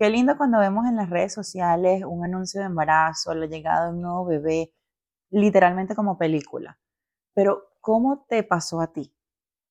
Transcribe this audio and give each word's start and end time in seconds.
Qué 0.00 0.08
lindo 0.08 0.38
cuando 0.38 0.58
vemos 0.58 0.86
en 0.86 0.96
las 0.96 1.10
redes 1.10 1.34
sociales 1.34 2.04
un 2.06 2.24
anuncio 2.24 2.58
de 2.62 2.68
embarazo, 2.68 3.34
la 3.34 3.44
llegada 3.44 3.84
de 3.84 3.92
un 3.92 4.00
nuevo 4.00 4.24
bebé, 4.24 4.72
literalmente 5.28 5.94
como 5.94 6.16
película. 6.16 6.78
Pero, 7.34 7.74
¿cómo 7.82 8.24
te 8.26 8.42
pasó 8.42 8.80
a 8.80 8.94
ti? 8.94 9.14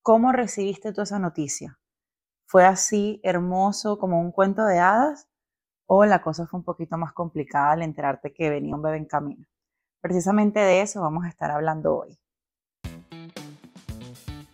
¿Cómo 0.02 0.30
recibiste 0.30 0.92
tú 0.92 1.02
esa 1.02 1.18
noticia? 1.18 1.80
¿Fue 2.46 2.64
así 2.64 3.20
hermoso 3.24 3.98
como 3.98 4.20
un 4.20 4.30
cuento 4.30 4.64
de 4.66 4.78
hadas? 4.78 5.28
¿O 5.86 6.04
la 6.04 6.22
cosa 6.22 6.46
fue 6.46 6.60
un 6.60 6.64
poquito 6.64 6.96
más 6.96 7.12
complicada 7.12 7.72
al 7.72 7.82
enterarte 7.82 8.32
que 8.32 8.50
venía 8.50 8.76
un 8.76 8.82
bebé 8.82 8.98
en 8.98 9.06
camino? 9.06 9.48
Precisamente 10.00 10.60
de 10.60 10.82
eso 10.82 11.00
vamos 11.00 11.24
a 11.24 11.28
estar 11.28 11.50
hablando 11.50 11.96
hoy. 11.96 12.16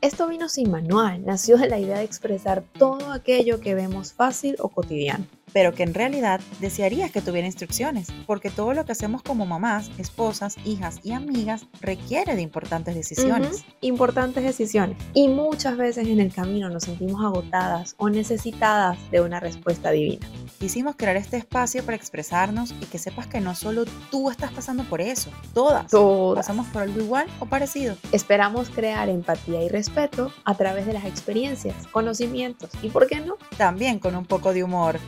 Esto 0.00 0.26
vino 0.26 0.48
sin 0.48 0.70
manual, 0.70 1.26
nació 1.26 1.58
de 1.58 1.68
la 1.68 1.78
idea 1.78 1.98
de 1.98 2.04
expresar 2.04 2.62
todo 2.62 3.12
aquello 3.12 3.60
que 3.60 3.74
vemos 3.74 4.14
fácil 4.14 4.56
o 4.58 4.70
cotidiano 4.70 5.26
pero 5.52 5.74
que 5.74 5.82
en 5.82 5.94
realidad 5.94 6.40
desearías 6.60 7.10
que 7.10 7.22
tuviera 7.22 7.46
instrucciones, 7.46 8.08
porque 8.26 8.50
todo 8.50 8.74
lo 8.74 8.84
que 8.84 8.92
hacemos 8.92 9.22
como 9.22 9.46
mamás, 9.46 9.90
esposas, 9.98 10.56
hijas 10.64 11.00
y 11.02 11.12
amigas 11.12 11.66
requiere 11.80 12.36
de 12.36 12.42
importantes 12.42 12.94
decisiones. 12.94 13.64
Importantes 13.80 14.44
decisiones. 14.44 14.98
Y 15.14 15.28
muchas 15.28 15.76
veces 15.76 16.08
en 16.08 16.20
el 16.20 16.32
camino 16.32 16.68
nos 16.68 16.84
sentimos 16.84 17.24
agotadas 17.24 17.94
o 17.98 18.08
necesitadas 18.10 18.98
de 19.10 19.20
una 19.20 19.40
respuesta 19.40 19.90
divina. 19.90 20.26
Quisimos 20.58 20.96
crear 20.96 21.16
este 21.16 21.36
espacio 21.36 21.84
para 21.84 21.96
expresarnos 21.96 22.74
y 22.80 22.86
que 22.86 22.98
sepas 22.98 23.26
que 23.26 23.40
no 23.40 23.54
solo 23.54 23.84
tú 24.10 24.30
estás 24.30 24.52
pasando 24.52 24.84
por 24.84 25.00
eso, 25.00 25.30
todas, 25.52 25.90
todas. 25.90 26.46
pasamos 26.46 26.66
por 26.68 26.82
algo 26.82 27.00
igual 27.00 27.26
o 27.40 27.46
parecido. 27.46 27.96
Esperamos 28.12 28.70
crear 28.70 29.08
empatía 29.08 29.62
y 29.62 29.68
respeto 29.68 30.32
a 30.44 30.54
través 30.54 30.86
de 30.86 30.94
las 30.94 31.04
experiencias, 31.04 31.86
conocimientos 31.92 32.70
y, 32.82 32.88
¿por 32.88 33.06
qué 33.06 33.20
no? 33.20 33.36
También 33.56 33.98
con 33.98 34.16
un 34.16 34.24
poco 34.24 34.52
de 34.52 34.64
humor. 34.64 34.98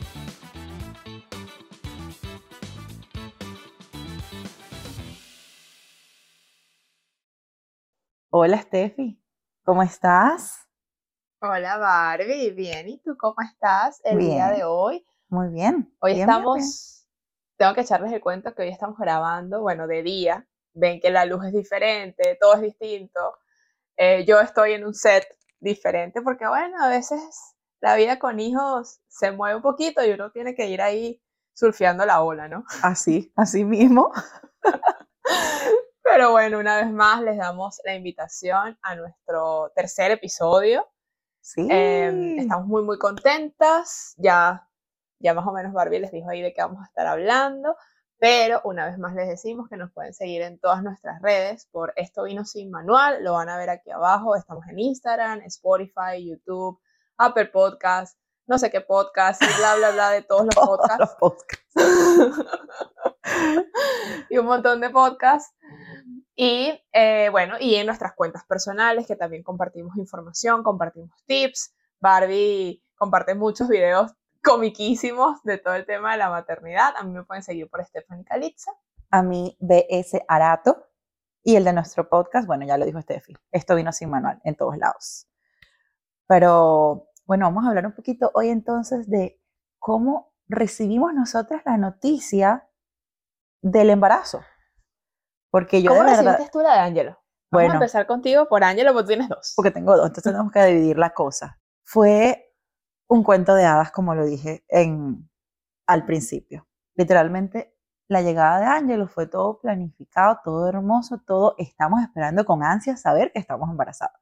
Hola 8.31 8.61
Steffi, 8.61 9.19
¿cómo 9.63 9.81
estás? 9.81 10.67
Hola 11.41 11.77
Barbie, 11.77 12.51
bien, 12.51 12.87
¿y 12.87 12.99
tú 12.99 13.17
cómo 13.17 13.37
estás 13.43 14.01
el 14.03 14.19
día 14.19 14.51
de 14.51 14.63
hoy? 14.63 15.03
Muy 15.29 15.49
bien. 15.49 15.91
Hoy 15.99 16.13
bien, 16.13 16.29
estamos, 16.29 17.07
tengo 17.57 17.73
que 17.73 17.81
echarles 17.81 18.13
el 18.13 18.21
cuento 18.21 18.53
que 18.53 18.61
hoy 18.61 18.69
estamos 18.69 18.99
grabando, 18.99 19.61
bueno, 19.61 19.87
de 19.87 20.03
día, 20.03 20.47
ven 20.73 20.99
que 20.99 21.09
la 21.09 21.25
luz 21.25 21.43
es 21.45 21.53
diferente, 21.53 22.37
todo 22.39 22.53
es 22.53 22.61
distinto. 22.61 23.19
Eh, 23.97 24.25
yo 24.27 24.39
estoy 24.39 24.73
en 24.73 24.85
un 24.85 24.93
set 24.93 25.25
diferente 25.59 26.21
porque, 26.21 26.47
bueno, 26.47 26.83
a 26.83 26.87
veces 26.87 27.19
la 27.81 27.95
vida 27.95 28.19
con 28.19 28.39
hijos 28.39 28.99
se 29.07 29.31
mueve 29.31 29.55
un 29.55 29.63
poquito 29.63 30.05
y 30.05 30.11
uno 30.11 30.29
tiene 30.29 30.53
que 30.53 30.67
ir 30.67 30.83
ahí 30.83 31.19
surfeando 31.55 32.05
la 32.05 32.21
ola, 32.21 32.47
¿no? 32.47 32.63
Así, 32.83 33.33
así 33.35 33.65
mismo. 33.65 34.11
Pero 36.19 36.31
bueno, 36.31 36.59
una 36.59 36.75
vez 36.75 36.91
más 36.91 37.21
les 37.21 37.37
damos 37.37 37.79
la 37.85 37.95
invitación 37.95 38.77
a 38.81 38.93
nuestro 38.93 39.71
tercer 39.73 40.11
episodio. 40.11 40.85
Sí. 41.39 41.65
Em, 41.71 42.39
estamos 42.39 42.67
muy, 42.67 42.83
muy 42.83 42.97
contentas. 42.97 44.15
Ya, 44.17 44.67
ya 45.19 45.33
más 45.33 45.47
o 45.47 45.53
menos 45.53 45.71
Barbie 45.71 45.99
les 45.99 46.11
dijo 46.11 46.29
ahí 46.29 46.41
de 46.41 46.53
qué 46.53 46.61
vamos 46.61 46.81
a 46.81 46.87
estar 46.87 47.07
hablando. 47.07 47.77
Pero 48.17 48.59
una 48.65 48.85
vez 48.85 48.97
más 48.97 49.15
les 49.15 49.29
decimos 49.29 49.69
que 49.69 49.77
nos 49.77 49.93
pueden 49.93 50.13
seguir 50.13 50.41
en 50.41 50.59
todas 50.59 50.83
nuestras 50.83 51.21
redes 51.21 51.69
por 51.71 51.93
Esto 51.95 52.23
Vino 52.23 52.43
Sin 52.43 52.69
Manual. 52.69 53.23
Lo 53.23 53.35
van 53.35 53.47
a 53.47 53.55
ver 53.55 53.69
aquí 53.69 53.89
abajo. 53.89 54.35
Estamos 54.35 54.67
en 54.67 54.77
Instagram, 54.77 55.39
Spotify, 55.43 56.21
YouTube, 56.21 56.81
Apple 57.17 57.45
Podcast, 57.45 58.19
no 58.45 58.57
sé 58.57 58.69
qué 58.69 58.81
podcast 58.81 59.41
y 59.41 59.57
bla, 59.57 59.75
bla, 59.77 59.91
bla 59.91 60.09
de 60.09 60.23
todos 60.23 60.43
los 60.43 60.55
podcasts. 60.67 60.99
los 60.99 61.15
podcasts. 61.15 61.65
y 64.29 64.37
un 64.37 64.47
montón 64.47 64.81
de 64.81 64.89
podcasts. 64.89 65.55
Y 66.41 66.81
eh, 66.93 67.27
bueno, 67.31 67.55
y 67.59 67.75
en 67.75 67.85
nuestras 67.85 68.13
cuentas 68.13 68.45
personales 68.45 69.05
que 69.05 69.17
también 69.17 69.43
compartimos 69.43 69.97
información, 69.97 70.63
compartimos 70.63 71.11
tips. 71.25 71.75
Barbie 71.99 72.81
comparte 72.95 73.35
muchos 73.35 73.67
videos 73.67 74.13
comiquísimos 74.41 75.43
de 75.43 75.57
todo 75.57 75.73
el 75.73 75.85
tema 75.85 76.13
de 76.13 76.19
la 76.19 76.29
maternidad. 76.29 76.93
A 76.95 77.03
mí 77.03 77.11
me 77.11 77.25
pueden 77.25 77.43
seguir 77.43 77.69
por 77.69 77.83
Stephanie 77.83 78.23
Calitza. 78.23 78.71
A 79.11 79.21
mí 79.21 79.57
BS 79.59 80.23
Arato. 80.29 80.87
Y 81.43 81.57
el 81.57 81.65
de 81.65 81.73
nuestro 81.73 82.07
podcast, 82.07 82.47
bueno, 82.47 82.65
ya 82.65 82.77
lo 82.77 82.85
dijo 82.85 83.01
Steffi. 83.01 83.35
Esto 83.51 83.75
vino 83.75 83.91
sin 83.91 84.09
manual 84.09 84.39
en 84.45 84.55
todos 84.55 84.77
lados. 84.77 85.27
Pero 86.25 87.09
bueno, 87.25 87.47
vamos 87.47 87.65
a 87.65 87.67
hablar 87.67 87.85
un 87.85 87.95
poquito 87.95 88.31
hoy 88.33 88.47
entonces 88.47 89.09
de 89.09 89.41
cómo 89.77 90.31
recibimos 90.47 91.13
nosotras 91.13 91.63
la 91.65 91.75
noticia 91.75 92.69
del 93.61 93.89
embarazo. 93.89 94.39
Porque 95.51 95.81
yo 95.81 95.91
¿Cómo 95.91 96.03
de 96.03 96.15
verdad, 96.15 96.49
tú 96.51 96.59
la 96.59 96.73
de 96.73 96.79
Ángelo? 96.79 97.11
Vamos 97.11 97.23
Bueno. 97.51 97.71
a 97.71 97.75
empezar 97.75 98.05
contigo 98.05 98.47
por 98.47 98.63
Ángelo, 98.63 98.93
porque 98.93 99.07
tienes 99.07 99.29
dos. 99.29 99.53
porque 99.55 99.71
tengo 99.71 99.95
dos, 99.95 100.07
entonces 100.07 100.31
tenemos 100.31 100.51
que 100.51 100.63
dividir 100.65 100.97
la 100.97 101.11
cosa. 101.11 101.59
Fue 101.83 102.53
un 103.07 103.23
cuento 103.23 103.55
de 103.55 103.65
hadas, 103.65 103.91
como 103.91 104.13
lo 104.13 104.25
dije 104.25 104.63
en, 104.67 105.29
al 105.87 106.05
principio. 106.05 106.67
Literalmente, 106.95 107.75
la 108.07 108.21
llegada 108.21 108.59
de 108.59 108.65
Ángelo 108.65 109.07
fue 109.07 109.25
todo 109.25 109.59
planificado, 109.59 110.39
todo 110.43 110.67
hermoso, 110.67 111.19
todo 111.25 111.55
estamos 111.57 112.01
esperando 112.01 112.45
con 112.45 112.63
ansia 112.63 112.97
saber 112.97 113.31
que 113.31 113.39
estamos 113.39 113.69
embarazadas. 113.69 114.21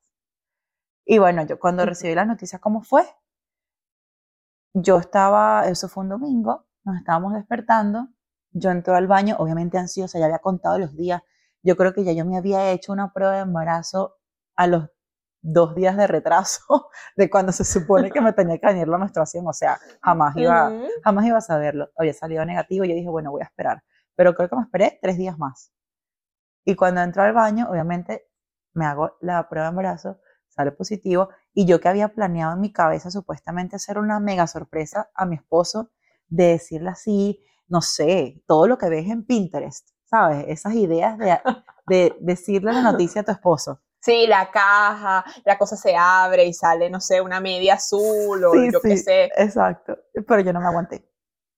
Y 1.06 1.20
bueno, 1.20 1.44
yo 1.44 1.59
cuando 1.59 1.86
recibí 1.86 2.16
la 2.16 2.26
noticia, 2.26 2.59
¿cómo 2.59 2.82
fue? 2.82 3.04
Yo 4.74 4.98
estaba, 5.00 5.68
eso 5.68 5.88
fue 5.90 6.04
un 6.04 6.09
domingo, 6.09 6.66
nos 6.84 6.98
estábamos 6.98 7.34
despertando, 7.34 8.09
yo 8.57 8.72
entré 8.72 8.95
al 8.95 9.07
baño, 9.07 9.35
obviamente 9.40 9.78
ansiosa, 9.78 10.19
ya 10.19 10.25
había 10.25 10.40
contado 10.40 10.79
los 10.79 10.95
días, 10.95 11.22
yo 11.63 11.75
creo 11.75 11.94
que 11.94 12.03
ya 12.03 12.12
yo 12.13 12.25
me 12.25 12.38
había 12.38 12.72
hecho 12.72 12.91
una 12.91 13.13
prueba 13.13 13.34
de 13.34 13.41
embarazo 13.41 14.16
a 14.56 14.68
los 14.68 14.90
dos 15.41 15.75
días 15.75 15.95
de 15.95 16.07
retraso 16.07 16.90
de 17.16 17.29
cuando 17.29 17.51
se 17.51 17.63
supone 17.63 18.12
que 18.12 18.22
me 18.22 18.34
tenía 18.34 18.57
que 18.57 18.67
venir 18.67 18.88
la 18.88 18.97
menstruación, 18.97 19.47
o 19.47 19.53
sea, 19.53 19.78
jamás 20.01 20.35
iba, 20.35 20.72
jamás 21.03 21.25
iba 21.25 21.38
a 21.38 21.41
saberlo, 21.41 21.90
había 21.97 22.13
salido 22.13 22.44
negativo, 22.46 22.85
y 22.85 22.90
yo 22.90 22.96
dije, 22.96 23.09
bueno, 23.09 23.31
voy 23.31 23.41
a 23.41 23.46
esperar, 23.46 23.84
pero 24.16 24.34
creo 24.34 24.50
que 24.50 24.56
me 24.56 24.63
esperé 24.63 25.00
tres 25.01 25.17
días 25.17 25.38
más. 25.38 25.72
Y 26.66 26.75
cuando 26.75 27.01
entro 27.01 27.23
al 27.23 27.34
baño, 27.34 27.67
obviamente 27.69 28.28
me 28.73 28.85
hago 28.85 29.17
la 29.22 29.47
prueba 29.47 29.67
de 29.67 29.69
embarazo, 29.69 30.19
sale 30.50 30.72
positivo, 30.72 31.29
y 31.53 31.66
yo 31.66 31.79
que 31.79 31.88
había 31.88 32.09
planeado 32.09 32.53
en 32.53 32.62
mi 32.62 32.73
cabeza 32.73 33.12
supuestamente 33.12 33.75
hacer 33.75 34.00
una 34.00 34.19
mega 34.19 34.47
sorpresa 34.47 35.09
a 35.13 35.25
mi 35.25 35.35
esposo, 35.35 35.91
de 36.29 36.47
decirle 36.47 36.90
así, 36.90 37.41
no 37.67 37.81
sé, 37.81 38.41
todo 38.47 38.67
lo 38.67 38.78
que 38.78 38.89
ves 38.89 39.07
en 39.09 39.25
Pinterest, 39.25 39.89
¿sabes? 40.05 40.45
Esas 40.47 40.73
ideas 40.75 41.17
de, 41.17 41.39
de 41.88 42.16
decirle 42.19 42.73
la 42.73 42.81
noticia 42.91 43.22
a 43.22 43.25
tu 43.25 43.31
esposo. 43.31 43.81
Sí, 44.00 44.28
la 44.28 44.50
caja, 44.51 45.25
la 45.44 45.57
cosa 45.57 45.75
se 45.75 45.95
abre 45.95 46.45
y 46.45 46.53
sale, 46.53 46.89
no 46.89 47.01
sé, 47.01 47.19
una 47.19 47.39
media 47.41 47.73
azul 47.75 48.44
o 48.45 48.51
Sí, 48.53 48.69
yo 48.72 48.81
qué 48.81 48.95
sí, 48.95 48.97
sé. 48.97 49.31
Exacto, 49.35 49.97
pero 50.28 50.41
yo 50.41 50.53
no 50.53 50.61
me 50.61 50.67
aguanté. 50.67 51.09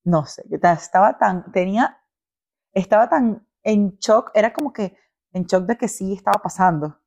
No 0.06 0.26
sé, 0.26 0.44
yo 0.50 0.60
ta- 0.60 0.74
estaba 0.74 1.18
tan, 1.18 1.52
tenía, 1.52 1.98
estaba 2.74 3.10
tan 3.10 3.48
en 3.64 3.98
shock, 4.00 4.32
era 4.34 4.54
como 4.54 4.74
que 4.74 4.98
en 5.34 5.46
shock 5.46 5.66
de 5.66 5.78
que 5.78 5.88
sí 5.88 6.14
estaba 6.14 6.42
pasando, 6.42 7.00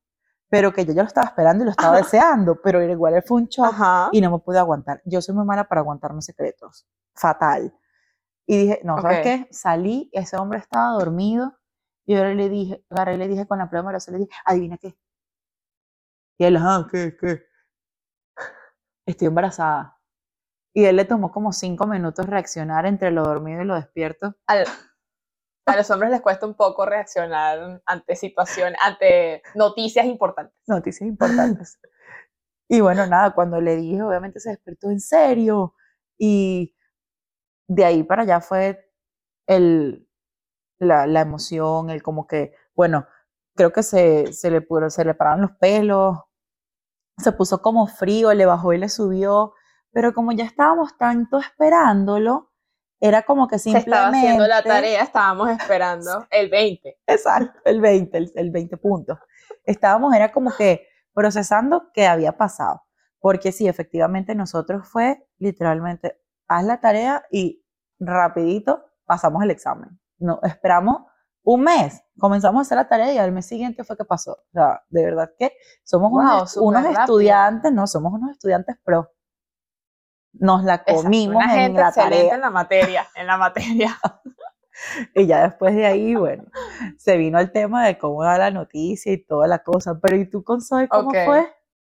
pero 0.48 0.72
que 0.72 0.84
yo 0.84 0.92
ya 0.92 1.02
lo 1.02 1.08
estaba 1.08 1.28
esperando 1.28 1.64
y 1.64 1.66
lo 1.66 1.70
estaba 1.72 1.96
deseando, 1.98 2.60
pero 2.62 2.82
igual 2.82 3.22
fue 3.26 3.38
un 3.42 3.46
shock 3.48 3.66
Ajá. 3.66 4.08
y 4.12 4.20
no 4.20 4.30
me 4.30 4.38
pude 4.40 4.58
aguantar. 4.58 5.02
Yo 5.04 5.22
soy 5.22 5.34
muy 5.34 5.44
mala 5.46 5.64
para 5.68 5.80
aguantarme 5.80 6.22
secretos, 6.22 6.86
fatal. 7.14 7.74
Y 8.52 8.58
dije, 8.58 8.80
no, 8.84 9.00
¿sabes 9.00 9.20
Ok. 9.20 9.24
qué? 9.24 9.48
Salí, 9.50 10.10
ese 10.12 10.36
hombre 10.36 10.58
estaba 10.58 10.90
dormido 10.92 11.58
y 12.04 12.14
yo 12.14 12.22
le 12.24 12.50
dije, 12.50 12.84
agarré 12.90 13.14
y 13.14 13.16
le 13.16 13.26
dije 13.28 13.46
con 13.46 13.56
la 13.56 13.70
prueba 13.70 13.80
de 13.80 13.84
embarazo, 13.84 14.10
le 14.12 14.18
dije, 14.18 14.30
adivina 14.44 14.76
qué. 14.76 14.94
Y 16.38 16.44
él, 16.44 16.58
ah, 16.58 16.86
¿qué, 16.90 17.16
qué? 17.18 17.44
Estoy 19.06 19.28
embarazada. 19.28 19.98
Y 20.74 20.84
él 20.84 20.96
le 20.96 21.06
tomó 21.06 21.32
como 21.32 21.52
cinco 21.54 21.86
minutos 21.86 22.26
reaccionar 22.26 22.84
entre 22.84 23.10
lo 23.10 23.22
dormido 23.22 23.62
y 23.62 23.64
lo 23.64 23.74
despierto. 23.74 24.34
Al- 24.46 24.66
a 25.64 25.76
los 25.76 25.90
hombres 25.90 26.10
les 26.10 26.20
cuesta 26.20 26.44
un 26.44 26.54
poco 26.54 26.84
reaccionar 26.84 27.80
ante 27.86 28.16
situaciones, 28.16 28.78
ante 28.84 29.42
noticias 29.54 30.04
importantes. 30.04 30.54
Noticias 30.66 31.08
importantes. 31.08 31.78
Y 32.68 32.82
bueno, 32.82 33.06
nada, 33.06 33.30
cuando 33.34 33.62
le 33.62 33.76
dije, 33.76 34.02
obviamente 34.02 34.40
se 34.40 34.50
despertó 34.50 34.90
en 34.90 35.00
serio. 35.00 35.74
Y 36.18 36.74
de 37.68 37.84
ahí 37.84 38.02
para 38.02 38.22
allá 38.22 38.40
fue 38.40 38.90
el, 39.46 40.08
la, 40.78 41.06
la 41.06 41.20
emoción, 41.22 41.90
el 41.90 42.02
como 42.02 42.26
que, 42.26 42.54
bueno, 42.74 43.06
creo 43.56 43.72
que 43.72 43.82
se, 43.82 44.32
se, 44.32 44.50
le, 44.50 44.62
pudo- 44.62 44.90
se 44.90 45.04
le 45.04 45.14
pararon 45.14 45.42
los 45.42 45.52
pelos, 45.58 46.18
se 47.18 47.32
puso 47.32 47.60
como 47.62 47.86
frío, 47.86 48.32
le 48.34 48.46
bajó 48.46 48.72
y 48.72 48.78
le 48.78 48.88
subió. 48.88 49.54
Pero 49.92 50.14
como 50.14 50.32
ya 50.32 50.44
estábamos 50.44 50.96
tanto 50.96 51.38
esperándolo, 51.38 52.50
era 53.00 53.22
como 53.22 53.46
que 53.48 53.58
Se 53.58 53.64
simplemente... 53.64 53.90
estaba 53.90 54.08
haciendo 54.08 54.46
la 54.46 54.62
tarea, 54.62 55.02
estábamos 55.02 55.50
esperando 55.50 56.26
el 56.30 56.48
20. 56.48 56.98
Exacto, 57.06 57.60
el 57.64 57.80
20, 57.80 58.16
el, 58.18 58.32
el 58.36 58.50
20 58.50 58.76
puntos. 58.78 59.18
Estábamos, 59.64 60.14
era 60.14 60.32
como 60.32 60.50
que 60.56 60.86
procesando 61.12 61.90
qué 61.92 62.06
había 62.06 62.36
pasado. 62.38 62.82
Porque 63.20 63.52
sí, 63.52 63.68
efectivamente 63.68 64.34
nosotros 64.34 64.88
fue 64.88 65.26
literalmente, 65.38 66.18
haz 66.58 66.64
la 66.64 66.80
tarea 66.80 67.24
y 67.30 67.64
rapidito 68.00 68.84
pasamos 69.06 69.42
el 69.42 69.50
examen. 69.50 69.98
No, 70.18 70.40
esperamos 70.42 71.02
un 71.44 71.62
mes, 71.64 72.02
comenzamos 72.18 72.60
a 72.60 72.62
hacer 72.62 72.76
la 72.76 72.88
tarea 72.88 73.12
y 73.14 73.18
al 73.18 73.32
mes 73.32 73.46
siguiente 73.46 73.84
fue 73.84 73.96
que 73.96 74.04
pasó. 74.04 74.32
O 74.32 74.52
sea, 74.52 74.82
de 74.88 75.04
verdad 75.04 75.30
que 75.38 75.52
somos 75.84 76.10
Wow, 76.10 76.22
unos, 76.24 76.56
unos 76.56 76.84
estudiantes, 76.86 77.72
no, 77.72 77.86
somos 77.86 78.12
unos 78.14 78.30
estudiantes 78.32 78.76
pro. 78.84 79.10
Nos 80.34 80.64
la 80.64 80.84
Exacto, 80.86 80.94
comimos 81.02 81.36
una 81.36 81.54
en 81.54 81.60
gente 81.62 81.80
la 81.80 81.92
tarea 81.92 82.34
en 82.34 82.40
la 82.40 82.50
materia, 82.50 83.06
en 83.14 83.26
la 83.26 83.36
materia. 83.38 83.98
y 85.14 85.26
ya 85.26 85.42
después 85.48 85.74
de 85.74 85.86
ahí, 85.86 86.14
bueno, 86.14 86.44
se 86.98 87.16
vino 87.16 87.38
el 87.38 87.52
tema 87.52 87.86
de 87.86 87.98
cómo 87.98 88.24
da 88.24 88.38
la 88.38 88.50
noticia 88.50 89.12
y 89.12 89.24
toda 89.24 89.46
la 89.48 89.62
cosa. 89.62 89.98
Pero 90.00 90.16
¿y 90.16 90.28
tú 90.30 90.44
con 90.44 90.60
Zoe 90.60 90.88
cómo 90.90 91.10
Ok. 91.10 91.16
fue? 91.16 91.46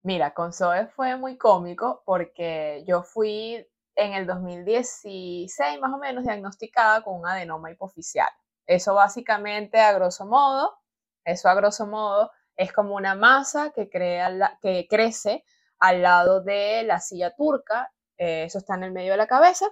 Mira, 0.02 0.35
con 0.35 0.52
Zoe 0.52 0.87
fue 0.88 1.17
muy 1.17 1.37
cómico 1.37 2.02
porque 2.06 2.85
yo 2.87 3.02
fui 3.02 3.67
en 3.97 4.13
el 4.13 4.27
2016 4.27 5.81
más 5.81 5.93
o 5.93 5.99
menos 5.99 6.25
diagnosticada 6.25 7.03
con 7.03 7.21
un 7.21 7.27
adenoma 7.27 7.71
hipoficial. 7.71 8.29
Eso 8.67 8.95
básicamente, 8.95 9.81
a 9.81 9.93
grosso 9.93 10.27
modo, 10.27 10.79
eso 11.25 11.49
a 11.49 11.55
grosso 11.55 11.87
modo 11.87 12.31
es 12.57 12.73
como 12.73 12.95
una 12.95 13.15
masa 13.15 13.71
que, 13.71 13.89
crea 13.89 14.59
que 14.61 14.87
crece 14.89 15.45
al 15.79 16.03
lado 16.03 16.43
de 16.43 16.83
la 16.85 17.01
silla 17.01 17.35
turca, 17.35 17.93
eh, 18.19 18.45
eso 18.45 18.59
está 18.59 18.75
en 18.75 18.85
el 18.85 18.93
medio 18.93 19.13
de 19.13 19.19
la 19.19 19.27
cabeza, 19.27 19.67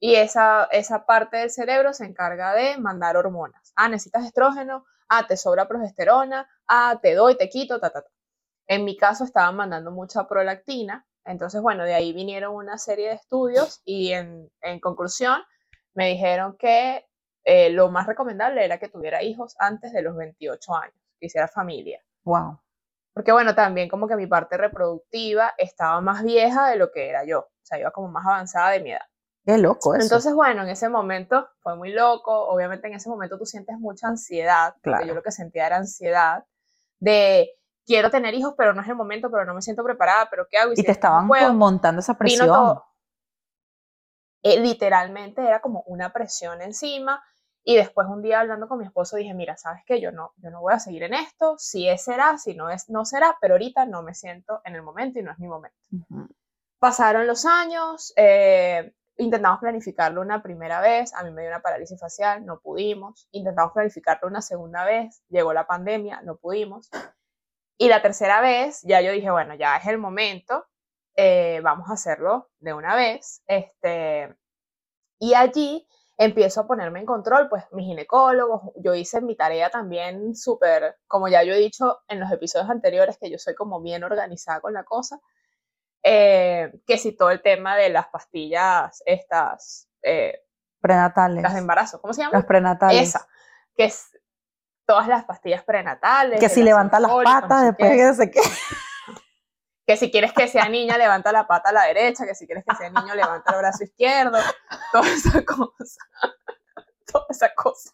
y 0.00 0.16
esa, 0.16 0.64
esa 0.70 1.06
parte 1.06 1.38
del 1.38 1.50
cerebro 1.50 1.92
se 1.92 2.04
encarga 2.04 2.54
de 2.54 2.78
mandar 2.78 3.16
hormonas. 3.16 3.72
Ah, 3.76 3.88
necesitas 3.88 4.24
estrógeno, 4.26 4.84
ah, 5.08 5.26
te 5.26 5.36
sobra 5.36 5.68
progesterona, 5.68 6.48
ah, 6.68 6.98
te 7.00 7.14
doy, 7.14 7.36
te 7.36 7.48
quito, 7.48 7.80
ta, 7.80 7.90
ta, 7.90 8.02
ta. 8.02 8.10
En 8.66 8.84
mi 8.84 8.96
caso 8.96 9.24
estaban 9.24 9.56
mandando 9.56 9.90
mucha 9.90 10.26
prolactina, 10.26 11.06
entonces 11.24 11.60
bueno, 11.62 11.84
de 11.84 11.94
ahí 11.94 12.12
vinieron 12.12 12.54
una 12.54 12.78
serie 12.78 13.08
de 13.08 13.14
estudios 13.14 13.80
y 13.84 14.12
en, 14.12 14.50
en 14.60 14.80
conclusión 14.80 15.42
me 15.94 16.08
dijeron 16.08 16.56
que 16.58 17.06
eh, 17.44 17.70
lo 17.70 17.90
más 17.90 18.06
recomendable 18.06 18.64
era 18.64 18.78
que 18.78 18.88
tuviera 18.88 19.22
hijos 19.22 19.54
antes 19.58 19.92
de 19.92 20.02
los 20.02 20.16
28 20.16 20.74
años, 20.74 20.94
que 21.20 21.26
hiciera 21.26 21.46
familia. 21.48 22.02
Wow. 22.24 22.58
Porque 23.12 23.32
bueno, 23.32 23.54
también 23.54 23.88
como 23.88 24.08
que 24.08 24.16
mi 24.16 24.26
parte 24.26 24.56
reproductiva 24.56 25.54
estaba 25.58 26.00
más 26.00 26.24
vieja 26.24 26.68
de 26.68 26.76
lo 26.76 26.90
que 26.90 27.08
era 27.08 27.24
yo, 27.24 27.40
o 27.40 27.50
sea, 27.62 27.78
iba 27.78 27.90
como 27.90 28.08
más 28.08 28.26
avanzada 28.26 28.70
de 28.70 28.80
mi 28.80 28.90
edad. 28.92 29.06
Qué 29.46 29.58
loco 29.58 29.94
eso. 29.94 30.02
Entonces, 30.02 30.32
bueno, 30.34 30.62
en 30.62 30.70
ese 30.70 30.88
momento 30.88 31.46
fue 31.60 31.76
muy 31.76 31.92
loco. 31.92 32.32
Obviamente, 32.48 32.86
en 32.86 32.94
ese 32.94 33.10
momento 33.10 33.36
tú 33.36 33.44
sientes 33.44 33.78
mucha 33.78 34.08
ansiedad. 34.08 34.72
Porque 34.72 34.82
Claro. 34.82 35.06
yo 35.06 35.14
lo 35.14 35.22
que 35.22 35.32
sentía 35.32 35.66
era 35.66 35.76
ansiedad 35.76 36.44
de 36.98 37.50
quiero 37.86 38.10
tener 38.10 38.34
hijos, 38.34 38.54
pero 38.56 38.74
no 38.74 38.82
es 38.82 38.88
el 38.88 38.96
momento, 38.96 39.30
pero 39.30 39.44
no 39.44 39.54
me 39.54 39.62
siento 39.62 39.84
preparada, 39.84 40.28
pero 40.30 40.46
¿qué 40.48 40.58
hago? 40.58 40.72
y 40.72 40.76
si 40.76 40.82
te 40.82 40.88
no 40.88 40.92
estaban 40.92 41.56
montando 41.56 42.00
esa 42.00 42.16
presión. 42.16 42.46
todo. 42.46 42.84
Eh, 44.42 44.60
literalmente 44.60 45.40
era 45.46 45.60
como 45.60 45.82
una 45.86 46.12
presión 46.12 46.60
encima. 46.60 47.22
Y 47.66 47.76
después 47.76 48.06
un 48.10 48.20
día 48.20 48.40
hablando 48.40 48.68
con 48.68 48.78
mi 48.78 48.84
esposo 48.84 49.16
dije, 49.16 49.32
mira, 49.32 49.56
¿sabes 49.56 49.82
qué? 49.86 49.98
Yo 49.98 50.12
no, 50.12 50.34
yo 50.36 50.50
no 50.50 50.60
voy 50.60 50.74
a 50.74 50.78
seguir 50.78 51.02
en 51.04 51.14
esto. 51.14 51.56
Si 51.56 51.88
es, 51.88 52.04
será. 52.04 52.36
Si 52.36 52.54
no 52.54 52.68
es, 52.68 52.90
no 52.90 53.06
será. 53.06 53.38
Pero 53.40 53.54
ahorita 53.54 53.86
no 53.86 54.02
me 54.02 54.14
siento 54.14 54.60
en 54.64 54.74
el 54.74 54.82
momento 54.82 55.18
y 55.18 55.22
no 55.22 55.32
es 55.32 55.38
mi 55.38 55.48
momento. 55.48 55.78
Ujú. 55.90 56.28
Pasaron 56.78 57.26
los 57.26 57.46
años, 57.46 58.12
eh, 58.16 58.92
intentamos 59.16 59.60
planificarlo 59.60 60.20
una 60.20 60.42
primera 60.42 60.82
vez, 60.82 61.14
a 61.14 61.22
mí 61.22 61.30
me 61.30 61.40
dio 61.40 61.50
una 61.50 61.62
parálisis 61.62 61.98
facial, 61.98 62.44
no 62.44 62.60
pudimos. 62.60 63.26
Intentamos 63.30 63.72
planificarlo 63.72 64.28
una 64.28 64.42
segunda 64.42 64.84
vez, 64.84 65.22
llegó 65.30 65.54
la 65.54 65.66
pandemia, 65.66 66.20
no 66.20 66.36
pudimos. 66.36 66.90
Y 67.76 67.88
la 67.88 68.02
tercera 68.02 68.40
vez, 68.40 68.82
ya 68.82 69.00
yo 69.00 69.12
dije, 69.12 69.30
bueno, 69.30 69.54
ya 69.54 69.76
es 69.76 69.86
el 69.86 69.98
momento, 69.98 70.66
eh, 71.16 71.60
vamos 71.62 71.88
a 71.90 71.94
hacerlo 71.94 72.50
de 72.58 72.72
una 72.72 72.94
vez. 72.94 73.42
Este, 73.46 74.34
y 75.18 75.34
allí 75.34 75.86
empiezo 76.16 76.60
a 76.60 76.66
ponerme 76.66 77.00
en 77.00 77.06
control, 77.06 77.48
pues 77.48 77.64
mis 77.72 77.86
ginecólogos, 77.86 78.72
yo 78.76 78.94
hice 78.94 79.20
mi 79.20 79.36
tarea 79.36 79.70
también 79.70 80.36
súper, 80.36 80.96
como 81.08 81.28
ya 81.28 81.42
yo 81.42 81.54
he 81.54 81.58
dicho 81.58 82.00
en 82.08 82.20
los 82.20 82.30
episodios 82.30 82.70
anteriores, 82.70 83.18
que 83.18 83.30
yo 83.30 83.38
soy 83.38 83.54
como 83.54 83.80
bien 83.80 84.04
organizada 84.04 84.60
con 84.60 84.74
la 84.74 84.84
cosa, 84.84 85.20
eh, 86.02 86.72
que 86.86 86.98
si 86.98 87.16
todo 87.16 87.30
el 87.30 87.42
tema 87.42 87.76
de 87.76 87.88
las 87.88 88.08
pastillas, 88.08 89.02
estas, 89.06 89.88
eh, 90.02 90.42
Prenatales. 90.80 91.42
las 91.42 91.54
de 91.54 91.60
embarazo, 91.60 92.00
¿cómo 92.00 92.12
se 92.12 92.20
llama? 92.20 92.38
Las 92.38 92.44
prenatales. 92.44 93.08
Esa, 93.08 93.26
que 93.74 93.84
es 93.86 94.13
todas 94.86 95.08
las 95.08 95.24
pastillas 95.24 95.62
prenatales. 95.64 96.40
Que 96.40 96.48
si 96.48 96.62
levanta 96.62 97.00
las 97.00 97.10
no 97.10 97.22
patas 97.22 97.60
sé 97.60 97.66
después 97.66 97.90
que 97.90 98.14
se 98.14 98.30
qué. 98.30 98.40
que 99.86 99.96
si 99.96 100.10
quieres 100.10 100.32
que 100.32 100.48
sea 100.48 100.68
niña, 100.68 100.96
levanta 100.96 101.32
la 101.32 101.46
pata 101.46 101.70
a 101.70 101.72
la 101.72 101.82
derecha, 101.84 102.26
que 102.26 102.34
si 102.34 102.46
quieres 102.46 102.64
que 102.68 102.74
sea 102.76 102.90
niño, 102.90 103.14
levanta 103.14 103.52
el 103.52 103.58
brazo 103.58 103.84
izquierdo, 103.84 104.38
toda 104.92 105.08
esa 105.08 105.44
cosa, 105.44 106.04
toda 107.12 107.26
esa 107.28 107.54
cosa. 107.54 107.90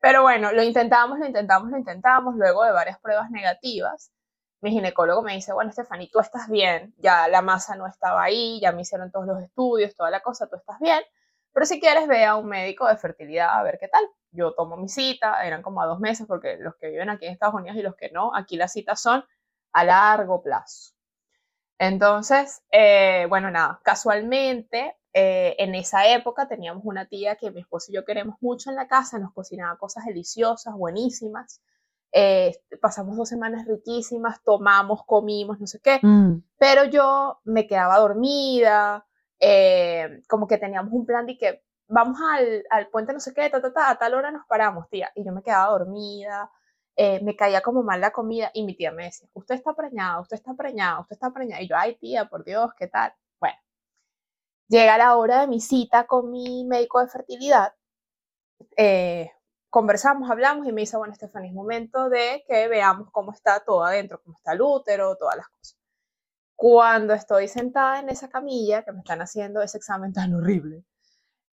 Pero 0.00 0.22
bueno, 0.22 0.52
lo 0.52 0.62
intentamos, 0.62 1.18
lo 1.18 1.26
intentamos, 1.26 1.70
lo 1.70 1.78
intentamos, 1.78 2.34
luego 2.36 2.64
de 2.64 2.72
varias 2.72 2.98
pruebas 3.00 3.30
negativas, 3.30 4.12
mi 4.60 4.70
ginecólogo 4.72 5.22
me 5.22 5.34
dice, 5.34 5.52
bueno, 5.52 5.70
Stephanie, 5.70 6.10
tú 6.12 6.18
estás 6.18 6.48
bien, 6.48 6.94
ya 6.98 7.28
la 7.28 7.42
masa 7.42 7.76
no 7.76 7.86
estaba 7.86 8.22
ahí, 8.22 8.60
ya 8.60 8.72
me 8.72 8.82
hicieron 8.82 9.12
todos 9.12 9.26
los 9.26 9.40
estudios, 9.42 9.94
toda 9.94 10.10
la 10.10 10.20
cosa, 10.20 10.48
tú 10.48 10.56
estás 10.56 10.80
bien, 10.80 11.00
pero 11.52 11.66
si 11.66 11.80
quieres 11.80 12.08
ve 12.08 12.24
a 12.24 12.36
un 12.36 12.46
médico 12.46 12.86
de 12.86 12.96
fertilidad 12.96 13.56
a 13.56 13.62
ver 13.62 13.78
qué 13.78 13.88
tal. 13.88 14.04
Yo 14.30 14.52
tomo 14.52 14.76
mi 14.76 14.88
cita, 14.88 15.46
eran 15.46 15.62
como 15.62 15.82
a 15.82 15.86
dos 15.86 16.00
meses, 16.00 16.26
porque 16.26 16.56
los 16.58 16.76
que 16.76 16.88
viven 16.88 17.10
aquí 17.10 17.26
en 17.26 17.32
Estados 17.32 17.54
Unidos 17.54 17.76
y 17.76 17.82
los 17.82 17.96
que 17.96 18.10
no, 18.10 18.34
aquí 18.34 18.56
las 18.56 18.72
citas 18.72 19.00
son 19.00 19.24
a 19.72 19.84
largo 19.84 20.42
plazo. 20.42 20.92
Entonces, 21.78 22.62
eh, 22.72 23.26
bueno, 23.28 23.50
nada, 23.50 23.80
casualmente 23.84 24.96
eh, 25.12 25.54
en 25.58 25.74
esa 25.74 26.08
época 26.08 26.48
teníamos 26.48 26.82
una 26.84 27.06
tía 27.06 27.36
que 27.36 27.50
mi 27.50 27.60
esposo 27.60 27.90
y 27.90 27.94
yo 27.94 28.04
queremos 28.04 28.36
mucho 28.40 28.70
en 28.70 28.76
la 28.76 28.88
casa, 28.88 29.18
nos 29.18 29.32
cocinaba 29.32 29.78
cosas 29.78 30.04
deliciosas, 30.04 30.74
buenísimas. 30.74 31.62
Eh, 32.10 32.58
pasamos 32.80 33.16
dos 33.16 33.28
semanas 33.28 33.66
riquísimas, 33.66 34.42
tomamos, 34.42 35.04
comimos, 35.04 35.60
no 35.60 35.66
sé 35.66 35.78
qué, 35.80 36.00
Mm, 36.02 36.42
pero 36.58 36.84
yo 36.84 37.38
me 37.44 37.66
quedaba 37.66 37.98
dormida, 37.98 39.06
como 40.26 40.48
que 40.48 40.58
teníamos 40.58 40.92
un 40.92 41.06
plan 41.06 41.26
de 41.26 41.38
que 41.38 41.62
vamos 41.88 42.18
al, 42.22 42.64
al 42.70 42.88
puente 42.88 43.12
no 43.12 43.20
sé 43.20 43.34
qué, 43.34 43.50
ta, 43.50 43.60
ta, 43.60 43.72
ta, 43.72 43.90
a 43.90 43.98
tal 43.98 44.14
hora 44.14 44.30
nos 44.30 44.46
paramos, 44.46 44.88
tía, 44.90 45.10
y 45.14 45.24
yo 45.24 45.32
me 45.32 45.42
quedaba 45.42 45.72
dormida, 45.72 46.50
eh, 46.96 47.20
me 47.22 47.36
caía 47.36 47.60
como 47.62 47.82
mal 47.82 48.00
la 48.00 48.12
comida, 48.12 48.50
y 48.54 48.64
mi 48.64 48.74
tía 48.76 48.92
me 48.92 49.04
decía, 49.04 49.28
usted 49.34 49.54
está 49.56 49.74
preñada, 49.74 50.20
usted 50.20 50.36
está 50.36 50.54
preñada, 50.54 51.00
usted 51.00 51.14
está 51.14 51.32
preñada, 51.32 51.62
y 51.62 51.68
yo, 51.68 51.76
ay 51.76 51.96
tía, 51.96 52.26
por 52.28 52.44
Dios, 52.44 52.70
¿qué 52.76 52.88
tal? 52.88 53.12
Bueno, 53.40 53.56
llega 54.68 54.98
la 54.98 55.16
hora 55.16 55.40
de 55.40 55.46
mi 55.48 55.60
cita 55.60 56.06
con 56.06 56.30
mi 56.30 56.64
médico 56.64 57.00
de 57.00 57.08
fertilidad, 57.08 57.74
eh, 58.76 59.32
conversamos, 59.70 60.30
hablamos 60.30 60.66
y 60.66 60.72
me 60.72 60.82
dice, 60.82 60.96
bueno, 60.96 61.14
Stephanie, 61.14 61.48
es 61.50 61.54
momento 61.54 62.08
de 62.08 62.44
que 62.46 62.68
veamos 62.68 63.10
cómo 63.12 63.32
está 63.32 63.60
todo 63.64 63.84
adentro, 63.84 64.20
cómo 64.22 64.36
está 64.36 64.52
el 64.52 64.62
útero, 64.62 65.16
todas 65.16 65.36
las 65.36 65.48
cosas. 65.48 65.78
Cuando 66.56 67.14
estoy 67.14 67.48
sentada 67.48 68.00
en 68.00 68.08
esa 68.08 68.28
camilla 68.28 68.82
que 68.84 68.92
me 68.92 68.98
están 68.98 69.20
haciendo 69.20 69.62
ese 69.62 69.78
examen 69.78 70.12
tan 70.12 70.34
horrible, 70.34 70.84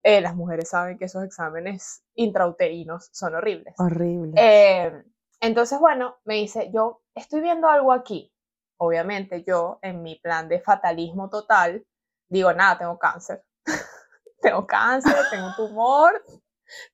eh, 0.08 0.22
las 0.22 0.36
mujeres 0.36 0.70
saben 0.70 1.00
que 1.00 1.06
esos 1.06 1.24
exámenes 1.24 2.04
intrauterinos 2.14 3.10
son 3.12 3.34
horribles. 3.34 3.74
horrible. 3.80 4.34
Eh, 4.38 5.04
entonces, 5.42 5.80
bueno, 5.80 6.18
me 6.26 6.36
dice, 6.36 6.70
yo 6.72 7.02
estoy 7.16 7.42
viendo 7.42 7.68
algo 7.68 7.92
aquí. 7.92 8.32
Obviamente 8.78 9.44
yo, 9.44 9.80
en 9.82 10.04
mi 10.04 10.16
plan 10.20 10.48
de 10.48 10.60
fatalismo 10.60 11.30
total, 11.30 11.84
digo, 12.30 12.54
nada, 12.54 12.78
tengo 12.78 13.00
cáncer. 13.00 13.44
tengo 14.42 14.68
cáncer, 14.68 15.16
tengo 15.32 15.48
un 15.48 15.56
tumor, 15.56 16.24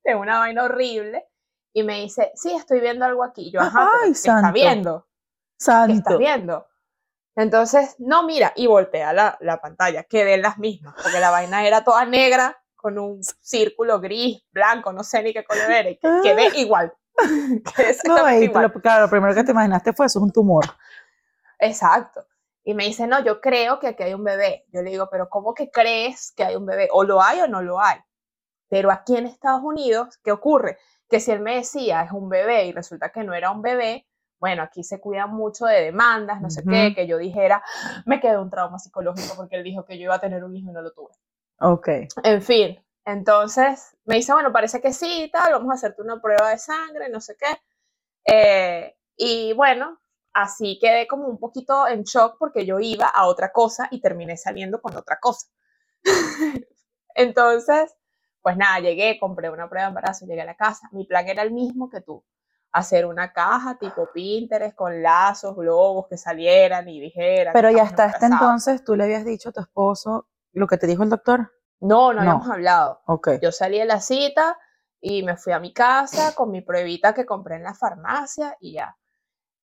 tengo 0.03 0.21
una 0.21 0.39
vaina 0.39 0.63
horrible. 0.63 1.27
Y 1.73 1.83
me 1.83 1.99
dice, 2.01 2.31
sí, 2.35 2.53
estoy 2.53 2.79
viendo 2.79 3.03
algo 3.03 3.25
aquí. 3.25 3.51
Yo, 3.51 3.59
ajá, 3.59 3.89
Ay, 4.03 4.11
¿qué 4.11 4.11
está 4.11 4.39
santo. 4.41 4.53
viendo? 4.53 5.07
¿Qué 5.57 5.65
Santo. 5.65 5.93
estás 5.95 6.17
viendo? 6.17 6.67
Entonces, 7.35 7.95
no, 7.99 8.23
mira, 8.23 8.53
y 8.55 8.67
voltea 8.67 9.11
la, 9.11 9.37
la 9.41 9.59
pantalla, 9.59 10.03
quedé 10.05 10.35
en 10.35 10.41
las 10.43 10.57
mismas, 10.57 10.95
porque 11.01 11.19
la 11.19 11.29
vaina 11.29 11.65
era 11.67 11.83
toda 11.83 12.05
negra, 12.05 12.60
con 12.81 12.97
un 12.99 13.23
círculo 13.23 13.99
gris, 13.99 14.43
blanco, 14.51 14.91
no 14.91 15.03
sé 15.03 15.21
ni 15.23 15.33
qué 15.33 15.43
color 15.43 15.71
era, 15.71 15.89
y 15.89 15.97
que- 15.97 16.09
quedé 16.23 16.57
igual. 16.59 16.93
Quedé 17.17 17.61
No, 17.77 17.89
exactamente 17.89 18.41
y 18.41 18.47
igual. 18.47 18.71
lo- 18.73 18.81
claro, 18.81 19.03
lo 19.05 19.09
primero 19.09 19.33
que 19.35 19.43
te 19.43 19.51
imaginaste 19.51 19.93
fue 19.93 20.05
eso, 20.07 20.19
es 20.19 20.23
un 20.23 20.31
tumor. 20.31 20.65
Exacto. 21.59 22.25
Y 22.63 22.73
me 22.73 22.85
dice, 22.85 23.07
no, 23.07 23.23
yo 23.23 23.41
creo 23.41 23.79
que 23.79 23.87
aquí 23.87 24.03
hay 24.03 24.13
un 24.13 24.23
bebé. 24.23 24.65
Yo 24.71 24.81
le 24.81 24.91
digo, 24.91 25.07
pero 25.11 25.29
¿cómo 25.29 25.53
que 25.53 25.69
crees 25.71 26.31
que 26.35 26.43
hay 26.43 26.55
un 26.55 26.65
bebé? 26.65 26.87
O 26.91 27.03
lo 27.03 27.21
hay 27.21 27.39
o 27.41 27.47
no 27.47 27.61
lo 27.61 27.79
hay. 27.81 27.97
Pero 28.69 28.91
aquí 28.91 29.17
en 29.17 29.25
Estados 29.27 29.61
Unidos, 29.63 30.19
¿qué 30.23 30.31
ocurre? 30.31 30.77
Que 31.09 31.19
si 31.19 31.31
él 31.31 31.41
me 31.41 31.55
decía 31.55 32.03
es 32.03 32.11
un 32.11 32.29
bebé 32.29 32.65
y 32.65 32.71
resulta 32.71 33.11
que 33.11 33.23
no 33.23 33.33
era 33.33 33.51
un 33.51 33.61
bebé, 33.61 34.07
bueno, 34.39 34.63
aquí 34.63 34.83
se 34.83 34.99
cuida 34.99 35.27
mucho 35.27 35.65
de 35.65 35.81
demandas, 35.81 36.41
no 36.41 36.49
sé 36.49 36.63
qué, 36.63 36.93
que 36.95 37.05
yo 37.05 37.17
dijera, 37.17 37.61
me 38.05 38.19
quedó 38.19 38.41
un 38.41 38.49
trauma 38.49 38.79
psicológico 38.79 39.35
porque 39.35 39.57
él 39.57 39.63
dijo 39.63 39.83
que 39.85 39.97
yo 39.97 40.05
iba 40.05 40.15
a 40.15 40.19
tener 40.21 40.43
un 40.43 40.55
hijo 40.55 40.69
y 40.69 40.73
no 40.73 40.81
lo 40.81 40.91
tuve. 40.93 41.13
Ok. 41.61 41.87
En 42.23 42.41
fin, 42.41 42.83
entonces 43.05 43.95
me 44.05 44.15
dice, 44.15 44.33
bueno, 44.33 44.51
parece 44.51 44.81
que 44.81 44.93
sí, 44.93 45.23
y 45.23 45.31
tal, 45.31 45.53
vamos 45.53 45.71
a 45.71 45.75
hacerte 45.75 46.01
una 46.01 46.19
prueba 46.19 46.49
de 46.49 46.57
sangre, 46.57 47.09
no 47.09 47.21
sé 47.21 47.37
qué. 47.37 47.61
Eh, 48.25 48.95
y 49.15 49.53
bueno, 49.53 49.99
así 50.33 50.79
quedé 50.81 51.07
como 51.07 51.27
un 51.27 51.37
poquito 51.37 51.87
en 51.87 52.03
shock 52.03 52.37
porque 52.39 52.65
yo 52.65 52.79
iba 52.79 53.07
a 53.07 53.27
otra 53.27 53.51
cosa 53.51 53.87
y 53.91 54.01
terminé 54.01 54.37
saliendo 54.37 54.81
con 54.81 54.95
otra 54.95 55.19
cosa. 55.19 55.47
Entonces, 57.15 57.95
pues 58.41 58.57
nada, 58.57 58.79
llegué, 58.79 59.19
compré 59.19 59.49
una 59.49 59.69
prueba 59.69 59.85
de 59.85 59.89
embarazo, 59.89 60.25
llegué 60.25 60.41
a 60.41 60.45
la 60.45 60.55
casa. 60.55 60.89
Mi 60.91 61.05
plan 61.05 61.27
era 61.27 61.43
el 61.43 61.51
mismo 61.51 61.89
que 61.89 62.01
tú. 62.01 62.23
Hacer 62.71 63.05
una 63.05 63.33
caja 63.33 63.77
tipo 63.77 64.09
Pinterest 64.13 64.75
con 64.75 65.03
lazos, 65.03 65.55
globos 65.55 66.07
que 66.07 66.17
salieran 66.17 66.87
y 66.87 67.01
dijeran. 67.01 67.53
Pero 67.53 67.69
ya 67.69 67.83
hasta 67.83 68.05
este 68.07 68.27
entonces 68.27 68.83
tú 68.83 68.95
le 68.95 69.03
habías 69.03 69.25
dicho 69.25 69.49
a 69.49 69.51
tu 69.51 69.59
esposo 69.59 70.27
lo 70.53 70.67
que 70.67 70.77
te 70.77 70.87
dijo 70.87 71.03
el 71.03 71.09
doctor. 71.09 71.51
No, 71.79 72.13
no, 72.13 72.13
No. 72.13 72.19
habíamos 72.21 72.49
hablado. 72.49 73.01
Ok. 73.05 73.29
Yo 73.41 73.51
salí 73.51 73.79
de 73.79 73.85
la 73.85 73.99
cita 73.99 74.57
y 74.99 75.23
me 75.23 75.35
fui 75.37 75.53
a 75.53 75.59
mi 75.59 75.73
casa 75.73 76.35
con 76.35 76.51
mi 76.51 76.61
pruebita 76.61 77.13
que 77.13 77.25
compré 77.25 77.55
en 77.55 77.63
la 77.63 77.73
farmacia 77.73 78.55
y 78.59 78.73
ya. 78.73 78.95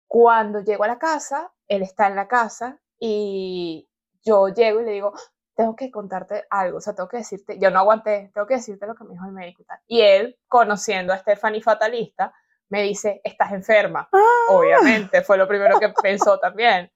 Cuando 0.07 0.61
llego 0.61 0.85
a 0.85 0.89
la 0.89 0.99
casa, 0.99 1.53
él 1.69 1.83
está 1.83 2.07
en 2.07 2.17
la 2.17 2.29
casa 2.29 2.81
y 2.99 3.89
yo 4.23 4.49
llego 4.49 4.81
y 4.81 4.85
le 4.85 4.93
digo, 4.93 5.13
tengo 5.55 5.75
que 5.75 5.91
contarte 5.91 6.45
algo, 6.51 6.79
o 6.79 6.81
sea, 6.81 6.95
tengo 6.95 7.09
que 7.09 7.19
decirte, 7.19 7.59
yo 7.59 7.71
no 7.71 7.79
aguanté, 7.81 8.31
tengo 8.35 8.47
que 8.47 8.55
decirte 8.57 8.87
lo 8.87 8.95
que 8.95 9.05
me 9.05 9.13
dijo 9.13 9.27
el 9.27 9.33
médico 9.33 9.63
y 9.63 9.65
tal. 9.65 9.79
Y 9.87 10.01
él, 10.03 10.39
conociendo 10.49 11.13
a 11.13 11.19
Stephanie 11.19 11.63
Fatalista, 11.63 12.33
me 12.69 12.83
dice, 12.83 13.21
estás 13.25 13.53
enferma. 13.53 14.09
Obviamente, 14.49 15.23
fue 15.23 15.39
lo 15.39 15.47
primero 15.49 15.79
que 15.79 15.89
pensó 16.03 16.39
también. 16.39 16.91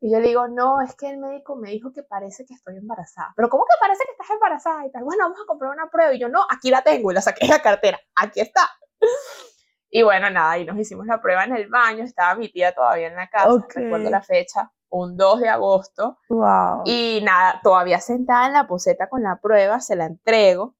Y 0.00 0.12
yo 0.12 0.18
le 0.18 0.28
digo, 0.28 0.48
no, 0.48 0.80
es 0.80 0.94
que 0.96 1.08
el 1.10 1.18
médico 1.18 1.56
me 1.56 1.70
dijo 1.70 1.92
que 1.92 2.02
parece 2.02 2.44
que 2.44 2.54
estoy 2.54 2.76
embarazada. 2.76 3.32
Pero 3.36 3.48
¿cómo 3.48 3.64
que 3.64 3.76
parece 3.80 4.04
que 4.04 4.12
estás 4.12 4.30
embarazada? 4.30 4.86
Y 4.86 4.90
tal, 4.90 5.04
bueno, 5.04 5.24
vamos 5.24 5.38
a 5.40 5.46
comprar 5.46 5.70
una 5.70 5.88
prueba. 5.90 6.12
Y 6.12 6.18
yo, 6.18 6.28
no, 6.28 6.40
aquí 6.50 6.70
la 6.70 6.82
tengo. 6.82 7.10
Y 7.10 7.14
la 7.14 7.20
saqué 7.20 7.46
de 7.46 7.52
la 7.52 7.62
cartera. 7.62 8.00
Aquí 8.16 8.40
está. 8.40 8.68
Y 9.94 10.02
bueno, 10.02 10.30
nada, 10.30 10.56
y 10.56 10.64
nos 10.64 10.78
hicimos 10.78 11.06
la 11.06 11.20
prueba 11.20 11.44
en 11.44 11.54
el 11.54 11.68
baño. 11.68 12.02
Estaba 12.02 12.34
mi 12.34 12.50
tía 12.50 12.74
todavía 12.74 13.08
en 13.08 13.14
la 13.16 13.28
casa. 13.28 13.52
Ok. 13.52 13.74
Recuerdo 13.74 14.08
la 14.08 14.22
fecha, 14.22 14.72
un 14.88 15.18
2 15.18 15.40
de 15.40 15.48
agosto. 15.50 16.18
Wow. 16.30 16.82
Y 16.86 17.20
nada, 17.22 17.60
todavía 17.62 18.00
sentada 18.00 18.46
en 18.46 18.54
la 18.54 18.66
poseta 18.66 19.10
con 19.10 19.22
la 19.22 19.38
prueba, 19.40 19.80
se 19.80 19.94
la 19.94 20.06
entrego. 20.06 20.76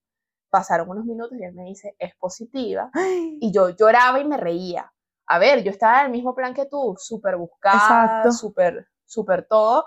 Pasaron 0.48 0.88
unos 0.88 1.04
minutos 1.04 1.38
y 1.38 1.44
él 1.44 1.52
me 1.52 1.64
dice, 1.64 1.94
es 1.98 2.14
positiva. 2.16 2.90
Y 3.40 3.52
yo 3.52 3.68
lloraba 3.70 4.18
y 4.18 4.24
me 4.24 4.38
reía. 4.38 4.92
A 5.32 5.38
ver, 5.38 5.64
yo 5.64 5.70
estaba 5.70 6.00
en 6.00 6.06
el 6.06 6.12
mismo 6.12 6.34
plan 6.34 6.52
que 6.52 6.66
tú, 6.66 6.94
súper 6.98 7.36
buscada, 7.38 8.30
súper, 8.30 8.86
súper 9.06 9.46
todo, 9.48 9.86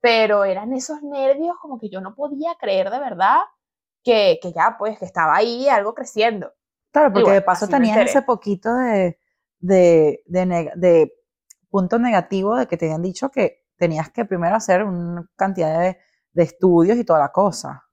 pero 0.00 0.44
eran 0.44 0.72
esos 0.72 1.02
nervios 1.02 1.56
como 1.60 1.76
que 1.80 1.88
yo 1.90 2.00
no 2.00 2.14
podía 2.14 2.54
creer 2.54 2.90
de 2.90 3.00
verdad 3.00 3.40
que, 4.04 4.38
que 4.40 4.52
ya, 4.52 4.76
pues, 4.78 4.96
que 4.96 5.04
estaba 5.04 5.34
ahí 5.34 5.68
algo 5.68 5.92
creciendo. 5.92 6.52
Claro, 6.92 7.12
porque 7.12 7.24
bueno, 7.24 7.34
de 7.34 7.42
paso 7.42 7.64
enteré. 7.64 8.04
ese 8.04 8.22
poquito 8.22 8.72
de, 8.76 9.18
de, 9.58 10.22
de 10.76 11.12
punto 11.68 11.98
negativo 11.98 12.54
de 12.54 12.68
que 12.68 12.76
te 12.76 12.86
habían 12.86 13.02
dicho 13.02 13.30
que 13.30 13.64
tenías 13.76 14.12
que 14.12 14.24
primero 14.24 14.54
hacer 14.54 14.84
una 14.84 15.28
cantidad 15.34 15.80
de, 15.80 15.98
de 16.32 16.42
estudios 16.44 16.96
y 16.96 17.04
toda 17.04 17.18
la 17.18 17.32
cosa. 17.32 17.85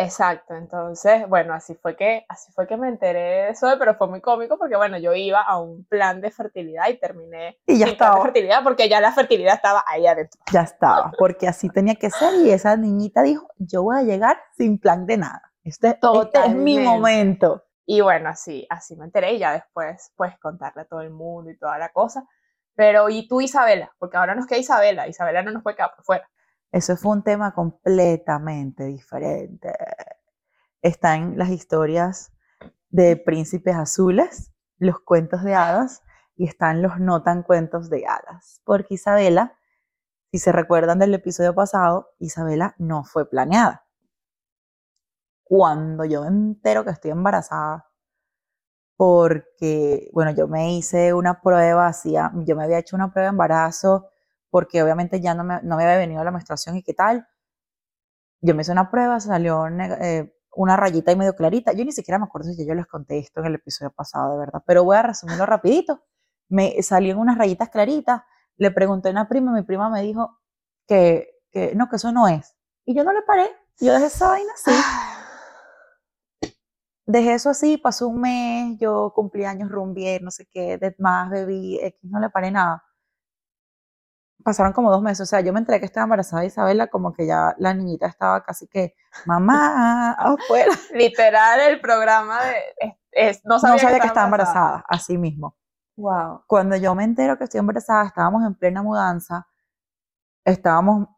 Exacto, 0.00 0.54
entonces, 0.54 1.28
bueno, 1.28 1.54
así 1.54 1.74
fue 1.74 1.96
que, 1.96 2.24
así 2.28 2.52
fue 2.52 2.68
que 2.68 2.76
me 2.76 2.86
enteré 2.86 3.18
de 3.18 3.48
eso, 3.50 3.66
pero 3.80 3.96
fue 3.96 4.06
muy 4.06 4.20
cómico 4.20 4.56
porque, 4.56 4.76
bueno, 4.76 4.96
yo 4.96 5.12
iba 5.12 5.42
a 5.42 5.58
un 5.58 5.84
plan 5.86 6.20
de 6.20 6.30
fertilidad 6.30 6.88
y 6.88 7.00
terminé 7.00 7.58
Y 7.66 7.78
ya 7.78 7.86
plan 7.86 7.88
de 7.88 7.92
estaba. 7.92 8.22
fertilidad 8.22 8.62
porque 8.62 8.88
ya 8.88 9.00
la 9.00 9.10
fertilidad 9.10 9.56
estaba 9.56 9.82
ahí 9.88 10.06
adentro. 10.06 10.40
Ya 10.52 10.60
estaba, 10.62 11.10
porque 11.18 11.48
así 11.48 11.68
tenía 11.68 11.96
que 11.96 12.10
ser 12.10 12.32
y 12.34 12.52
esa 12.52 12.76
niñita 12.76 13.22
dijo, 13.22 13.48
yo 13.58 13.82
voy 13.82 13.98
a 13.98 14.02
llegar 14.02 14.40
sin 14.56 14.78
plan 14.78 15.04
de 15.04 15.16
nada. 15.16 15.42
Este, 15.64 15.98
este 16.00 16.46
es 16.46 16.54
mi 16.54 16.78
momento. 16.78 17.64
Y 17.84 18.00
bueno, 18.00 18.28
así, 18.28 18.68
así 18.70 18.94
me 18.94 19.06
enteré 19.06 19.32
y 19.32 19.38
ya 19.40 19.52
después, 19.52 20.12
pues, 20.14 20.38
contarle 20.38 20.82
a 20.82 20.84
todo 20.84 21.00
el 21.00 21.10
mundo 21.10 21.50
y 21.50 21.58
toda 21.58 21.76
la 21.76 21.88
cosa. 21.88 22.24
Pero, 22.76 23.08
¿y 23.08 23.26
tú, 23.26 23.40
Isabela? 23.40 23.90
Porque 23.98 24.16
ahora 24.16 24.36
nos 24.36 24.46
queda 24.46 24.60
Isabela. 24.60 25.08
Isabela 25.08 25.42
no 25.42 25.50
nos 25.50 25.64
puede 25.64 25.74
quedar 25.74 25.92
por 25.96 26.04
fuera. 26.04 26.28
Eso 26.70 26.96
fue 26.96 27.12
un 27.12 27.22
tema 27.22 27.54
completamente 27.54 28.84
diferente. 28.84 29.72
Están 30.82 31.38
las 31.38 31.48
historias 31.48 32.32
de 32.90 33.16
príncipes 33.16 33.74
azules, 33.74 34.52
los 34.78 35.00
cuentos 35.00 35.42
de 35.42 35.54
hadas, 35.54 36.02
y 36.36 36.46
están 36.46 36.82
los 36.82 37.00
no 37.00 37.22
tan 37.22 37.42
cuentos 37.42 37.90
de 37.90 38.06
hadas. 38.06 38.60
Porque 38.64 38.94
Isabela, 38.94 39.58
si 40.30 40.38
se 40.38 40.52
recuerdan 40.52 40.98
del 40.98 41.14
episodio 41.14 41.54
pasado, 41.54 42.10
Isabela 42.18 42.74
no 42.78 43.04
fue 43.04 43.28
planeada. 43.28 43.86
Cuando 45.42 46.04
yo 46.04 46.26
entero 46.26 46.84
que 46.84 46.90
estoy 46.90 47.10
embarazada, 47.10 47.86
porque, 48.96 50.10
bueno, 50.12 50.32
yo 50.32 50.48
me 50.48 50.74
hice 50.74 51.14
una 51.14 51.40
prueba, 51.40 51.86
hacía, 51.86 52.32
yo 52.44 52.56
me 52.56 52.64
había 52.64 52.78
hecho 52.78 52.96
una 52.96 53.10
prueba 53.12 53.28
de 53.28 53.30
embarazo, 53.30 54.08
porque 54.50 54.82
obviamente 54.82 55.20
ya 55.20 55.34
no 55.34 55.44
me, 55.44 55.60
no 55.62 55.76
me 55.76 55.84
había 55.84 55.98
venido 55.98 56.24
la 56.24 56.30
menstruación 56.30 56.76
y 56.76 56.82
qué 56.82 56.94
tal. 56.94 57.26
Yo 58.40 58.54
me 58.54 58.62
hice 58.62 58.72
una 58.72 58.90
prueba, 58.90 59.20
salió 59.20 59.66
eh, 59.66 60.32
una 60.54 60.76
rayita 60.76 61.12
y 61.12 61.16
medio 61.16 61.34
clarita. 61.34 61.72
Yo 61.72 61.84
ni 61.84 61.92
siquiera 61.92 62.18
me 62.18 62.24
acuerdo 62.24 62.52
si 62.52 62.66
yo 62.66 62.74
les 62.74 62.86
conté 62.86 63.18
esto 63.18 63.40
en 63.40 63.46
el 63.46 63.54
episodio 63.56 63.90
pasado, 63.90 64.32
de 64.32 64.38
verdad, 64.38 64.62
pero 64.66 64.84
voy 64.84 64.96
a 64.96 65.02
resumirlo 65.02 65.46
rapidito. 65.46 66.02
Me 66.48 66.82
salieron 66.82 67.20
unas 67.20 67.36
rayitas 67.38 67.68
claritas, 67.70 68.22
le 68.56 68.70
pregunté 68.70 69.08
a 69.08 69.12
una 69.12 69.28
prima, 69.28 69.52
mi 69.52 69.62
prima 69.62 69.90
me 69.90 70.02
dijo 70.02 70.38
que, 70.86 71.28
que 71.50 71.74
no, 71.74 71.88
que 71.88 71.96
eso 71.96 72.12
no 72.12 72.28
es. 72.28 72.56
Y 72.84 72.94
yo 72.96 73.04
no 73.04 73.12
le 73.12 73.22
paré, 73.22 73.50
yo 73.80 73.92
dejé 73.92 74.06
esa 74.06 74.28
vaina 74.28 74.52
así. 74.54 74.70
Dejé 77.06 77.34
eso 77.34 77.48
así, 77.48 77.78
pasó 77.78 78.06
un 78.08 78.20
mes, 78.20 78.78
yo 78.78 79.12
cumplí 79.14 79.44
años, 79.44 79.70
rumbié, 79.70 80.20
no 80.20 80.30
sé 80.30 80.46
qué, 80.50 80.78
más, 80.98 81.30
bebí, 81.30 81.78
X, 81.80 81.98
no 82.02 82.20
le 82.20 82.28
paré 82.28 82.50
nada. 82.50 82.84
Pasaron 84.44 84.72
como 84.72 84.90
dos 84.90 85.02
meses, 85.02 85.20
o 85.22 85.26
sea, 85.26 85.40
yo 85.40 85.52
me 85.52 85.58
enteré 85.58 85.80
que 85.80 85.86
estaba 85.86 86.04
embarazada 86.04 86.42
de 86.42 86.48
Isabela, 86.48 86.86
como 86.86 87.12
que 87.12 87.26
ya 87.26 87.54
la 87.58 87.74
niñita 87.74 88.06
estaba 88.06 88.42
casi 88.44 88.66
que, 88.68 88.94
mamá, 89.26 90.12
afuera. 90.18 90.72
Literal, 90.94 91.60
el 91.60 91.80
programa 91.80 92.40
de... 92.44 92.54
es- 92.78 92.94
es- 93.38 93.44
no 93.44 93.58
sabía, 93.58 93.74
No 93.74 93.80
sabía 93.80 94.00
que 94.00 94.06
estaba 94.06 94.26
embarazada, 94.26 94.84
así 94.88 95.18
mismo. 95.18 95.56
Wow. 95.96 96.44
Cuando 96.46 96.76
yo 96.76 96.94
me 96.94 97.02
entero 97.04 97.36
que 97.36 97.44
estoy 97.44 97.58
embarazada, 97.58 98.06
estábamos 98.06 98.44
en 98.46 98.54
plena 98.54 98.82
mudanza, 98.82 99.48
estábamos 100.44 101.08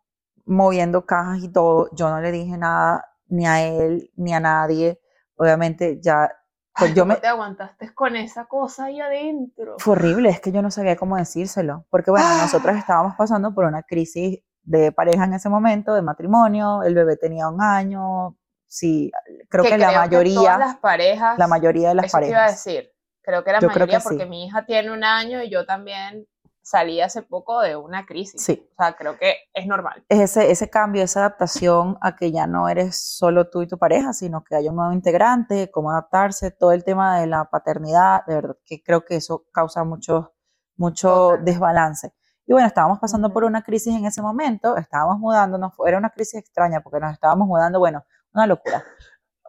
moviendo 0.47 1.05
cajas 1.07 1.39
y 1.43 1.53
todo, 1.53 1.89
yo 1.93 2.09
no 2.11 2.21
le 2.21 2.33
dije 2.33 2.57
nada 2.57 3.05
ni 3.29 3.47
a 3.47 3.63
él 3.63 4.11
ni 4.17 4.33
a 4.35 4.41
nadie. 4.41 5.01
Obviamente 5.37 6.01
ya, 6.03 6.31
pues 6.77 6.95
yo 6.95 7.05
me, 7.07 7.17
te 7.17 7.27
aguantaste 7.27 7.93
con 7.95 8.17
esa 8.17 8.47
cosa 8.47 8.87
ahí 8.87 9.01
adentro? 9.01 9.77
Fue 9.79 9.93
horrible, 9.93 10.31
es 10.31 10.41
que 10.41 10.53
yo 10.53 10.63
no 10.63 10.71
sabía 10.71 10.97
cómo 10.97 11.17
decírselo, 11.17 11.87
porque 11.91 12.11
bueno, 12.11 12.27
nosotros 12.39 12.75
Ah. 12.75 12.79
estábamos 12.81 13.15
pasando 13.17 13.55
por 13.55 13.65
una 13.65 13.83
crisis 13.83 14.41
de 14.63 14.93
pareja 14.93 15.25
en 15.25 15.35
ese 15.35 15.49
momento, 15.49 15.95
de 15.95 16.03
matrimonio, 16.03 16.83
el 16.83 16.95
bebé 16.95 17.17
tenía 17.17 17.49
un 17.49 17.61
año, 17.63 18.37
sí, 18.67 19.11
creo 19.49 19.65
que, 19.65 19.79
la 19.79 19.89
todas 19.89 19.95
mayoría, 20.09 20.59
las 20.59 20.77
parejas... 20.77 21.39
la 21.39 21.47
mayoría 21.47 21.89
de 21.91 21.95
las 21.97 22.07
eso 22.07 22.19
te 22.19 22.29
iba 22.29 22.37
a 22.39 22.41
parejas. 22.43 22.65
decir. 22.65 22.93
Creo 23.23 23.45
que 23.45 23.53
la 23.53 23.61
Yo 23.61 23.69
mayoría, 23.69 23.99
que 23.99 24.05
porque 24.05 24.23
sí. 24.25 24.29
mi 24.31 24.47
hija 24.47 24.65
tiene 24.65 24.91
un 24.93 25.05
año 25.05 25.43
y 25.43 25.51
yo 25.51 25.67
también 25.67 26.27
salí 26.71 27.01
hace 27.01 27.23
poco 27.23 27.61
de 27.61 27.77
una 27.77 28.07
crisis. 28.07 28.41
Sí, 28.43 28.67
O 28.79 28.83
sea, 28.83 28.95
creo 28.97 29.19
que 29.19 29.35
es 29.53 29.67
normal. 29.67 30.05
es 30.09 30.21
ese, 30.21 30.51
ese 30.51 30.71
cambio, 30.71 31.03
esa 31.03 31.21
adaptación 31.21 31.99
a 32.01 32.17
que 32.17 32.31
ya 32.33 32.47
no 32.47 32.69
eres 32.69 32.97
solo 33.19 33.49
tú 33.51 33.63
y 33.63 33.69
tu 33.69 33.79
pareja, 33.79 34.13
sino 34.13 34.45
que 34.45 34.57
hay 34.57 34.69
un 34.69 34.77
nuevo 34.77 34.93
integrante, 34.93 35.71
cómo 35.71 35.91
adaptarse, 35.91 36.51
todo 36.51 36.73
el 36.73 36.85
tema 36.85 37.19
de 37.21 37.27
la 37.27 37.45
paternidad, 37.47 38.25
de 38.27 38.35
verdad 38.37 38.57
que 38.65 38.83
creo 38.83 39.05
que 39.05 39.17
eso 39.17 39.45
causa 39.53 39.85
mucho, 39.85 40.35
mucho 40.77 41.37
desbalance. 41.43 42.13
Y 42.47 42.53
bueno, 42.53 42.67
estábamos 42.69 42.99
pasando 42.99 43.33
por 43.33 43.45
una 43.45 43.63
crisis 43.63 43.95
en 43.95 44.07
ese 44.07 44.23
momento, 44.23 44.77
estábamos 44.77 45.19
mudándonos, 45.19 45.73
era 45.87 45.99
una 45.99 46.11
crisis 46.11 46.41
extraña 46.41 46.81
porque 46.81 46.99
nos 47.01 47.13
estábamos 47.13 47.47
mudando, 47.47 47.79
bueno, 47.79 48.05
una 48.33 48.47
locura, 48.47 48.83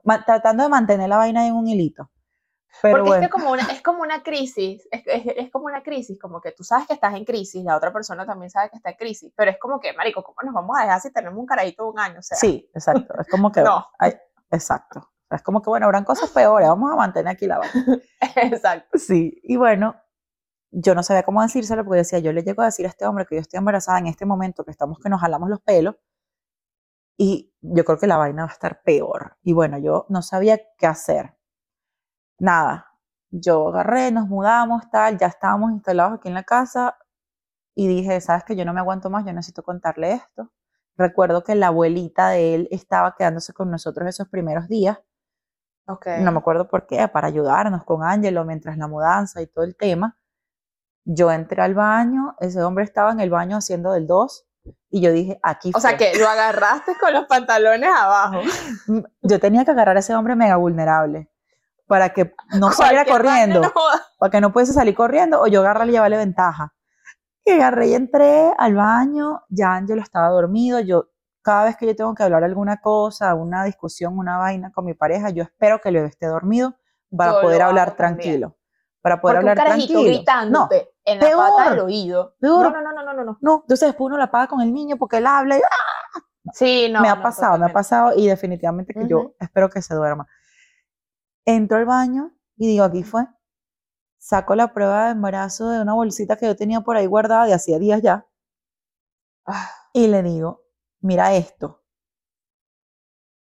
Ma- 0.03 0.23
tratando 0.25 0.63
de 0.63 0.69
mantener 0.69 1.09
la 1.09 1.17
vaina 1.17 1.45
en 1.47 1.55
un 1.55 1.67
hilito. 1.67 2.09
Pero 2.81 2.97
Porque 2.97 3.09
bueno, 3.09 3.23
es 3.23 3.27
que 3.27 3.31
como 3.31 3.51
una, 3.51 3.63
es 3.71 3.81
como 3.81 4.01
una 4.01 4.23
crisis, 4.23 4.87
es, 4.91 5.03
es, 5.05 5.23
es 5.35 5.51
como 5.51 5.65
una 5.65 5.83
crisis, 5.83 6.17
como 6.19 6.39
que 6.41 6.51
tú 6.51 6.63
sabes 6.63 6.87
que 6.87 6.93
estás 6.93 7.13
en 7.15 7.25
crisis, 7.25 7.63
la 7.63 7.75
otra 7.75 7.91
persona 7.91 8.25
también 8.25 8.49
sabe 8.49 8.69
que 8.69 8.77
está 8.77 8.91
en 8.91 8.97
crisis, 8.97 9.33
pero 9.35 9.51
es 9.51 9.59
como 9.59 9.79
que, 9.79 9.93
marico, 9.93 10.23
¿cómo 10.23 10.37
nos 10.43 10.53
vamos 10.53 10.77
a 10.79 10.83
dejar 10.83 11.01
si 11.01 11.11
tenemos 11.11 11.37
un 11.37 11.45
carajito 11.45 11.83
de 11.83 11.89
un 11.89 11.99
año? 11.99 12.19
O 12.19 12.23
sea, 12.23 12.37
sí, 12.37 12.69
exacto, 12.73 13.13
es 13.19 13.27
como 13.27 13.51
que, 13.51 13.61
No. 13.61 13.85
ay, 13.99 14.13
exacto, 14.49 15.11
es 15.29 15.41
como 15.41 15.61
que, 15.61 15.69
bueno, 15.69 15.85
habrán 15.85 16.05
cosas 16.05 16.29
peores, 16.29 16.67
vamos 16.67 16.91
a 16.91 16.95
mantener 16.95 17.33
aquí 17.33 17.45
la 17.45 17.59
vaina. 17.59 17.73
exacto. 18.35 18.97
Sí, 18.97 19.39
y 19.43 19.57
bueno, 19.57 19.95
yo 20.71 20.95
no 20.95 21.03
sabía 21.03 21.23
cómo 21.23 21.41
decírselo 21.41 21.83
porque 21.83 21.99
decía, 21.99 22.19
yo 22.19 22.31
le 22.31 22.43
llego 22.43 22.61
a 22.61 22.65
decir 22.65 22.85
a 22.85 22.89
este 22.89 23.05
hombre 23.05 23.25
que 23.25 23.35
yo 23.35 23.41
estoy 23.41 23.57
embarazada 23.57 23.99
en 23.99 24.07
este 24.07 24.25
momento, 24.25 24.63
que 24.63 24.71
estamos 24.71 24.97
que 24.99 25.09
nos 25.09 25.21
jalamos 25.21 25.49
los 25.49 25.61
pelos, 25.61 25.95
y 27.17 27.53
yo 27.61 27.85
creo 27.85 27.99
que 27.99 28.07
la 28.07 28.17
vaina 28.17 28.43
va 28.43 28.49
a 28.49 28.53
estar 28.53 28.81
peor. 28.81 29.37
Y 29.43 29.53
bueno, 29.53 29.77
yo 29.77 30.05
no 30.09 30.21
sabía 30.21 30.59
qué 30.77 30.87
hacer. 30.87 31.35
Nada, 32.41 32.87
yo 33.29 33.67
agarré, 33.67 34.11
nos 34.11 34.27
mudamos, 34.27 34.89
tal, 34.89 35.15
ya 35.19 35.27
estábamos 35.27 35.71
instalados 35.73 36.13
aquí 36.13 36.27
en 36.27 36.33
la 36.33 36.41
casa 36.43 36.97
y 37.75 37.87
dije, 37.87 38.19
sabes 38.19 38.43
que 38.43 38.55
yo 38.55 38.65
no 38.65 38.73
me 38.73 38.79
aguanto 38.79 39.11
más, 39.11 39.23
yo 39.25 39.31
necesito 39.31 39.61
contarle 39.61 40.13
esto. 40.13 40.51
Recuerdo 40.97 41.43
que 41.43 41.53
la 41.53 41.67
abuelita 41.67 42.29
de 42.29 42.55
él 42.55 42.67
estaba 42.71 43.13
quedándose 43.15 43.53
con 43.53 43.69
nosotros 43.69 44.07
esos 44.09 44.27
primeros 44.27 44.67
días 44.67 44.97
Ok. 45.85 46.07
no 46.19 46.31
me 46.31 46.39
acuerdo 46.39 46.67
por 46.67 46.87
qué, 46.87 47.07
para 47.07 47.27
ayudarnos 47.27 47.83
con 47.85 48.03
Ángelo 48.03 48.43
mientras 48.43 48.75
la 48.77 48.87
mudanza 48.87 49.41
y 49.41 49.47
todo 49.47 49.63
el 49.63 49.75
tema. 49.75 50.17
Yo 51.05 51.31
entré 51.31 51.61
al 51.61 51.75
baño, 51.75 52.35
ese 52.39 52.63
hombre 52.63 52.83
estaba 52.85 53.11
en 53.11 53.19
el 53.19 53.29
baño 53.29 53.57
haciendo 53.57 53.91
del 53.91 54.07
2 54.07 54.47
Y 54.89 55.01
yo 55.01 55.11
dije, 55.11 55.39
aquí 55.43 55.71
O 55.75 55.79
sea, 55.79 55.91
fue. 55.91 55.99
que 56.13 56.19
lo 56.19 56.27
agarraste 56.27 56.93
con 56.99 57.13
los 57.13 57.25
pantalones 57.25 57.89
abajo. 57.89 58.41
Yo 59.21 59.39
tenía 59.39 59.63
que 59.65 59.71
agarrar 59.71 59.97
a 59.97 60.01
ese 60.01 60.13
hombre 60.15 60.35
mega 60.35 60.55
vulnerable 60.57 61.30
para 61.91 62.13
que 62.13 62.33
no 62.57 62.71
saliera 62.71 63.03
corriendo, 63.03 63.59
no 63.63 63.73
para 64.17 64.31
que 64.31 64.39
no 64.39 64.53
pudiese 64.53 64.71
salir 64.71 64.95
corriendo 64.95 65.41
o 65.41 65.47
yo 65.47 65.59
agarrarle 65.59 65.91
y 65.91 65.95
llevarle 65.95 66.15
ventaja. 66.15 66.73
Y 67.43 67.51
agarré 67.51 67.87
y 67.87 67.95
entré 67.95 68.53
al 68.57 68.75
baño, 68.75 69.41
ya 69.49 69.73
Ángelo 69.73 70.01
estaba 70.01 70.29
dormido, 70.29 70.79
yo 70.79 71.09
cada 71.41 71.65
vez 71.65 71.75
que 71.75 71.87
yo 71.87 71.93
tengo 71.93 72.15
que 72.15 72.23
hablar 72.23 72.45
alguna 72.45 72.77
cosa, 72.79 73.35
una 73.35 73.65
discusión, 73.65 74.17
una 74.17 74.37
vaina 74.37 74.71
con 74.71 74.85
mi 74.85 74.93
pareja, 74.93 75.31
yo 75.31 75.43
espero 75.43 75.81
que 75.81 75.89
el 75.89 75.95
bebé 75.95 76.07
esté 76.07 76.27
dormido 76.27 76.75
para 77.17 77.33
Yo 77.33 77.41
poder 77.41 77.61
hablar 77.61 77.97
también. 77.97 78.21
tranquilo. 78.21 78.57
Para 79.01 79.19
poder 79.19 79.35
Porque 79.35 79.45
un 79.45 79.49
hablar 79.49 79.65
carajito 79.67 79.93
tranquilo. 79.93 80.11
No, 80.11 80.17
gritándote 80.17 80.89
en 81.03 81.19
la 81.19 81.25
peor, 81.25 81.49
pata 81.57 81.69
del 81.71 81.79
oído. 81.81 82.35
peor. 82.39 82.71
No, 82.71 82.81
no, 82.81 82.93
no, 82.93 83.03
no, 83.03 83.13
no, 83.13 83.23
no. 83.25 83.37
no, 83.41 83.55
entonces 83.63 83.89
después 83.89 84.05
uno 84.05 84.17
la 84.17 84.31
paga 84.31 84.47
con 84.47 84.61
el 84.61 84.71
niño 84.71 84.95
porque 84.95 85.17
él 85.17 85.27
habla 85.27 85.57
y 85.57 85.61
Sí, 86.53 86.87
no. 86.89 87.01
me 87.01 87.09
ha 87.09 87.15
no, 87.15 87.21
pasado, 87.23 87.57
me 87.57 87.65
ha 87.65 87.67
totalmente. 87.67 87.73
pasado 87.73 88.13
y 88.15 88.27
definitivamente 88.27 88.93
que 88.93 89.07
yo 89.09 89.17
Ujú. 89.17 89.35
espero 89.41 89.69
que 89.69 89.81
se 89.81 89.93
duerma. 89.93 90.25
Entro 91.45 91.77
al 91.77 91.85
baño 91.85 92.33
y 92.57 92.67
digo, 92.67 92.83
aquí 92.85 93.03
fue. 93.03 93.27
Saco 94.19 94.55
la 94.55 94.73
prueba 94.73 95.05
de 95.05 95.11
embarazo 95.11 95.69
de 95.69 95.81
una 95.81 95.93
bolsita 95.93 96.37
que 96.37 96.45
yo 96.45 96.55
tenía 96.55 96.81
por 96.81 96.95
ahí 96.97 97.07
guardada 97.07 97.45
de 97.45 97.53
hacía 97.53 97.79
días 97.79 98.01
ya 98.01 98.27
Ah, 99.45 99.69
y 99.93 100.07
le 100.07 100.21
digo, 100.23 100.61
mira 101.01 101.33
esto. 101.33 101.83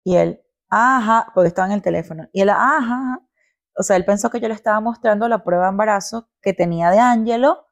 Y 0.04 0.18
él, 0.18 0.44
ajá, 0.70 1.32
porque 1.34 1.48
estaba 1.48 1.68
en 1.68 1.74
el 1.74 1.82
teléfono. 1.82 2.28
Y 2.34 2.42
él, 2.42 2.50
ajá, 2.50 2.78
ajá. 2.80 3.20
O 3.78 3.84
sea, 3.84 3.96
él 3.96 4.06
pensó 4.06 4.30
que 4.30 4.40
yo 4.40 4.48
le 4.48 4.54
estaba 4.54 4.80
mostrando 4.80 5.28
la 5.28 5.44
prueba 5.44 5.66
de 5.66 5.70
embarazo 5.72 6.30
que 6.42 6.54
tenía 6.54 6.92
de 6.92 7.00
Ángelo, 7.00 7.68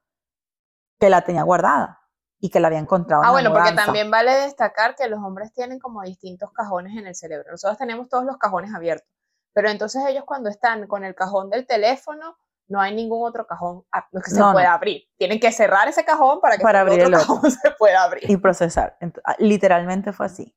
que 0.99 1.09
la 1.09 1.21
tenía 1.21 1.43
guardada 1.43 1.99
y 2.39 2.49
que 2.49 2.59
la 2.59 2.67
había 2.67 2.79
encontrado. 2.79 3.23
en 3.23 3.25
Ah, 3.25 3.31
la 3.31 3.33
bueno, 3.33 3.53
porque 3.53 3.73
también 3.73 4.09
vale 4.11 4.31
destacar 4.31 4.95
que 4.95 5.07
los 5.07 5.19
hombres 5.19 5.53
tienen 5.53 5.79
como 5.79 6.01
distintos 6.01 6.51
cajones 6.51 6.97
en 6.97 7.07
el 7.07 7.15
cerebro. 7.15 7.51
Nosotros 7.51 7.77
tenemos 7.77 8.09
todos 8.09 8.25
los 8.25 8.37
cajones 8.37 8.73
abiertos, 8.73 9.07
pero 9.53 9.69
entonces 9.69 10.03
ellos 10.07 10.23
cuando 10.25 10.49
están 10.49 10.87
con 10.87 11.03
el 11.03 11.15
cajón 11.15 11.49
del 11.49 11.65
teléfono, 11.67 12.35
no 12.67 12.79
hay 12.81 12.95
ningún 12.95 13.27
otro 13.27 13.45
cajón 13.45 13.83
que 14.23 14.29
se 14.31 14.39
No, 14.39 14.47
no. 14.47 14.53
pueda 14.53 14.73
abrir. 14.73 15.03
Tienen 15.17 15.39
que 15.39 15.51
cerrar 15.51 15.87
ese 15.87 16.03
cajón 16.05 16.39
para 16.41 16.57
que 16.57 16.63
Para 16.63 16.81
el 16.81 16.87
abrir 16.87 17.05
otro 17.05 17.07
el 17.07 17.13
otro. 17.21 17.27
cajón 17.35 17.51
se 17.51 17.71
pueda 17.71 18.03
abrir. 18.03 18.29
y 18.29 18.37
procesar. 18.37 18.97
Ent- 19.01 19.21
ah, 19.25 19.35
literalmente 19.39 20.13
fue 20.13 20.25
así. 20.27 20.55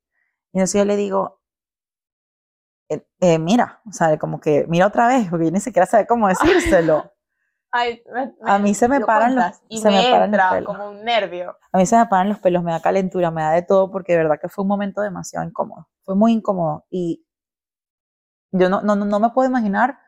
Y 0.53 0.59
entonces 0.59 0.79
yo 0.81 0.85
le 0.85 0.97
digo, 0.97 1.41
eh, 2.89 3.05
eh, 3.21 3.39
mira, 3.39 3.81
o 3.89 3.93
sea, 3.93 4.17
como 4.19 4.41
que 4.41 4.65
mira 4.69 4.87
otra 4.87 5.09
vez, 5.09 5.29
porque 5.29 5.47
yo 5.47 5.51
ni 5.51 5.61
siquiera 5.61 5.87
sé 5.87 6.07
cómo 6.07 6.29
decírselo. 6.29 7.13
Ay, 7.73 8.03
me- 8.13 8.35
A 8.45 8.59
mí 8.59 8.73
se 8.75 8.89
me 8.89 9.01
paran 9.01 9.35
los- 9.35 9.61
y 9.69 9.79
se 9.79 9.91
me, 9.91 9.97
me 9.97 10.03
paran 10.05 10.31
los 10.31 10.39
entra 10.41 10.51
pelos. 10.51 10.67
como 10.77 10.91
un 10.91 11.05
nervio. 11.05 11.57
A 11.73 11.79
mí 11.79 11.85
se 11.87 11.97
me 11.97 12.07
paran 12.07 12.29
los 12.29 12.39
pelos, 12.39 12.63
me 12.63 12.71
da 12.73 12.81
calentura, 12.81 13.31
me 13.31 13.43
da 13.43 13.51
de 13.51 13.63
todo, 13.63 13.91
porque 13.91 14.13
de 14.13 14.19
verdad 14.19 14.39
que 14.41 14.49
fue 14.49 14.63
un 14.63 14.69
momento 14.69 15.01
demasiado 15.03 15.45
incómodo. 15.45 15.89
Fue 16.05 16.15
muy 16.15 16.33
incómodo. 16.33 16.87
Y 16.89 17.26
yo 18.59 18.69
no, 18.69 18.83
no, 18.83 18.97
no- 18.97 19.21
me 19.21 19.31
puedo 19.31 19.49
imaginar 19.49 19.99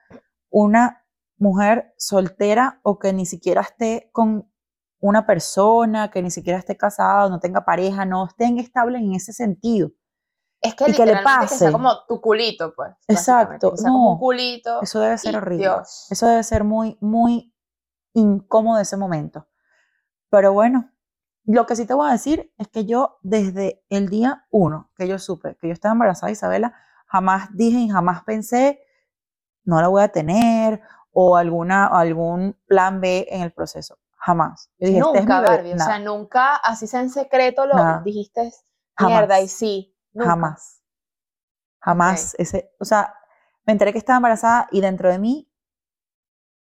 una 0.50 1.04
mujer 1.38 1.94
soltera 1.96 2.80
o 2.82 2.98
que 2.98 3.12
ni 3.12 3.26
siquiera 3.26 3.60
esté 3.62 4.10
con 4.12 4.50
una 5.00 5.26
persona, 5.26 6.10
que 6.10 6.22
ni 6.22 6.30
siquiera 6.30 6.58
esté 6.58 6.76
casada 6.76 7.28
no 7.28 7.38
tenga 7.38 7.64
pareja, 7.64 8.04
no 8.04 8.26
estén 8.26 8.58
estables 8.58 9.00
en 9.02 9.14
ese 9.14 9.32
sentido. 9.32 9.90
Es 10.60 10.74
que 10.74 10.84
Y 10.90 10.92
que 10.92 11.06
le 11.06 11.12
literalmente 11.14 11.46
que 11.46 11.54
sea 11.54 11.68
pase. 11.68 11.72
como 11.72 12.04
tu 12.06 12.20
culito, 12.20 12.72
pues. 12.74 12.90
Exacto, 13.06 13.76
sea 13.76 13.90
como 13.90 14.12
un 14.14 14.18
culito. 14.18 14.82
Eso 14.82 14.98
debe 15.00 15.16
ser 15.18 15.36
horrible. 15.36 15.62
Dios. 15.64 16.06
Eso 16.10 16.26
debe 16.26 16.42
ser 16.42 16.64
muy, 16.64 16.98
muy 17.00 17.54
incómodo 18.14 18.80
ese 18.80 18.96
momento. 18.96 19.46
Pero 20.30 20.52
bueno, 20.52 20.90
lo 21.44 21.64
que 21.66 21.76
sí 21.76 21.86
te 21.86 21.94
voy 21.94 22.08
a 22.08 22.12
decir 22.12 22.52
es 22.58 22.66
que 22.68 22.84
yo 22.86 23.18
desde 23.22 23.84
el 23.88 24.08
día 24.08 24.46
uno 24.50 24.90
que 24.96 25.06
yo 25.06 25.18
supe 25.20 25.56
que 25.60 25.68
yo 25.68 25.72
estaba 25.72 25.92
embarazada 25.92 26.26
de 26.26 26.32
Isabela, 26.32 26.74
jamás 27.08 27.48
dije 27.54 27.78
y 27.78 27.88
jamás 27.88 28.22
pensé, 28.24 28.80
no 29.64 29.80
la 29.80 29.88
voy 29.88 30.02
a 30.02 30.08
tener 30.08 30.80
o 31.10 31.36
alguna, 31.36 31.86
algún 31.86 32.56
plan 32.66 33.00
B 33.00 33.26
en 33.30 33.42
el 33.42 33.52
proceso. 33.52 33.98
Jamás. 34.20 34.70
Yo 34.78 34.88
dije, 34.88 34.98
este 35.00 35.18
es 35.18 35.24
mi 35.24 35.30
Nunca. 35.30 35.40
Barbie. 35.40 35.72
O 35.74 35.78
sea, 35.78 35.98
nunca, 35.98 36.56
así 36.56 36.86
sea 36.86 37.00
en 37.00 37.10
secreto, 37.10 37.66
lo 37.66 37.74
Nada. 37.74 38.02
dijiste, 38.04 38.52
Jamás. 38.96 39.12
mierda, 39.18 39.40
y 39.40 39.48
sí. 39.48 39.96
Nunca. 40.12 40.30
jamás. 40.30 40.82
Jamás. 41.80 42.34
Ese, 42.38 42.72
o 42.80 42.84
sea, 42.84 43.14
me 43.64 43.72
enteré 43.72 43.92
que 43.92 43.98
estaba 43.98 44.16
embarazada 44.16 44.68
y 44.72 44.80
dentro 44.80 45.08
de 45.10 45.18
mí 45.18 45.50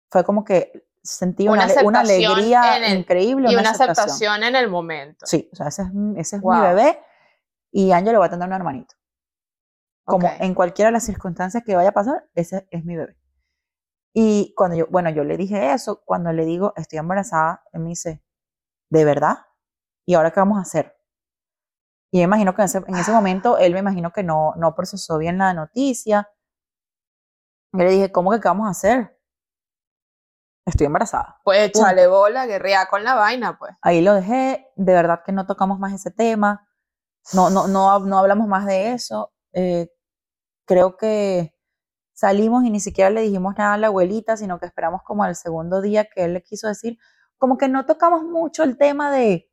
fue 0.10 0.24
como 0.24 0.43
que 0.43 0.88
sentí 1.02 1.48
una, 1.48 1.65
Una 1.65 1.84
una 1.84 2.00
aceptación 2.02 2.32
alegría 2.36 2.78
el- 2.78 3.00
increíble. 3.00 3.52
Y 3.52 3.56
una 3.56 3.69
aceptación 3.72 4.43
en 4.43 4.56
el 4.56 4.69
momento. 4.69 5.26
Sí, 5.26 5.50
o 5.54 5.56
sea, 5.56 5.67
ese 5.67 5.84
es, 5.84 5.93
mi- 5.93 6.19
ese 6.19 6.36
es 6.38 6.41
mi 6.41 6.48
Wow. 6.50 6.62
bebé 6.62 7.00
y 7.72 7.91
Ángelo 7.91 8.19
va 8.19 8.26
a 8.26 8.30
tener 8.30 8.48
un 8.48 8.54
hermanito. 8.54 8.96
Como 10.06 10.28
Ok. 10.28 10.34
en 10.39 10.54
cualquiera 10.54 10.89
de 10.89 10.94
las 10.94 11.04
circunstancias 11.06 11.63
que 11.65 11.76
vaya 11.76 11.89
a 11.89 11.94
pasar, 11.94 12.26
ese 12.36 12.68
es 12.72 12.86
mi 12.86 12.96
bebé. 12.96 13.18
Y 14.13 14.54
cuando 14.56 14.78
yo, 14.78 14.86
bueno, 14.89 15.10
yo 15.10 15.24
le 15.24 15.36
dije 15.36 15.74
eso, 15.74 16.02
cuando 16.06 16.32
le 16.32 16.46
digo, 16.46 16.74
estoy 16.78 17.00
embarazada, 17.00 17.63
él 17.74 17.82
me 17.82 17.89
dice, 17.89 18.24
¿de 18.89 19.04
verdad? 19.04 19.39
¿Y 20.06 20.13
ahora 20.13 20.32
qué 20.32 20.39
vamos 20.39 20.58
a 20.58 20.62
hacer? 20.62 20.96
Y 22.12 22.20
me 22.20 22.24
imagino 22.24 22.56
que 22.56 22.62
en 22.62 22.65
ese, 22.65 22.78
en 22.88 22.96
ese 22.96 23.12
momento 23.12 23.58
él 23.58 23.74
me 23.74 23.80
imagino 23.80 24.12
que 24.12 24.24
no, 24.24 24.54
no 24.56 24.74
procesó 24.74 25.18
bien 25.18 25.38
la 25.38 25.54
noticia. 25.54 26.30
Yo 27.74 27.80
le 27.84 27.89
dije, 27.89 28.12
¿cómo 28.12 28.32
que 28.32 28.39
qué 28.39 28.48
vamos 28.48 28.68
a 28.68 28.72
hacer? 28.72 29.20
Estoy 30.65 30.86
embarazada. 30.88 31.41
Pues 31.44 31.60
échale 31.70 32.08
bola, 32.08 32.46
guerrea 32.46 32.88
con 32.88 33.04
la 33.04 33.15
vaina, 33.15 33.58
pues. 33.60 33.74
Ahí 33.82 34.02
lo 34.02 34.13
dejé, 34.13 34.68
de 34.76 34.94
verdad 34.94 35.22
que 35.26 35.32
no 35.32 35.46
tocamos 35.46 35.78
más 35.78 35.94
ese 35.94 36.10
tema, 36.10 36.68
no, 37.34 37.50
no, 37.50 37.68
no, 37.68 38.00
no 38.00 38.18
hablamos 38.20 38.48
más 38.48 38.65
de 38.65 38.94
eso. 38.94 39.34
eh, 39.54 39.89
creo 40.65 40.97
que 40.97 41.56
salimos 42.13 42.63
y 42.63 42.69
ni 42.69 42.80
siquiera 42.80 43.10
le 43.10 43.21
dijimos 43.21 43.56
nada 43.58 43.73
a 43.73 43.78
la 43.78 43.88
abuelita, 43.88 44.38
sino 44.38 44.60
que 44.60 44.65
esperamos 44.65 45.01
como 45.04 45.23
al 45.23 45.36
segundo 45.36 45.82
día 45.82 46.06
que 46.06 46.25
él 46.25 46.34
le 46.34 46.43
quiso 46.43 46.67
decir, 46.67 46.97
como 47.38 47.58
que 47.58 47.67
no 47.67 47.86
tocamos 47.86 48.23
mucho 48.23 48.63
el 48.63 48.78
tema 48.78 49.12
de, 49.12 49.51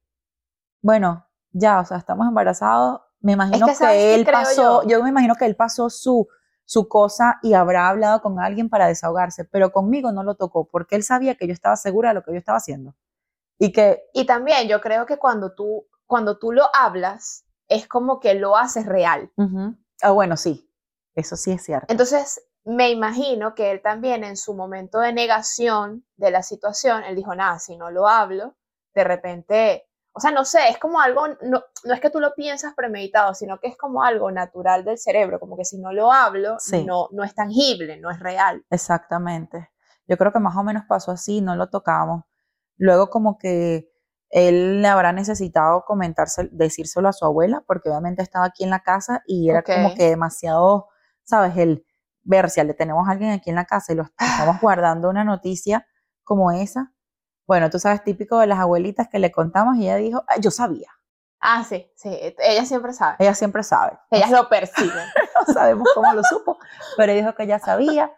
bueno, 0.80 1.26
ya, 1.50 1.80
o 1.80 1.84
sea, 1.84 1.98
estamos 1.98 2.26
embarazados, 2.26 3.00
me 3.20 3.32
imagino 3.32 3.66
que, 3.66 3.72
que, 3.72 3.78
¿sabes 3.78 3.96
qué 3.96 4.14
él 4.14 4.24
pasó, 4.24 4.82
yo? 4.82 4.88
yo 4.88 5.02
me 5.02 5.10
imagino 5.10 5.34
que 5.34 5.44
él 5.46 5.56
pasó 5.56 5.90
su, 5.90 6.28
su 6.64 6.88
cosa 6.88 7.38
y 7.42 7.54
habrá 7.54 7.88
hablado 7.88 8.22
con 8.22 8.40
alguien 8.40 8.68
para 8.68 8.86
desahogarse, 8.86 9.44
pero 9.44 9.72
conmigo 9.72 10.12
no 10.12 10.22
lo 10.22 10.36
tocó, 10.36 10.68
porque 10.68 10.96
él 10.96 11.02
sabía 11.02 11.34
que 11.34 11.46
yo 11.46 11.52
estaba 11.52 11.76
segura 11.76 12.10
de 12.10 12.14
lo 12.14 12.22
que 12.22 12.32
yo 12.32 12.38
estaba 12.38 12.58
haciendo. 12.58 12.94
Y 13.58 13.72
que 13.72 14.04
Y 14.12 14.26
también 14.26 14.68
yo 14.68 14.80
creo 14.80 15.06
que 15.06 15.18
cuando 15.18 15.54
tú, 15.54 15.86
cuando 16.06 16.38
tú 16.38 16.52
lo 16.52 16.64
hablas, 16.74 17.44
es 17.68 17.86
como 17.86 18.20
que 18.20 18.34
lo 18.34 18.56
haces 18.56 18.86
real. 18.86 19.30
Ah, 20.02 20.10
bueno, 20.10 20.36
sí, 20.36 20.68
eso 21.14 21.36
sí 21.36 21.52
es 21.52 21.62
cierto. 21.64 21.86
Entonces, 21.90 22.42
me 22.64 22.90
imagino 22.90 23.54
que 23.54 23.70
él 23.70 23.82
también 23.82 24.24
en 24.24 24.36
su 24.36 24.54
momento 24.54 25.00
de 25.00 25.12
negación 25.12 26.06
de 26.16 26.30
la 26.30 26.42
situación, 26.42 27.02
él 27.04 27.16
dijo, 27.16 27.34
nada, 27.34 27.58
si 27.58 27.76
no 27.76 27.90
lo 27.90 28.06
hablo, 28.08 28.56
de 28.94 29.04
repente, 29.04 29.88
o 30.12 30.20
sea, 30.20 30.30
no 30.30 30.44
sé, 30.44 30.68
es 30.68 30.78
como 30.78 31.00
algo, 31.00 31.26
no, 31.42 31.62
no 31.84 31.94
es 31.94 32.00
que 32.00 32.10
tú 32.10 32.20
lo 32.20 32.34
piensas 32.34 32.74
premeditado, 32.74 33.34
sino 33.34 33.58
que 33.58 33.68
es 33.68 33.76
como 33.76 34.04
algo 34.04 34.30
natural 34.30 34.84
del 34.84 34.98
cerebro, 34.98 35.40
como 35.40 35.56
que 35.56 35.64
si 35.64 35.78
no 35.78 35.92
lo 35.92 36.12
hablo, 36.12 36.56
Sí. 36.58 36.84
no, 36.84 37.08
no 37.12 37.24
es 37.24 37.34
tangible, 37.34 37.98
no 37.98 38.10
es 38.10 38.20
real. 38.20 38.64
Exactamente. 38.70 39.70
Yo 40.06 40.16
creo 40.18 40.32
que 40.32 40.38
más 40.40 40.56
o 40.56 40.62
menos 40.62 40.84
pasó 40.88 41.10
así, 41.12 41.40
no 41.40 41.56
lo 41.56 41.68
tocamos. 41.70 42.24
Luego 42.76 43.08
como 43.10 43.38
que 43.38 43.88
él 44.30 44.82
le 44.82 44.88
habrá 44.88 45.12
necesitado 45.12 45.84
comentarse, 45.86 46.48
decírselo 46.52 47.08
a 47.08 47.12
su 47.12 47.24
abuela, 47.24 47.62
porque 47.66 47.88
obviamente 47.90 48.22
estaba 48.22 48.46
aquí 48.46 48.64
en 48.64 48.70
la 48.70 48.80
casa 48.80 49.22
y 49.26 49.50
era 49.50 49.62
como 49.62 49.94
que 49.94 50.08
demasiado, 50.08 50.88
¿sabes? 51.32 51.56
El 51.56 51.86
ver 52.24 52.50
si 52.50 52.62
le 52.62 52.74
tenemos 52.74 53.08
a 53.08 53.12
alguien 53.12 53.30
aquí 53.30 53.48
en 53.48 53.56
la 53.56 53.64
casa 53.64 53.92
y 53.92 53.96
lo 53.96 54.02
estamos 54.02 54.60
guardando 54.60 55.08
una 55.08 55.24
noticia 55.24 55.86
como 56.24 56.50
esa. 56.52 56.92
Bueno, 57.46 57.70
tú 57.70 57.78
sabes, 57.78 58.04
típico 58.04 58.38
de 58.38 58.46
las 58.46 58.58
abuelitas 58.58 59.08
que 59.08 59.18
le 59.18 59.32
contamos 59.32 59.76
y 59.76 59.84
ella 59.84 59.96
dijo, 59.96 60.22
"Ah, 60.28 60.36
yo 60.38 60.50
sabía. 60.50 60.90
Ah, 61.40 61.64
sí, 61.64 61.90
sí, 61.96 62.10
ella 62.38 62.66
siempre 62.66 62.92
sabe, 62.92 63.16
Ella 63.18 63.34
siempre 63.34 63.62
sabe. 63.62 63.98
ellas 64.10 64.30
lo 64.30 64.46
perciben. 64.48 65.06
no 65.48 65.54
sabemos 65.54 65.88
cómo 65.94 66.12
lo 66.12 66.22
supo, 66.22 66.58
pero 66.98 67.14
dijo 67.14 67.34
que 67.34 67.46
ya 67.46 67.58
sabía. 67.58 68.12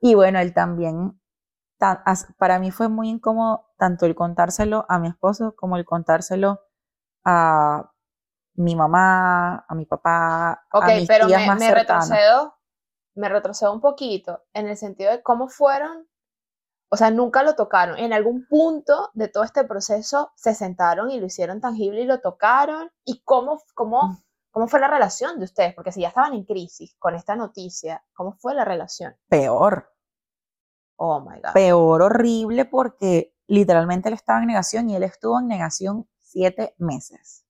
Y 0.00 0.14
bueno, 0.16 0.40
él 0.40 0.52
también, 0.52 1.18
para 2.36 2.58
mí 2.58 2.72
fue 2.72 2.88
muy 2.88 3.08
incómodo 3.10 3.66
tanto 3.78 4.06
el 4.06 4.14
contárselo 4.16 4.86
a 4.88 4.98
mi 4.98 5.08
esposo 5.08 5.54
como 5.56 5.76
el 5.76 5.84
contárselo 5.84 6.60
a 7.24 7.92
mi 8.60 8.76
mamá, 8.76 9.64
a 9.68 9.74
mi 9.74 9.86
papá, 9.86 10.64
Ok, 10.72 10.84
a 10.84 10.86
mis 10.88 11.08
pero 11.08 11.26
tías 11.26 11.40
me, 11.42 11.46
más 11.46 11.58
me 11.58 11.74
retrocedo, 11.74 12.54
me 13.14 13.28
retrocedo 13.28 13.72
un 13.72 13.80
poquito 13.80 14.44
en 14.52 14.68
el 14.68 14.76
sentido 14.76 15.10
de 15.10 15.22
cómo 15.22 15.48
fueron, 15.48 16.08
o 16.90 16.96
sea, 16.96 17.10
nunca 17.10 17.42
lo 17.42 17.54
tocaron. 17.54 17.98
En 17.98 18.12
algún 18.12 18.46
punto 18.48 19.10
de 19.14 19.28
todo 19.28 19.44
este 19.44 19.64
proceso 19.64 20.32
se 20.36 20.54
sentaron 20.54 21.10
y 21.10 21.20
lo 21.20 21.26
hicieron 21.26 21.60
tangible 21.60 22.02
y 22.02 22.06
lo 22.06 22.20
tocaron. 22.20 22.90
¿Y 23.04 23.22
cómo, 23.22 23.60
cómo, 23.74 24.02
Mm. 24.08 24.22
cómo 24.50 24.66
fue 24.68 24.80
la 24.80 24.88
relación 24.88 25.38
de 25.38 25.44
ustedes? 25.44 25.74
Porque 25.74 25.92
si 25.92 26.00
ya 26.00 26.08
estaban 26.08 26.34
en 26.34 26.44
crisis 26.44 26.96
con 26.98 27.14
esta 27.14 27.36
noticia, 27.36 28.04
¿cómo 28.12 28.32
fue 28.32 28.54
la 28.54 28.64
relación? 28.64 29.16
Peor, 29.28 29.92
Oh 30.96 31.20
my 31.20 31.40
God. 31.40 31.52
peor, 31.54 32.02
horrible, 32.02 32.64
porque 32.66 33.34
literalmente 33.46 34.08
él 34.08 34.14
estaba 34.14 34.40
en 34.40 34.46
negación 34.48 34.90
y 34.90 34.96
él 34.96 35.02
estuvo 35.04 35.38
en 35.38 35.46
negación 35.48 36.08
siete 36.20 36.74
meses. 36.78 37.46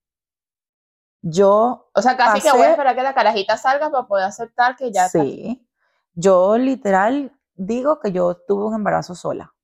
Yo, 1.23 1.91
O 1.95 2.03
sea, 2.03 2.17
casi 2.17 2.41
que 2.41 2.51
voy 2.53 2.63
a 2.63 2.71
esperar 2.71 2.95
que 2.97 3.03
la 3.03 3.15
carajita 3.15 3.57
salga 3.57 3.91
para 3.91 4.07
poder 4.07 4.25
aceptar 4.25 4.77
que 4.77 4.91
ya 4.91 5.07
está. 5.07 5.21
sí, 5.21 5.69
yo 6.15 6.57
literal 6.57 7.33
digo 7.55 8.01
que 8.01 8.13
yo 8.13 8.37
tuve 8.47 8.65
un 8.65 8.75
embarazo 8.75 9.15
sola. 9.15 9.55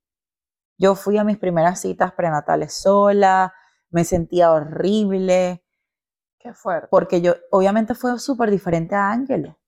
Yo 0.79 0.95
fui 0.95 1.16
a 1.16 1.25
mis 1.25 1.38
primeras 1.38 1.81
citas 1.81 2.12
prenatales 2.12 2.75
sola, 2.75 3.55
me 3.88 4.05
sentía 4.05 4.53
horrible, 4.53 5.64
Qué 6.38 6.53
fuerte. 6.53 6.88
porque 6.90 7.23
yo, 7.23 7.35
obviamente 7.51 7.95
fue 7.95 8.19
súper 8.19 8.51
diferente 8.51 8.95
a 8.95 9.11
Ángelo. 9.11 9.59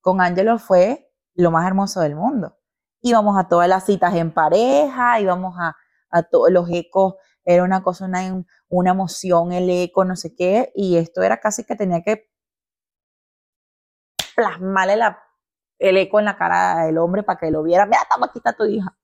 Con 0.00 0.20
Ángelo 0.20 0.58
fue 0.58 1.12
lo 1.34 1.52
más 1.52 1.66
hermoso 1.66 2.00
del 2.00 2.16
mundo. 2.16 2.58
Íbamos 3.00 3.38
a 3.38 3.46
todas 3.46 3.68
las 3.68 3.84
citas 3.86 4.12
en 4.16 4.32
pareja, 4.34 5.20
íbamos 5.20 5.54
a, 5.56 5.76
a 6.10 6.22
todos 6.24 6.50
los 6.50 6.68
ecos, 6.70 7.14
era 7.50 7.64
una 7.64 7.82
cosa, 7.82 8.04
una, 8.04 8.44
una 8.68 8.90
emoción, 8.90 9.52
el 9.52 9.70
eco, 9.70 10.04
no 10.04 10.16
sé 10.16 10.34
qué, 10.34 10.70
y 10.74 10.98
esto 10.98 11.22
era 11.22 11.40
casi 11.40 11.64
que 11.64 11.76
tenía 11.76 12.02
que 12.02 12.28
plasmarle 14.36 14.96
la, 14.96 15.18
el 15.78 15.96
eco 15.96 16.18
en 16.18 16.26
la 16.26 16.36
cara 16.36 16.84
del 16.84 16.98
hombre 16.98 17.22
para 17.22 17.38
que 17.38 17.50
lo 17.50 17.62
viera. 17.62 17.86
Mira, 17.86 18.02
toma, 18.12 18.26
aquí 18.26 18.38
está 18.38 18.52
tu 18.52 18.66
hija. 18.66 18.94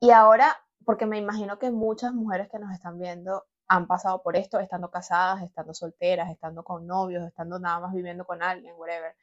Y 0.00 0.10
ahora, 0.10 0.56
porque 0.86 1.04
me 1.04 1.18
imagino 1.18 1.58
que 1.58 1.70
muchas 1.70 2.14
mujeres 2.14 2.48
que 2.50 2.58
nos 2.58 2.72
están 2.72 2.98
viendo 2.98 3.44
han 3.68 3.86
pasado 3.86 4.22
por 4.22 4.34
esto, 4.34 4.58
estando 4.58 4.90
casadas, 4.90 5.42
estando 5.42 5.74
solteras, 5.74 6.30
estando 6.30 6.64
con 6.64 6.86
novios, 6.86 7.26
estando 7.26 7.58
nada 7.58 7.80
más 7.80 7.92
viviendo 7.92 8.24
con 8.24 8.42
alguien, 8.42 8.74
whatever. 8.78 9.14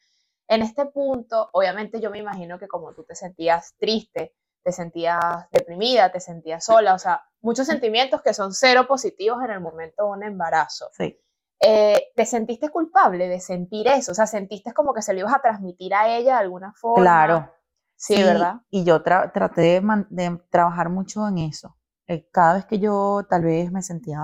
En 0.47 0.61
este 0.61 0.85
punto, 0.85 1.49
obviamente 1.53 1.99
yo 1.99 2.11
me 2.11 2.19
imagino 2.19 2.59
que 2.59 2.67
como 2.67 2.93
tú 2.93 3.03
te 3.03 3.15
sentías 3.15 3.73
triste, 3.79 4.35
te 4.65 4.71
sentías 4.71 5.19
deprimida, 5.51 6.12
te 6.12 6.19
sentías 6.19 6.65
sola, 6.65 6.95
o 6.95 6.99
sea, 6.99 7.23
muchos 7.41 7.67
sentimientos 7.67 8.23
que 8.23 8.34
son 8.34 8.51
cero 8.51 8.88
positivos 8.88 9.43
en 9.43 9.51
el 9.51 9.60
momento 9.60 10.06
de 10.06 10.10
un 10.10 10.23
embarazo. 10.23 10.89
Sí. 10.97 11.15
Eh, 11.62 12.08
¿Te 12.15 12.25
sentiste 12.25 12.69
culpable 12.69 13.28
de 13.28 13.39
sentir 13.39 13.88
eso? 13.88 14.12
O 14.12 14.15
sea, 14.15 14.25
¿sentiste 14.25 14.73
como 14.73 14.91
que 14.91 15.04
se 15.04 15.13
lo 15.13 15.19
ibas 15.19 15.36
a 15.36 15.41
transmitir 15.41 15.93
a 15.93 16.10
ella 16.10 16.34
de 16.34 16.39
alguna 16.39 16.73
forma? 16.73 17.04
Claro. 17.04 17.54
Sí, 17.95 18.15
¿verdad? 18.23 18.56
Y 18.71 18.84
yo 18.84 19.04
tra- 19.04 19.32
traté 19.32 19.82
de, 19.82 20.39
trabajar 20.49 20.89
mucho 20.89 21.28
en 21.28 21.38
eso. 21.38 21.78
Eh, 22.08 22.28
cada 22.32 22.56
vez 22.56 22.65
que 22.65 22.80
yo 22.80 23.21
tal 23.30 23.43
vez 23.43 23.71
me 23.71 23.84
sentía 23.84 24.19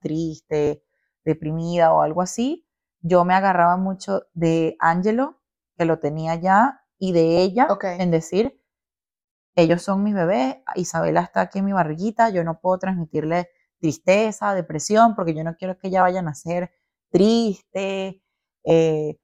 triste, 0.00 0.84
deprimida 1.24 1.92
o 1.92 2.02
algo 2.02 2.22
así, 2.22 2.64
yo 3.00 3.24
me 3.24 3.34
agarraba 3.34 3.76
mucho 3.76 4.22
de 4.34 4.76
Angelo, 4.78 5.40
que 5.76 5.84
lo 5.84 5.98
tenía 5.98 6.36
ya, 6.36 6.84
y 6.96 7.12
de 7.12 7.42
ella, 7.42 7.66
en 7.98 8.12
decir, 8.12 8.59
ellos 9.54 9.82
son 9.82 10.02
mis 10.02 10.14
bebés, 10.14 10.56
Isabela 10.76 11.22
está 11.22 11.42
aquí 11.42 11.58
en 11.58 11.64
mi 11.64 11.72
barriguita, 11.72 12.30
yo 12.30 12.44
no 12.44 12.60
puedo 12.60 12.78
transmitirle 12.78 13.48
tristeza, 13.78 14.54
depresión, 14.54 15.14
porque 15.14 15.34
yo 15.34 15.42
no 15.42 15.56
quiero 15.56 15.78
que 15.78 15.88
ella 15.88 16.02
vaya 16.02 16.20
a 16.20 16.22
nacer 16.22 16.70
triste, 17.10 18.22
eh, 18.64 19.18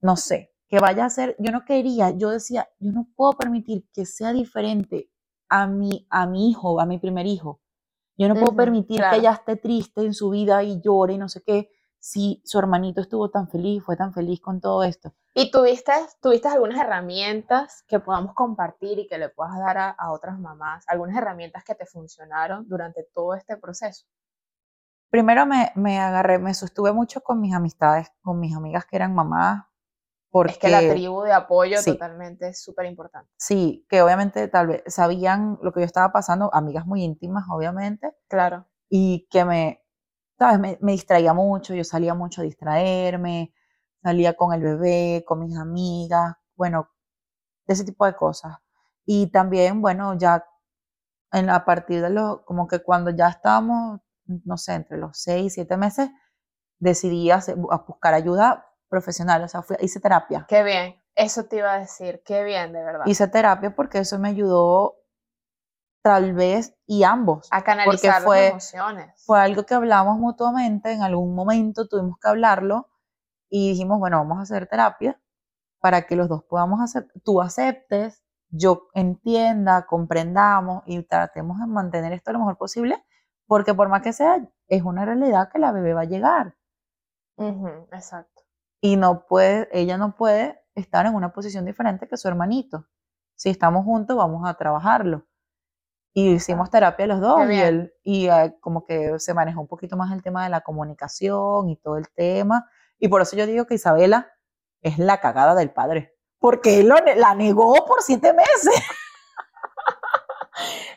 no 0.00 0.16
sé, 0.16 0.52
que 0.68 0.78
vaya 0.78 1.04
a 1.04 1.10
ser, 1.10 1.36
yo 1.38 1.52
no 1.52 1.64
quería, 1.64 2.10
yo 2.10 2.30
decía, 2.30 2.68
yo 2.78 2.92
no 2.92 3.08
puedo 3.16 3.32
permitir 3.32 3.86
que 3.92 4.06
sea 4.06 4.32
diferente 4.32 5.10
a 5.48 5.66
mi, 5.66 6.06
a 6.10 6.26
mi 6.26 6.50
hijo, 6.50 6.80
a 6.80 6.86
mi 6.86 6.98
primer 6.98 7.26
hijo. 7.26 7.60
Yo 8.16 8.28
no 8.28 8.34
puedo 8.34 8.54
permitir 8.54 8.98
claro. 8.98 9.14
que 9.14 9.20
ella 9.20 9.32
esté 9.32 9.56
triste 9.56 10.02
en 10.02 10.14
su 10.14 10.30
vida 10.30 10.62
y 10.62 10.80
llore 10.80 11.14
y 11.14 11.18
no 11.18 11.28
sé 11.28 11.42
qué, 11.42 11.70
si 12.00 12.42
su 12.44 12.58
hermanito 12.58 13.00
estuvo 13.00 13.30
tan 13.30 13.48
feliz, 13.48 13.82
fue 13.84 13.96
tan 13.96 14.12
feliz 14.12 14.40
con 14.40 14.60
todo 14.60 14.82
esto. 14.82 15.14
¿Y 15.34 15.50
tuviste, 15.50 15.92
tuviste 16.20 16.48
algunas 16.48 16.80
herramientas 16.80 17.84
que 17.86 18.00
podamos 18.00 18.34
compartir 18.34 18.98
y 18.98 19.06
que 19.06 19.18
le 19.18 19.28
puedas 19.28 19.56
dar 19.58 19.78
a, 19.78 19.90
a 19.90 20.10
otras 20.12 20.38
mamás? 20.38 20.84
¿Algunas 20.88 21.16
herramientas 21.16 21.62
que 21.62 21.74
te 21.76 21.86
funcionaron 21.86 22.66
durante 22.68 23.06
todo 23.14 23.34
este 23.34 23.56
proceso? 23.56 24.06
Primero 25.10 25.44
me, 25.44 25.72
me 25.74 25.98
agarré, 25.98 26.38
me 26.38 26.54
sostuve 26.54 26.92
mucho 26.92 27.20
con 27.20 27.40
mis 27.40 27.54
amistades, 27.54 28.08
con 28.22 28.38
mis 28.38 28.54
amigas 28.54 28.84
que 28.86 28.96
eran 28.96 29.14
mamás, 29.14 29.64
porque 30.30 30.52
Es 30.52 30.58
que 30.58 30.68
la 30.68 30.78
tribu 30.88 31.22
de 31.22 31.32
apoyo 31.32 31.78
sí. 31.78 31.92
totalmente 31.92 32.48
es 32.48 32.62
súper 32.62 32.86
importante. 32.86 33.28
sí, 33.36 33.84
que 33.88 34.02
obviamente 34.02 34.46
tal 34.46 34.68
vez 34.68 34.82
sabían 34.86 35.58
lo 35.62 35.72
que 35.72 35.80
yo 35.80 35.86
estaba 35.86 36.12
pasando, 36.12 36.50
amigas 36.54 36.86
muy 36.86 37.02
íntimas, 37.02 37.44
obviamente, 37.50 38.12
Claro. 38.28 38.66
y 38.88 39.26
que 39.30 39.44
me, 39.44 39.79
¿sabes? 40.40 40.60
Me, 40.60 40.78
me 40.82 40.92
distraía 40.94 41.34
mucho, 41.34 41.74
yo 41.74 41.84
salía 41.84 42.14
mucho 42.14 42.42
a 42.42 42.44
distraerme, 42.46 43.54
salía 44.02 44.34
con 44.36 44.54
el 44.54 44.62
bebé, 44.62 45.24
con 45.26 45.40
mis 45.40 45.56
amigas, 45.58 46.34
bueno, 46.56 46.90
de 47.66 47.74
ese 47.74 47.84
tipo 47.84 48.06
de 48.06 48.14
cosas. 48.16 48.58
Y 49.06 49.28
también, 49.32 49.82
bueno, 49.82 50.18
ya 50.18 50.44
en, 51.32 51.50
a 51.50 51.64
partir 51.64 52.02
de 52.02 52.10
los, 52.10 52.42
como 52.42 52.68
que 52.68 52.80
cuando 52.80 53.10
ya 53.10 53.28
estábamos, 53.28 54.00
no 54.26 54.56
sé, 54.56 54.74
entre 54.74 54.98
los 54.98 55.18
seis, 55.18 55.54
siete 55.54 55.76
meses, 55.76 56.10
decidí 56.80 57.30
hacer- 57.30 57.56
a 57.70 57.78
buscar 57.78 58.14
ayuda 58.14 58.66
profesional, 58.88 59.44
o 59.44 59.48
sea, 59.48 59.62
fui, 59.62 59.76
hice 59.80 60.00
terapia. 60.00 60.46
Qué 60.48 60.62
bien. 60.62 60.96
Eso 61.14 61.44
te 61.44 61.56
iba 61.56 61.74
a 61.74 61.78
decir. 61.80 62.22
Qué 62.24 62.44
bien, 62.44 62.72
de 62.72 62.82
verdad. 62.82 63.04
Hice 63.06 63.28
terapia 63.28 63.74
porque 63.74 63.98
eso 63.98 64.18
me 64.18 64.28
ayudó 64.30 64.96
tal 66.02 66.32
vez 66.34 66.74
y 66.86 67.02
ambos. 67.04 67.48
a 67.50 67.62
canalizar 67.62 68.22
fue- 68.22 68.40
las 68.42 68.50
emociones. 68.50 69.22
fue 69.26 69.40
algo 69.40 69.64
que 69.64 69.74
hablamos 69.74 70.18
mutuamente, 70.18 70.92
en 70.92 71.02
algún 71.02 71.34
momento 71.34 71.86
tuvimos 71.88 72.18
que 72.18 72.28
hablarlo 72.28 72.88
y 73.48 73.70
dijimos, 73.70 73.98
bueno, 73.98 74.18
vamos 74.18 74.38
a 74.38 74.42
hacer 74.42 74.66
terapia 74.66 75.20
para 75.80 76.02
que 76.02 76.16
los 76.16 76.28
dos 76.28 76.44
podamos 76.44 76.80
hacer, 76.80 77.08
tú 77.24 77.40
aceptes, 77.40 78.22
yo 78.50 78.88
entienda, 78.94 79.86
comprendamos 79.86 80.82
y 80.86 81.02
tratemos 81.04 81.58
de 81.60 81.66
mantener 81.66 82.12
esto 82.12 82.32
lo 82.32 82.40
mejor 82.40 82.58
posible, 82.58 83.04
porque 83.46 83.74
por 83.74 83.88
más 83.88 84.02
que 84.02 84.12
sea, 84.12 84.46
es 84.68 84.82
una 84.82 85.04
realidad 85.04 85.50
que 85.52 85.58
la 85.58 85.72
bebé 85.72 85.94
va 85.94 86.02
a 86.02 86.04
llegar 86.04 86.56
Ujú, 87.36 87.86
exacto. 87.92 88.42
y 88.80 88.96
no 88.96 89.26
puede, 89.26 89.68
ella 89.72 89.96
no 89.98 90.16
puede 90.16 90.60
estar 90.74 91.06
en 91.06 91.14
una 91.14 91.32
posición 91.32 91.64
diferente 91.64 92.08
que 92.08 92.16
su 92.16 92.28
hermanito. 92.28 92.86
Si 93.36 93.48
estamos 93.50 93.84
juntos, 93.84 94.16
vamos 94.16 94.48
a 94.48 94.54
trabajarlo. 94.54 95.26
Y 96.12 96.32
hicimos 96.32 96.70
terapia 96.70 97.06
los 97.06 97.20
dos 97.20 97.44
y, 97.44 97.48
bien. 97.48 97.66
él, 97.66 97.94
y 98.02 98.28
eh, 98.28 98.56
como 98.60 98.84
que 98.84 99.18
se 99.18 99.32
manejó 99.32 99.60
un 99.60 99.68
poquito 99.68 99.96
más 99.96 100.12
el 100.12 100.22
tema 100.22 100.42
de 100.44 100.50
la 100.50 100.60
comunicación 100.62 101.68
y 101.68 101.76
todo 101.76 101.96
el 101.96 102.08
tema. 102.10 102.68
Y 102.98 103.08
por 103.08 103.22
eso 103.22 103.36
yo 103.36 103.46
digo 103.46 103.66
que 103.66 103.74
Isabela 103.74 104.32
es 104.82 104.98
la 104.98 105.20
cagada 105.20 105.54
del 105.54 105.70
padre. 105.70 106.16
Porque 106.38 106.80
él 106.80 106.88
lo 106.88 106.96
la 107.16 107.34
negó 107.34 107.74
por 107.86 108.02
siete 108.02 108.32
meses. 108.32 108.74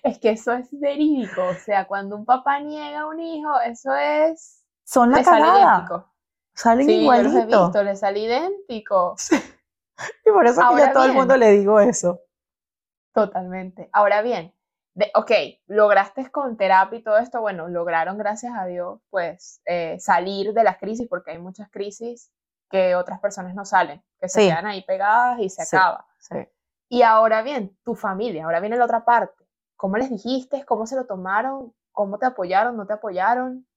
Es 0.04 0.20
que 0.20 0.32
eso 0.32 0.52
es 0.54 0.68
verídico. 0.72 1.42
O 1.46 1.54
sea, 1.54 1.88
cuando 1.88 2.18
un 2.18 2.26
papá 2.26 2.60
niega 2.60 3.02
a 3.02 3.08
un 3.08 3.20
hijo, 3.22 3.50
eso 3.62 3.96
es. 3.96 4.66
Son 4.84 5.12
la 5.12 5.24
sale 5.24 5.42
cagada. 5.46 5.74
idéntico. 5.76 6.14
Salen 6.54 6.86
Sí, 6.88 7.06
yo 7.06 7.24
los 7.24 7.34
he 7.36 7.46
visto, 7.46 7.84
le 7.84 7.96
sale 7.96 8.20
idéntico. 8.20 9.16
Y 10.26 10.32
por 10.32 10.46
eso 10.48 10.56
que 10.56 10.62
yo 10.62 10.68
Ahora 10.70 10.88
a 10.88 10.92
todo 10.92 11.04
el 11.04 11.12
bien. 11.12 11.20
mundo 11.20 11.38
le 11.38 11.52
digo 11.52 11.80
eso. 11.80 12.20
Totalmente. 13.14 13.90
Ahora 13.94 14.22
bien, 14.24 14.54
de, 14.96 15.12
ok, 15.16 15.32
lograste 15.68 16.30
con 16.32 16.56
terapia 16.56 17.00
y 17.00 17.04
todo 17.04 17.18
esto, 17.18 17.42
bueno, 17.42 17.68
lograron, 17.68 18.18
gracias 18.18 18.54
a 18.58 18.66
Dios, 18.66 19.00
pues 19.10 19.62
eh, 19.66 19.98
salir 20.00 20.54
de 20.54 20.64
la 20.64 20.78
crisis, 20.78 21.08
porque 21.10 21.32
hay 21.32 21.40
muchas 21.40 21.70
crisis 21.72 22.32
que 22.70 22.96
otras 22.96 23.20
personas 23.20 23.56
no 23.56 23.66
salen, 23.66 24.04
que 24.20 24.30
se 24.30 24.42
Sí. 24.42 24.48
quedan 24.50 24.66
ahí 24.68 24.84
pegadas 24.84 25.40
y 25.40 25.50
se 25.50 25.66
Sí. 25.66 25.76
acaba. 25.76 26.06
Sí. 26.20 26.36
Y 26.90 27.02
ahora 27.02 27.42
bien, 27.42 27.76
tu 27.84 27.96
familia, 27.96 28.46
ahora 28.46 28.60
viene 28.60 28.78
la 28.78 28.86
otra 28.86 29.04
parte. 29.04 29.44
¿Cómo 29.76 29.98
les 29.98 30.10
dijiste? 30.10 30.64
¿Cómo 30.66 30.86
se 30.86 30.96
lo 30.96 31.06
tomaron? 31.06 31.74
¿Cómo 31.92 32.18
te 32.20 32.26
apoyaron? 32.28 32.78
¿No 32.78 32.86
te 32.86 32.94
apoyaron? 32.94 33.68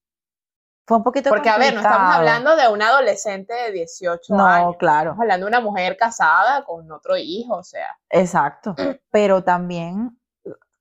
Fue 0.87 0.99
un 0.99 1.03
poquito 1.03 1.31
Porque, 1.31 1.49
a 1.51 1.59
ver, 1.59 1.75
no 1.75 1.81
estamos 1.81 2.15
hablando 2.15 2.55
de 2.55 2.69
una 2.69 2.89
adolescente 2.89 3.53
de 3.53 3.73
18 3.73 4.35
No, 4.37 4.47
años. 4.47 4.77
claro. 4.79 5.11
Estamos 5.11 5.23
hablando 5.23 5.47
de 5.47 5.51
una 5.51 5.61
mujer 5.61 5.97
casada 5.97 6.65
con 6.65 6.91
otro 6.93 7.17
hijo, 7.17 7.57
o 7.57 7.65
sea. 7.65 7.89
Exacto. 8.11 8.77
Pero 9.11 9.43
también 9.43 10.16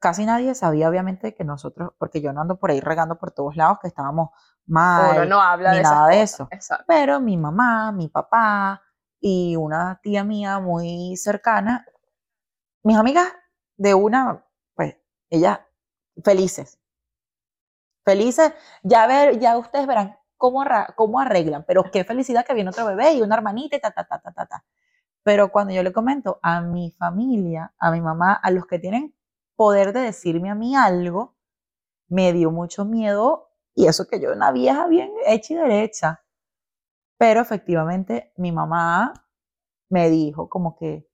casi 0.06 0.24
nadie 0.24 0.54
sabía, 0.54 0.88
obviamente, 0.88 1.34
que 1.34 1.44
nosotros, 1.44 1.94
porque 1.98 2.22
yo 2.22 2.32
no 2.32 2.42
ando 2.42 2.60
por 2.60 2.70
ahí 2.70 2.80
regando 2.80 3.18
por 3.18 3.32
todos 3.32 3.56
lados 3.56 3.80
que 3.82 3.88
estábamos 3.88 4.30
mal, 4.68 5.18
uno 5.18 5.26
no 5.26 5.42
habla 5.42 5.72
ni 5.72 5.78
de 5.78 5.82
nada 5.82 6.08
de 6.10 6.22
eso. 6.22 6.48
Exacto. 6.52 6.86
Pero 6.88 7.20
mi 7.20 7.38
mamá, 7.38 7.92
mi 7.92 8.08
papá 8.08 8.84
y 9.20 9.56
una 9.56 10.00
tía 10.04 10.24
mía 10.24 10.60
muy 10.60 11.18
cercana, 11.18 11.88
mis 12.84 12.96
amigas 12.96 13.34
de 13.78 13.96
una, 13.96 14.46
pues, 14.76 14.96
ellas 15.32 15.62
felices. 16.24 16.78
Felices, 18.04 18.54
ya 18.84 19.08
ver, 19.08 19.40
ya 19.40 19.58
ustedes 19.58 19.88
verán 19.88 20.20
cómo, 20.38 20.64
cómo 20.96 21.20
arreglan, 21.20 21.66
pero 21.66 21.90
qué 21.92 22.04
felicidad 22.04 22.46
que 22.46 22.54
viene 22.54 22.70
otro 22.70 22.86
bebé 22.86 23.14
y 23.14 23.24
una 23.24 23.38
hermanita 23.38 23.76
y 23.76 23.82
ta, 23.82 23.90
ta, 23.90 24.04
ta, 24.04 24.20
ta, 24.20 24.32
ta, 24.32 24.46
ta. 24.46 24.66
Pero 25.24 25.52
cuando 25.52 25.74
yo 25.74 25.82
le 25.82 25.92
comento 25.92 26.38
a 26.44 26.62
mi 26.62 26.92
familia, 26.92 27.74
a 27.80 27.90
mi 27.90 28.02
mamá, 28.02 28.36
a 28.36 28.52
los 28.52 28.68
que 28.68 28.78
tienen 28.78 29.15
poder 29.56 29.94
de 29.94 30.02
decirme 30.02 30.50
a 30.50 30.56
mí 30.56 30.76
algo, 30.76 31.36
me 32.08 32.34
dio 32.34 32.52
mucho 32.52 32.86
miedo 32.86 33.50
y 33.74 33.88
eso 33.88 34.08
que 34.08 34.20
yo 34.20 34.32
una 34.32 34.52
vieja 34.52 34.88
bien 34.88 35.12
hecha 35.26 35.54
y 35.54 35.58
derecha. 35.58 36.22
Pero 37.18 37.42
efectivamente 37.42 38.32
mi 38.38 38.52
mamá 38.52 39.14
me 39.90 40.10
dijo 40.10 40.50
como 40.50 40.76
que, 40.76 41.08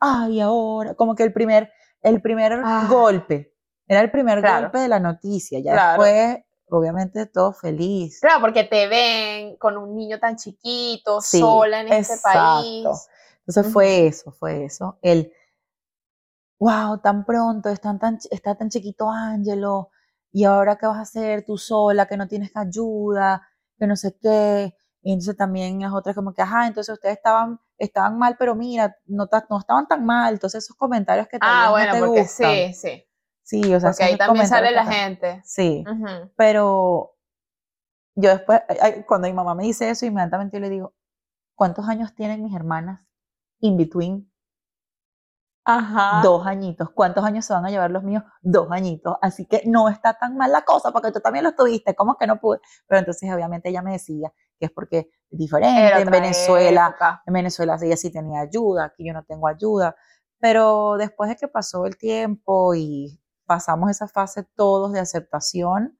ay, 0.00 0.40
ahora, 0.40 0.94
como 0.94 1.14
que 1.14 1.22
el 1.22 1.32
primer, 1.32 1.70
el 2.00 2.20
primer 2.22 2.60
Ah. 2.64 2.86
golpe, 2.90 3.54
era 3.86 4.00
el 4.00 4.10
primer 4.10 4.40
Claro. 4.40 4.62
golpe 4.62 4.78
de 4.78 4.88
la 4.88 5.00
noticia, 5.00 5.58
ya 5.60 5.72
Claro. 5.72 6.02
después 6.02 6.44
obviamente 6.70 7.26
todo 7.26 7.52
feliz. 7.52 8.18
Claro, 8.20 8.40
porque 8.40 8.64
te 8.64 8.88
ven 8.88 9.56
con 9.56 9.76
un 9.76 9.94
niño 9.94 10.18
tan 10.18 10.36
chiquito, 10.36 11.20
Sí, 11.20 11.38
sola 11.40 11.82
en 11.82 11.92
este 11.92 12.14
país. 12.22 12.86
exacto. 12.86 13.12
Entonces 13.46 13.72
fue 13.72 14.06
eso, 14.06 14.32
fue 14.32 14.64
eso. 14.64 14.98
El, 15.02 15.30
wow, 16.62 17.00
tan 17.00 17.24
pronto, 17.24 17.68
están 17.70 17.98
tan, 17.98 18.18
está 18.30 18.54
tan 18.54 18.68
chiquito 18.70 19.10
Ángelo, 19.10 19.90
y 20.30 20.44
ahora 20.44 20.76
qué 20.76 20.86
vas 20.86 20.98
a 20.98 21.02
hacer 21.02 21.44
tú 21.44 21.58
sola, 21.58 22.06
que 22.06 22.16
no 22.16 22.28
tienes 22.28 22.52
ayuda, 22.54 23.42
que 23.76 23.86
no 23.88 23.96
sé 23.96 24.16
qué. 24.20 24.72
Y 25.02 25.12
entonces 25.12 25.36
también 25.36 25.82
es 25.82 25.90
otra 25.92 26.14
como 26.14 26.32
que, 26.32 26.40
ajá, 26.40 26.68
entonces 26.68 26.94
ustedes 26.94 27.16
estaban, 27.16 27.58
estaban 27.78 28.16
mal, 28.16 28.36
pero 28.38 28.54
mira, 28.54 28.96
no, 29.06 29.28
no 29.50 29.58
estaban 29.58 29.88
tan 29.88 30.06
mal. 30.06 30.34
Entonces 30.34 30.62
esos 30.64 30.76
comentarios 30.76 31.26
que 31.26 31.38
Ah, 31.40 31.72
vez 31.74 31.86
no 31.86 31.92
bueno, 31.92 31.92
te 31.94 32.00
porque 32.00 32.20
gustan. 32.20 32.52
sí, 32.52 32.74
sí. 32.74 33.04
Sí, 33.42 33.74
o 33.74 33.80
sea, 33.80 33.90
Porque 33.90 34.04
ahí 34.04 34.16
también 34.16 34.46
sale 34.46 34.70
la 34.70 34.86
gente. 34.86 35.42
Sí, 35.44 35.84
pero 36.36 37.16
yo 38.14 38.30
después, 38.30 38.60
cuando 39.08 39.26
mi 39.26 39.34
mamá 39.34 39.56
me 39.56 39.64
dice 39.64 39.90
eso, 39.90 40.06
inmediatamente 40.06 40.58
yo 40.58 40.60
le 40.60 40.70
digo, 40.70 40.94
¿cuántos 41.56 41.88
años 41.88 42.14
tienen 42.14 42.40
mis 42.44 42.54
hermanas 42.54 43.00
in 43.58 43.76
between? 43.76 44.31
Ajá. 45.64 46.20
Dos 46.22 46.46
añitos. 46.46 46.90
¿Cuántos 46.90 47.24
años 47.24 47.44
se 47.44 47.52
van 47.52 47.64
a 47.64 47.70
llevar 47.70 47.90
los 47.90 48.02
míos? 48.02 48.24
Dos 48.40 48.68
añitos. 48.70 49.16
Así 49.22 49.46
que 49.46 49.62
no 49.66 49.88
está 49.88 50.14
tan 50.14 50.36
mal 50.36 50.50
la 50.50 50.62
cosa, 50.62 50.90
porque 50.90 51.12
tú 51.12 51.20
también 51.20 51.44
los 51.44 51.54
tuviste. 51.54 51.94
¿Cómo 51.94 52.16
que 52.16 52.26
no 52.26 52.40
pude? 52.40 52.60
Pero 52.86 52.98
entonces, 52.98 53.32
obviamente, 53.32 53.68
ella 53.68 53.82
me 53.82 53.92
decía 53.92 54.32
que 54.58 54.66
es 54.66 54.72
porque 54.72 55.10
es 55.30 55.38
diferente. 55.38 56.00
En 56.00 56.10
Venezuela, 56.10 56.88
época. 56.88 57.22
en 57.26 57.34
Venezuela 57.34 57.78
ella 57.80 57.96
sí 57.96 58.12
tenía 58.12 58.40
ayuda, 58.40 58.86
aquí 58.86 59.06
yo 59.06 59.12
no 59.12 59.24
tengo 59.24 59.46
ayuda. 59.46 59.94
Pero 60.38 60.96
después 60.98 61.30
de 61.30 61.36
que 61.36 61.46
pasó 61.46 61.86
el 61.86 61.96
tiempo 61.96 62.74
y 62.74 63.20
pasamos 63.46 63.90
esa 63.90 64.08
fase 64.08 64.44
todos 64.56 64.92
de 64.92 65.00
aceptación, 65.00 65.98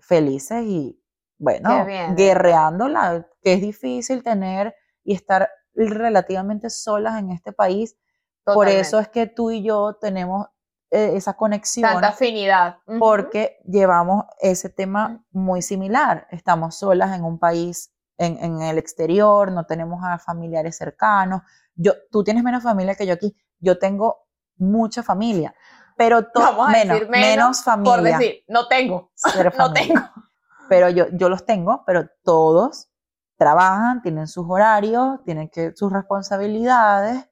felices 0.00 0.64
y, 0.64 1.00
bueno, 1.38 1.84
de 1.84 2.14
guerreándola, 2.16 3.26
que 3.40 3.54
es 3.54 3.60
difícil 3.60 4.22
tener 4.22 4.74
y 5.04 5.14
estar 5.14 5.48
relativamente 5.74 6.70
solas 6.70 7.18
en 7.20 7.30
este 7.30 7.52
país. 7.52 7.96
Por 8.44 8.68
eso 8.68 8.98
es 8.98 9.08
que 9.08 9.26
tú 9.26 9.50
y 9.50 9.62
yo 9.62 9.94
tenemos 10.00 10.46
eh, 10.90 11.12
esa 11.16 11.34
conexión 11.34 11.90
Tanta 11.90 12.08
afinidad. 12.08 12.78
Porque 12.98 13.58
llevamos 13.66 14.24
ese 14.40 14.68
tema 14.68 15.24
muy 15.30 15.62
similar. 15.62 16.26
Estamos 16.30 16.76
solas 16.76 17.16
en 17.16 17.24
un 17.24 17.38
país, 17.38 17.92
en, 18.18 18.38
en 18.38 18.62
el 18.62 18.78
exterior, 18.78 19.50
no 19.50 19.64
tenemos 19.66 20.04
a 20.04 20.18
familiares 20.18 20.76
cercanos. 20.76 21.42
Yo, 21.74 21.92
tú 22.10 22.22
tienes 22.22 22.44
menos 22.44 22.62
familia 22.62 22.94
que 22.94 23.06
yo 23.06 23.14
aquí. 23.14 23.34
Yo 23.58 23.78
tengo 23.78 24.24
mucha 24.56 25.02
familia, 25.02 25.54
pero 25.96 26.26
Vamos 26.34 26.68
a 26.68 26.72
menos, 26.72 26.94
decir 26.94 27.10
menos, 27.10 27.28
menos 27.28 27.64
familia. 27.64 27.92
Por 27.92 28.02
decir, 28.02 28.44
no 28.48 28.68
tengo. 28.68 29.10
No 29.58 29.72
tengo. 29.72 30.00
Pero 30.68 30.88
yo, 30.88 31.06
yo 31.12 31.28
los 31.28 31.44
tengo, 31.44 31.82
pero 31.86 32.08
todos 32.22 32.88
trabajan, 33.36 34.00
tienen 34.02 34.26
sus 34.26 34.46
horarios, 34.48 35.22
tienen 35.24 35.48
que, 35.48 35.72
sus 35.74 35.92
responsabilidades, 35.92 37.28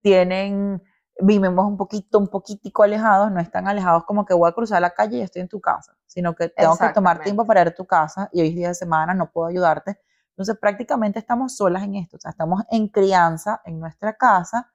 tienen, 0.00 0.82
vivimos 1.20 1.66
un 1.66 1.76
poquito, 1.76 2.18
un 2.18 2.28
poquitico 2.28 2.82
alejados, 2.82 3.30
no 3.30 3.40
están 3.40 3.68
alejados 3.68 4.04
como 4.04 4.24
que 4.24 4.34
voy 4.34 4.48
a 4.48 4.52
cruzar 4.52 4.80
la 4.80 4.90
calle 4.90 5.18
y 5.18 5.22
estoy 5.22 5.42
en 5.42 5.48
tu 5.48 5.60
casa, 5.60 5.96
sino 6.06 6.34
que 6.34 6.48
tengo 6.48 6.76
que 6.76 6.88
tomar 6.90 7.20
tiempo 7.22 7.46
para 7.46 7.62
ir 7.62 7.68
a 7.68 7.74
tu 7.74 7.86
casa 7.86 8.28
y 8.32 8.40
hoy 8.40 8.48
es 8.48 8.54
día 8.54 8.68
de 8.68 8.74
semana, 8.74 9.14
no 9.14 9.30
puedo 9.30 9.48
ayudarte. 9.48 10.00
Entonces 10.30 10.56
prácticamente 10.60 11.18
estamos 11.18 11.56
solas 11.56 11.82
en 11.82 11.96
esto, 11.96 12.16
o 12.16 12.20
sea, 12.20 12.30
estamos 12.30 12.62
en 12.70 12.88
crianza 12.88 13.60
en 13.64 13.80
nuestra 13.80 14.16
casa, 14.16 14.72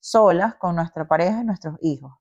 solas 0.00 0.54
con 0.54 0.74
nuestra 0.74 1.06
pareja 1.06 1.40
y 1.40 1.44
nuestros 1.44 1.76
hijos. 1.82 2.12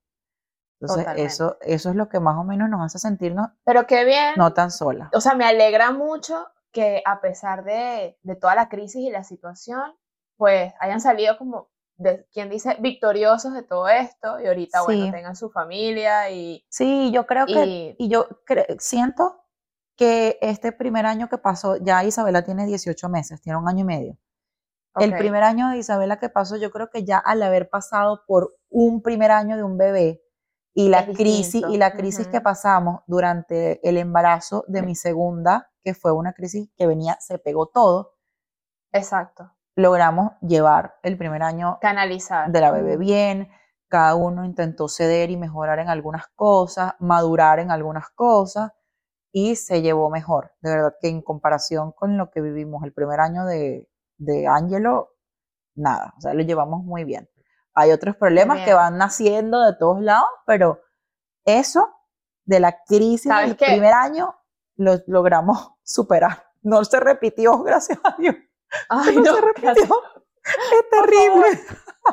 Entonces 0.82 1.06
Totalmente. 1.06 1.32
eso, 1.32 1.58
eso 1.62 1.90
es 1.92 1.96
lo 1.96 2.10
que 2.10 2.20
más 2.20 2.36
o 2.38 2.44
menos 2.44 2.68
nos 2.70 2.82
hace 2.82 2.98
sentirnos 3.00 3.50
Pero 3.64 3.86
qué 3.86 4.04
bien. 4.04 4.34
no 4.36 4.52
tan 4.54 4.72
solas. 4.72 5.10
O 5.14 5.22
sea, 5.22 5.36
me 5.36 5.46
alegra 5.46 5.92
mucho 5.92 6.48
que 6.72 7.04
a 7.06 7.22
pesar 7.22 7.64
de, 7.64 8.18
de 8.24 8.36
toda 8.36 8.56
la 8.56 8.68
crisis 8.68 9.02
y 9.02 9.12
la 9.12 9.24
situación, 9.24 9.96
pues 10.38 10.74
hayan 10.80 11.00
salido 11.00 11.38
como, 11.38 11.70
de, 12.02 12.26
quien 12.32 12.50
dice, 12.50 12.76
victoriosos 12.80 13.54
de 13.54 13.64
todo 13.64 13.88
esto 13.90 14.40
y 14.40 14.48
ahorita, 14.48 14.82
bueno, 14.84 15.06
Sí. 15.06 15.12
tengan 15.12 15.36
su 15.36 15.50
familia 15.50 16.30
y... 16.32 16.66
Sí, 16.70 17.12
yo 17.12 17.26
creo 17.26 17.46
que, 17.46 17.66
Y- 17.66 17.96
y 18.00 18.10
yo 18.10 18.28
cre- 18.48 18.78
siento 18.80 19.44
que 19.96 20.38
este 20.42 20.72
primer 20.72 21.06
año 21.06 21.30
que 21.30 21.38
pasó, 21.38 21.78
ya 21.78 22.04
Isabela 22.04 22.44
tiene 22.44 22.66
18 22.66 23.08
meses, 23.10 23.42
tiene 23.42 23.60
un 23.60 23.68
año 23.68 23.82
y 23.82 23.84
medio. 23.86 24.18
El 24.96 25.16
primer 25.16 25.44
año 25.44 25.70
de 25.70 25.78
Isabela 25.78 26.20
que 26.20 26.28
pasó, 26.28 26.58
yo 26.58 26.70
creo 26.72 26.90
que 26.90 27.06
ya 27.06 27.18
al 27.18 27.42
haber 27.44 27.70
pasado 27.70 28.24
por 28.28 28.58
un 28.70 29.02
primer 29.02 29.32
año 29.32 29.56
de 29.56 29.64
un 29.64 29.78
bebé 29.78 30.22
y 30.74 30.90
la 30.90 31.00
Es 31.02 31.16
crisis 31.18 31.54
distinto, 31.54 31.70
y 31.70 31.78
la 31.78 31.94
crisis 31.94 32.28
que 32.28 32.42
pasamos 32.42 33.02
durante 33.08 33.88
el 33.88 33.98
embarazo 33.98 34.66
de 34.68 34.82
mi 34.82 34.96
segunda, 34.96 35.72
que 35.84 35.94
fue 35.94 36.12
una 36.12 36.34
crisis 36.34 36.70
que 36.76 36.88
venía, 36.88 37.16
se 37.22 37.38
pegó 37.40 37.68
todo, 37.68 38.16
Exacto. 38.92 39.54
Logramos 39.82 40.34
llevar 40.42 40.96
el 41.04 41.18
primer 41.18 41.44
año 41.44 41.78
Canalizar. 41.82 42.52
de 42.52 42.62
la 42.62 42.72
bebé 42.72 42.98
bien, 42.98 43.50
cada 43.90 44.16
uno 44.16 44.46
intentó 44.46 44.88
ceder 44.88 45.30
y 45.30 45.38
mejorar 45.38 45.80
en 45.80 45.90
algunas 45.90 46.28
cosas, 46.36 46.94
madurar 47.00 47.60
en 47.60 47.72
algunas 47.72 48.10
cosas 48.12 48.72
y 49.34 49.56
se 49.58 49.82
llevó 49.82 50.10
mejor. 50.10 50.54
De 50.62 50.72
verdad 50.72 50.96
que 51.02 51.10
en 51.10 51.22
comparación 51.22 51.92
con 51.92 52.18
lo 52.18 52.32
que 52.32 52.42
vivimos 52.42 52.84
el 52.84 52.94
primer 52.94 53.20
año 53.20 53.46
de, 53.46 53.90
de 54.18 54.48
Angelo, 54.48 55.10
nada, 55.76 56.14
o 56.18 56.22
sea, 56.22 56.34
lo 56.34 56.42
llevamos 56.44 56.84
muy 56.84 57.04
bien. 57.04 57.30
Hay 57.74 57.92
otros 57.92 58.16
problemas 58.16 58.66
que 58.66 58.74
van 58.74 58.98
naciendo 58.98 59.62
de 59.62 59.76
todos 59.78 60.02
lados, 60.02 60.30
pero 60.46 60.82
eso 61.46 61.90
de 62.46 62.60
la 62.60 62.84
crisis 62.86 63.30
¿Sabes 63.30 63.48
del 63.48 63.58
qué? 63.58 63.66
primer 63.66 63.94
año 63.94 64.36
lo 64.76 64.96
logramos 65.08 65.74
superar. 65.84 66.46
No 66.62 66.84
se 66.84 67.00
repitió, 67.00 67.62
gracias 67.64 68.00
a 68.04 68.16
Dios. 68.18 68.36
Ay, 68.90 69.16
No, 69.18 69.22
no, 69.24 69.36
se 69.36 69.42
gracias. 69.42 69.76
repitió. 69.76 70.02
Es 70.44 70.90
terrible. 70.90 71.46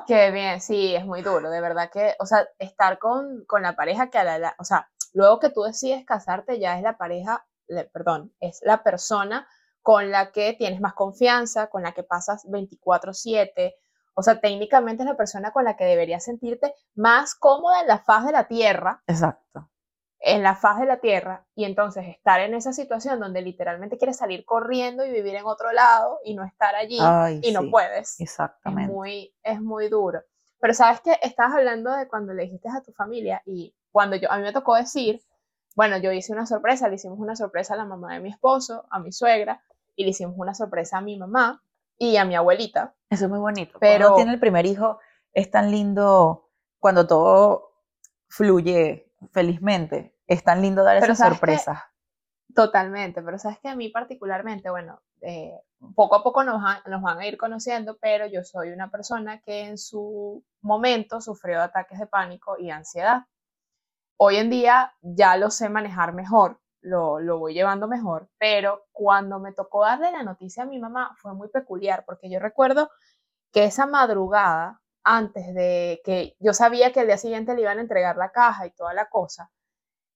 Qué 0.07 0.31
bien, 0.31 0.61
sí, 0.61 0.95
es 0.95 1.05
muy 1.07 1.23
duro, 1.23 1.49
de 1.51 1.63
verdad 1.63 1.91
que, 1.91 2.15
o 2.21 2.27
sea, 2.27 2.47
estar 2.59 2.99
con, 2.99 3.45
con 3.47 3.63
la 3.63 3.75
pareja 3.75 4.11
que 4.11 4.19
a 4.19 4.25
la, 4.25 4.39
la- 4.39 4.55
o 4.59 4.65
sea, 4.65 4.91
luego 5.15 5.39
que 5.41 5.49
tú 5.49 5.63
decides 5.63 6.05
casarte 6.05 6.59
ya 6.61 6.77
es 6.77 6.83
la 6.83 6.99
pareja, 6.99 7.47
le- 7.69 7.85
perdón, 7.87 8.35
es 8.41 8.61
la 8.65 8.83
persona 8.83 9.49
con 9.81 10.11
la 10.11 10.31
que 10.31 10.53
tienes 10.53 10.81
más 10.83 10.93
confianza, 10.93 11.69
con 11.71 11.83
la 11.83 11.93
que 11.93 12.03
pasas 12.03 12.45
24/7, 12.47 13.75
o 14.15 14.23
sea, 14.23 14.41
técnicamente 14.41 15.05
es 15.05 15.09
la 15.09 15.17
persona 15.17 15.51
con 15.53 15.65
la 15.65 15.77
que 15.77 15.85
deberías 15.85 16.25
sentirte 16.25 16.75
más 16.95 17.35
cómoda 17.35 17.81
en 17.81 17.89
la 17.89 17.99
faz 18.01 18.27
de 18.27 18.33
la 18.33 18.47
tierra, 18.47 19.03
Exacto. 19.07 19.71
En 20.21 20.43
la 20.43 20.57
faz 20.57 20.81
de 20.81 20.87
la 20.87 20.99
tierra, 20.99 21.47
y 21.55 21.65
entonces 21.65 22.07
estar 22.09 22.41
en 22.41 22.55
esa 22.55 22.73
situación 22.73 23.21
donde 23.21 23.41
literalmente 23.41 23.99
quieres 23.99 24.17
salir 24.17 24.45
corriendo 24.45 25.05
y 25.05 25.13
vivir 25.13 25.37
en 25.37 25.45
otro 25.47 25.71
lado 25.73 26.19
y 26.25 26.35
no 26.35 26.45
estar 26.45 26.75
allí 26.75 26.99
Ay, 27.01 27.41
y 27.43 27.53
no 27.53 27.61
sí, 27.63 27.69
puedes. 27.71 28.15
Es 28.15 28.21
Exactamente. 28.21 28.93
muy, 28.93 29.33
es 29.43 29.61
muy 29.61 29.89
duro. 29.89 30.21
Pero 30.61 30.75
sabes 30.75 31.01
que 31.03 31.17
estabas 31.23 31.55
hablando 31.55 31.93
de 31.93 32.09
cuando 32.09 32.35
le 32.35 32.43
dijiste 32.45 32.69
a 32.69 32.83
tu 32.83 32.93
familia 32.93 33.43
y 33.47 33.75
cuando 33.93 34.17
yo, 34.17 34.31
a 34.31 34.37
mí 34.39 34.43
me 34.43 34.53
tocó 34.53 34.75
decir, 34.75 35.23
bueno, 35.77 35.99
yo 35.99 36.11
hice 36.11 36.33
una 36.33 36.47
sorpresa, 36.47 36.89
le 36.89 36.97
hicimos 36.97 37.19
una 37.21 37.37
sorpresa 37.37 37.75
a 37.75 37.77
la 37.77 37.85
mamá 37.85 38.15
de 38.15 38.21
mi 38.21 38.31
esposo, 38.31 38.87
a 38.91 38.99
mi 38.99 39.13
suegra, 39.13 39.63
y 39.95 40.03
le 40.03 40.11
hicimos 40.11 40.35
una 40.37 40.55
sorpresa 40.55 40.99
a 40.99 41.01
mi 41.01 41.17
mamá 41.17 41.63
y 41.97 42.17
a 42.17 42.25
mi 42.25 42.35
abuelita. 42.35 42.95
Eso 43.09 43.27
es 43.27 43.31
muy 43.31 43.39
bonito. 43.39 43.79
Pero- 43.79 44.07
Cuando 44.07 44.17
tiene 44.17 44.33
el 44.33 44.41
primer 44.41 44.67
hijo, 44.67 44.99
es 45.33 45.49
tan 45.49 45.71
lindo 45.71 46.51
cuando 46.81 47.07
todo 47.07 47.71
fluye 48.29 49.08
felizmente. 49.33 50.15
Es 50.27 50.45
tan 50.45 50.63
lindo 50.63 50.85
dar 50.85 50.99
Pero 51.01 51.13
esas 51.13 51.29
sorpresas. 51.29 51.79
Totalmente, 52.55 53.23
pero 53.23 53.39
sabes 53.39 53.59
que 53.61 53.69
a 53.69 53.77
mí 53.77 53.91
particularmente, 53.91 54.71
bueno, 54.71 55.01
eh, 55.21 55.53
poco 55.95 56.17
a 56.17 56.23
poco 56.23 56.45
nos, 56.45 56.63
van- 56.63 56.81
nos 56.87 57.03
van 57.03 57.19
a 57.19 57.27
ir 57.27 57.37
conociendo, 57.37 57.99
pero 58.01 58.27
yo 58.27 58.43
soy 58.43 58.71
una 58.71 58.91
persona 58.91 59.41
que 59.41 59.67
en 59.67 59.79
su 59.79 60.43
momento 60.63 61.21
sufrió 61.21 61.63
ataques 61.63 61.99
de 61.99 62.07
pánico 62.07 62.57
y 62.59 62.71
ansiedad. 62.71 63.25
Hoy 64.17 64.37
en 64.37 64.51
día 64.51 64.93
ya 65.03 65.37
lo 65.37 65.51
sé 65.51 65.69
manejar 65.69 66.13
mejor, 66.13 66.61
lo, 66.81 67.21
lo 67.21 67.39
voy 67.39 67.55
llevando 67.55 67.89
mejor, 67.89 68.29
pero 68.39 68.85
cuando 68.93 69.39
me 69.39 69.53
tocó 69.53 69.83
darle 69.85 70.11
la 70.13 70.23
noticia 70.23 70.65
a 70.65 70.67
mi 70.67 70.79
mamá 70.79 71.15
fue 71.17 71.35
muy 71.35 71.49
peculiar, 71.49 72.05
porque 72.07 72.31
yo 72.31 72.39
recuerdo 72.41 72.91
que 73.53 73.65
esa 73.65 73.87
madrugada, 73.87 74.81
antes 75.05 75.55
de 75.55 76.01
que 76.05 76.37
yo 76.41 76.53
sabía 76.53 76.93
que 76.93 77.01
el 77.01 77.07
día 77.07 77.19
siguiente 77.19 77.55
le 77.55 77.63
iban 77.63 77.79
a 77.79 77.83
entregar 77.83 78.17
la 78.17 78.31
caja 78.31 78.67
y 78.67 78.71
toda 78.73 78.95
la 78.95 79.09
cosa, 79.09 79.51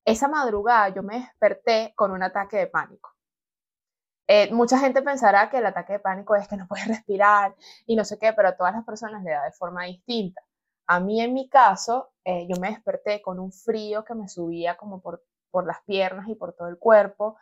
esa 0.04 0.28
madrugada 0.28 0.88
yo 0.90 1.02
me 1.02 1.18
desperté 1.18 1.92
con 1.96 2.10
un 2.12 2.22
ataque 2.22 2.58
de 2.58 2.66
pánico. 2.66 3.10
Eh, 4.28 4.52
mucha 4.52 4.78
gente 4.78 5.02
pensará 5.02 5.50
que 5.50 5.58
el 5.58 5.66
ataque 5.66 5.94
de 5.94 5.98
pánico 6.00 6.34
es 6.34 6.48
que 6.48 6.56
no 6.56 6.66
puedes 6.68 6.86
respirar 6.88 7.54
y 7.86 7.96
no 7.96 8.04
sé 8.04 8.18
qué, 8.18 8.32
pero 8.32 8.48
a 8.48 8.56
todas 8.56 8.74
las 8.74 8.84
personas 8.84 9.22
le 9.22 9.32
da 9.32 9.44
de 9.44 9.52
forma 9.52 9.84
distinta. 9.84 10.42
A 10.86 11.00
mí, 11.00 11.20
en 11.20 11.34
mi 11.34 11.48
caso, 11.48 12.12
eh, 12.24 12.46
yo 12.48 12.56
me 12.60 12.70
desperté 12.70 13.22
con 13.22 13.38
un 13.38 13.52
frío 13.52 14.04
que 14.04 14.14
me 14.14 14.28
subía 14.28 14.76
como 14.76 15.00
por, 15.00 15.22
por 15.50 15.66
las 15.66 15.82
piernas 15.82 16.28
y 16.28 16.34
por 16.34 16.54
todo 16.54 16.68
el 16.68 16.78
cuerpo 16.78 17.36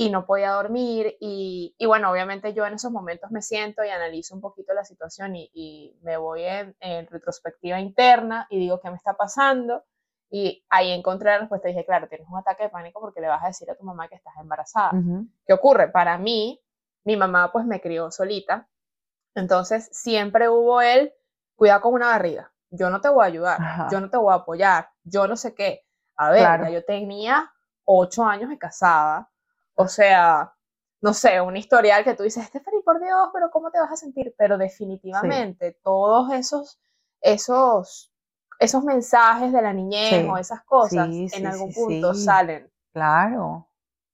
y 0.00 0.08
no 0.08 0.24
podía 0.24 0.52
dormir. 0.52 1.16
Y, 1.20 1.74
y 1.76 1.84
bueno, 1.86 2.10
obviamente 2.10 2.54
yo 2.54 2.64
en 2.64 2.72
esos 2.72 2.90
momentos 2.90 3.30
me 3.30 3.42
siento 3.42 3.84
y 3.84 3.90
analizo 3.90 4.34
un 4.34 4.40
poquito 4.40 4.72
la 4.72 4.82
situación 4.84 5.36
y, 5.36 5.50
y 5.52 5.98
me 6.02 6.16
voy 6.16 6.42
en, 6.44 6.74
en 6.80 7.06
retrospectiva 7.06 7.78
interna 7.80 8.46
y 8.48 8.58
digo 8.58 8.80
qué 8.80 8.88
me 8.88 8.96
está 8.96 9.12
pasando. 9.14 9.84
Y 10.30 10.64
ahí 10.70 10.90
encontré 10.92 11.30
la 11.32 11.38
respuesta. 11.40 11.68
Dije, 11.68 11.84
claro, 11.84 12.08
tienes 12.08 12.26
un 12.30 12.38
ataque 12.38 12.62
de 12.62 12.68
pánico 12.70 12.98
porque 12.98 13.20
le 13.20 13.28
vas 13.28 13.44
a 13.44 13.48
decir 13.48 13.70
a 13.70 13.74
tu 13.76 13.84
mamá 13.84 14.08
que 14.08 14.14
estás 14.14 14.32
embarazada. 14.40 14.92
¿Qué 15.46 15.52
ocurre? 15.52 15.88
Para 15.88 16.16
mí, 16.16 16.58
mi 17.04 17.16
mamá 17.18 17.52
pues 17.52 17.66
me 17.66 17.82
crió 17.82 18.10
solita. 18.10 18.68
Entonces 19.34 19.88
siempre 19.92 20.48
hubo 20.48 20.80
el 20.80 21.12
cuidado 21.56 21.82
con 21.82 21.92
una 21.94 22.06
barriga. 22.06 22.50
Yo 22.70 22.88
no 22.88 23.02
te 23.02 23.10
voy 23.10 23.24
a 23.24 23.26
ayudar, 23.26 23.60
Ajá. 23.60 23.88
yo 23.92 24.00
no 24.00 24.08
te 24.08 24.16
voy 24.16 24.32
a 24.32 24.36
apoyar, 24.36 24.88
yo 25.04 25.26
no 25.26 25.36
sé 25.36 25.54
qué. 25.54 25.84
A 26.16 26.30
ver, 26.30 26.40
Claro. 26.40 26.64
ya 26.64 26.70
yo 26.70 26.84
tenía 26.84 27.52
ocho 27.84 28.24
años 28.24 28.48
de 28.48 28.56
casada. 28.58 29.28
O 29.80 29.88
sea, 29.88 30.54
no 31.00 31.14
sé, 31.14 31.40
un 31.40 31.56
historial 31.56 32.04
que 32.04 32.14
tú 32.14 32.22
dices, 32.22 32.46
Stephanie, 32.46 32.82
por 32.84 33.00
Dios, 33.00 33.30
pero 33.32 33.50
¿cómo 33.50 33.70
te 33.70 33.78
vas 33.80 33.92
a 33.92 33.96
sentir? 33.96 34.34
Pero 34.36 34.58
definitivamente 34.58 35.78
todos 35.82 36.32
esos, 36.32 36.78
esos, 37.20 38.12
esos 38.58 38.84
mensajes 38.84 39.52
de 39.52 39.62
la 39.62 39.72
niñez 39.72 40.26
o 40.28 40.36
esas 40.36 40.62
cosas 40.64 41.08
en 41.10 41.46
algún 41.46 41.72
punto 41.72 42.12
salen. 42.14 42.70
Claro. 42.92 43.66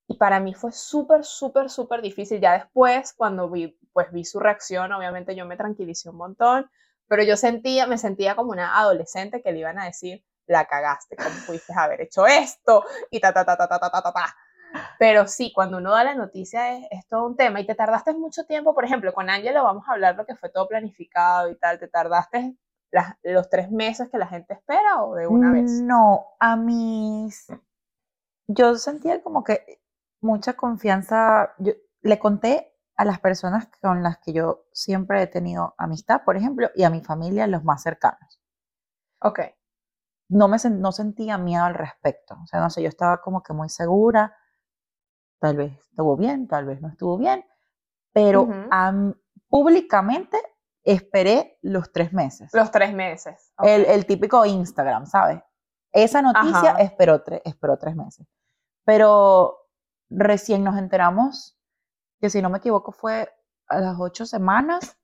Y 0.07 0.17
para 0.17 0.39
mí 0.39 0.55
fue 0.55 0.71
súper, 0.71 1.25
súper, 1.25 1.69
súper 1.69 2.01
difícil. 2.01 2.41
Ya 2.41 2.53
después, 2.53 3.13
cuando 3.15 3.51
vi, 3.51 3.77
pues 3.93 4.13
vi 4.13 4.25
su 4.25 4.39
reacción, 4.39 4.93
obviamente 4.93 5.35
yo 5.35 5.45
me 5.47 5.57
tranquilicé 5.57 6.09
un 6.09 6.17
montón, 6.17 6.71
pero 7.09 7.25
yo 7.25 7.37
sentía, 7.37 7.89
me 7.89 7.99
sentía 7.99 8.37
como 8.37 8.53
una 8.53 8.79
adolescente 8.79 9.43
que 9.43 9.51
le 9.51 9.59
iban 9.59 9.81
a 9.81 9.87
decir, 9.87 10.25
la 10.47 10.67
cagaste, 10.67 11.17
¿cómo 11.17 11.35
pudiste 11.45 11.73
haber 11.77 12.03
hecho 12.03 12.29
esto? 12.29 12.85
Y 13.11 13.19
ta, 13.19 13.33
ta, 13.33 13.45
ta, 13.45 13.57
ta, 13.57 13.67
ta, 13.67 13.81
ta, 13.81 13.91
ta, 13.91 14.03
ta. 14.03 14.13
ta. 14.13 14.37
Pero 14.99 15.27
sí, 15.27 15.53
cuando 15.55 15.79
uno 15.79 15.93
da 15.93 16.05
la 16.05 16.15
noticia 16.15 16.73
es, 16.75 16.87
es 16.91 17.07
todo 17.09 17.27
un 17.27 17.37
tema 17.37 17.61
y 17.61 17.67
te 17.67 17.75
tardaste 17.75 18.15
mucho 18.15 18.45
tiempo, 18.45 18.75
por 18.75 18.85
ejemplo, 18.85 19.12
con 19.12 19.29
Ángela 19.31 19.62
vamos 19.62 19.85
a 19.89 19.93
hablar 19.93 20.17
lo 20.17 20.27
que 20.27 20.37
fue 20.37 20.49
todo 20.51 20.69
planificado 20.69 21.51
y 21.51 21.57
tal, 21.57 21.79
te 21.79 21.89
tardaste 21.89 22.57
las- 22.91 23.15
los 23.23 23.49
tres 23.51 23.71
meses 23.71 24.09
que 24.11 24.19
la 24.19 24.27
gente 24.27 24.55
espera 24.55 25.03
o 25.05 25.15
de 25.15 25.27
una 25.27 25.53
vez. 25.53 25.83
No, 25.83 26.27
a 26.41 26.57
mis... 26.57 27.47
Yo 28.49 28.77
sentía 28.77 29.23
como 29.23 29.45
que 29.45 29.81
mucha 30.21 30.55
confianza. 30.55 31.55
Yo 31.59 31.73
le 32.03 32.19
conté 32.19 32.73
a 32.97 33.05
las 33.05 33.21
personas 33.21 33.69
con 33.83 34.03
las 34.03 34.19
que 34.19 34.33
yo 34.33 34.65
siempre 34.73 35.23
he 35.23 35.27
tenido 35.27 35.75
amistad, 35.79 36.23
por 36.25 36.37
ejemplo, 36.37 36.71
y 36.75 36.85
a 36.85 36.91
mi 36.91 37.03
familia, 37.03 37.47
los 37.47 37.65
más 37.65 37.83
cercanos. 37.83 38.41
Ok, 39.21 39.41
No 40.29 40.49
me 40.49 40.57
no 40.71 40.93
sentía 40.93 41.39
miedo 41.39 41.65
al 41.65 41.75
respecto. 41.75 42.37
O 42.43 42.47
sea, 42.47 42.61
no 42.61 42.71
sé, 42.71 42.83
yo 42.83 42.89
estaba 42.89 43.21
como 43.21 43.43
que 43.43 43.53
muy 43.53 43.69
segura. 43.69 44.37
Tal 45.40 45.57
vez 45.57 45.72
estuvo 45.90 46.16
bien, 46.16 46.49
tal 46.49 46.64
vez 46.66 46.81
no 46.81 46.88
estuvo 46.88 47.18
bien, 47.18 47.44
pero 48.12 48.49
am- 48.70 49.14
públicamente 49.49 50.38
esperé 50.83 51.59
los 51.62 51.92
tres 51.92 52.12
meses. 52.12 52.51
los 52.55 52.70
tres 52.70 52.94
meses. 52.94 53.53
El, 53.62 53.85
el 53.87 54.07
típico 54.07 54.44
Instagram, 54.46 55.07
¿sabes? 55.07 55.42
Esa 55.92 56.22
noticia 56.22 56.72
Ajá. 56.72 56.83
esperó, 56.83 57.22
tre- 57.25 57.42
esperó 57.44 57.77
tres 57.79 57.96
meses. 57.96 58.27
Pero 58.85 59.68
recién 60.11 60.62
nos 60.62 60.77
enteramos 60.79 61.59
que, 62.20 62.31
si 62.31 62.40
no 62.40 62.51
me 62.51 62.59
equivoco, 62.59 62.92
fue 62.92 63.29
a 63.68 63.81
las 63.81 63.96
ocho 63.99 64.27
semanas. 64.27 64.96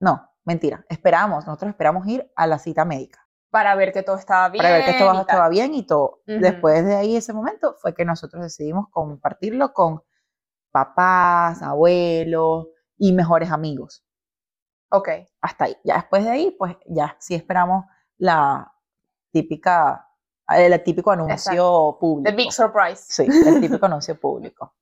No, 0.00 0.28
mentira. 0.44 0.84
Esperamos, 0.88 1.46
nosotros 1.46 1.70
esperamos 1.70 2.06
ir 2.08 2.30
a 2.36 2.46
la 2.46 2.58
cita 2.58 2.84
médica 2.84 3.26
para 3.50 3.74
ver 3.74 3.92
que 3.92 4.02
todo 4.02 4.16
estaba 4.16 4.48
bien. 4.48 4.62
para 4.62 4.74
ver 4.74 4.84
que 4.84 4.90
y 4.90 5.20
estaba, 5.20 5.48
bien 5.48 5.74
y 5.74 5.86
todo. 5.86 6.22
Ujú. 6.26 6.40
Después 6.40 6.84
de 6.84 6.96
ahí, 6.96 7.16
ese 7.16 7.32
momento, 7.32 7.74
fue 7.80 7.94
que 7.94 8.04
nosotros 8.04 8.42
decidimos 8.42 8.88
compartirlo 8.90 9.72
con 9.72 10.02
papás, 10.70 11.62
abuelos 11.62 12.68
y 12.96 13.12
mejores 13.12 13.50
amigos. 13.50 14.04
Ok, 14.90 15.08
hasta 15.40 15.64
ahí. 15.66 15.76
Ya 15.84 15.96
después 15.96 16.24
de 16.24 16.30
ahí, 16.30 16.50
pues 16.58 16.76
ya 16.86 17.16
sí 17.18 17.34
esperamos 17.34 17.84
la 18.16 18.72
típica, 19.30 20.08
el 20.48 20.82
típico 20.82 21.10
anuncio 21.10 21.96
público. 22.00 22.30
the 22.30 22.36
big 22.36 22.52
surprise. 22.52 23.04
Sí, 23.08 23.26
el 23.26 23.60
típico 23.60 23.86
anuncio 23.86 24.18
público. 24.18 24.74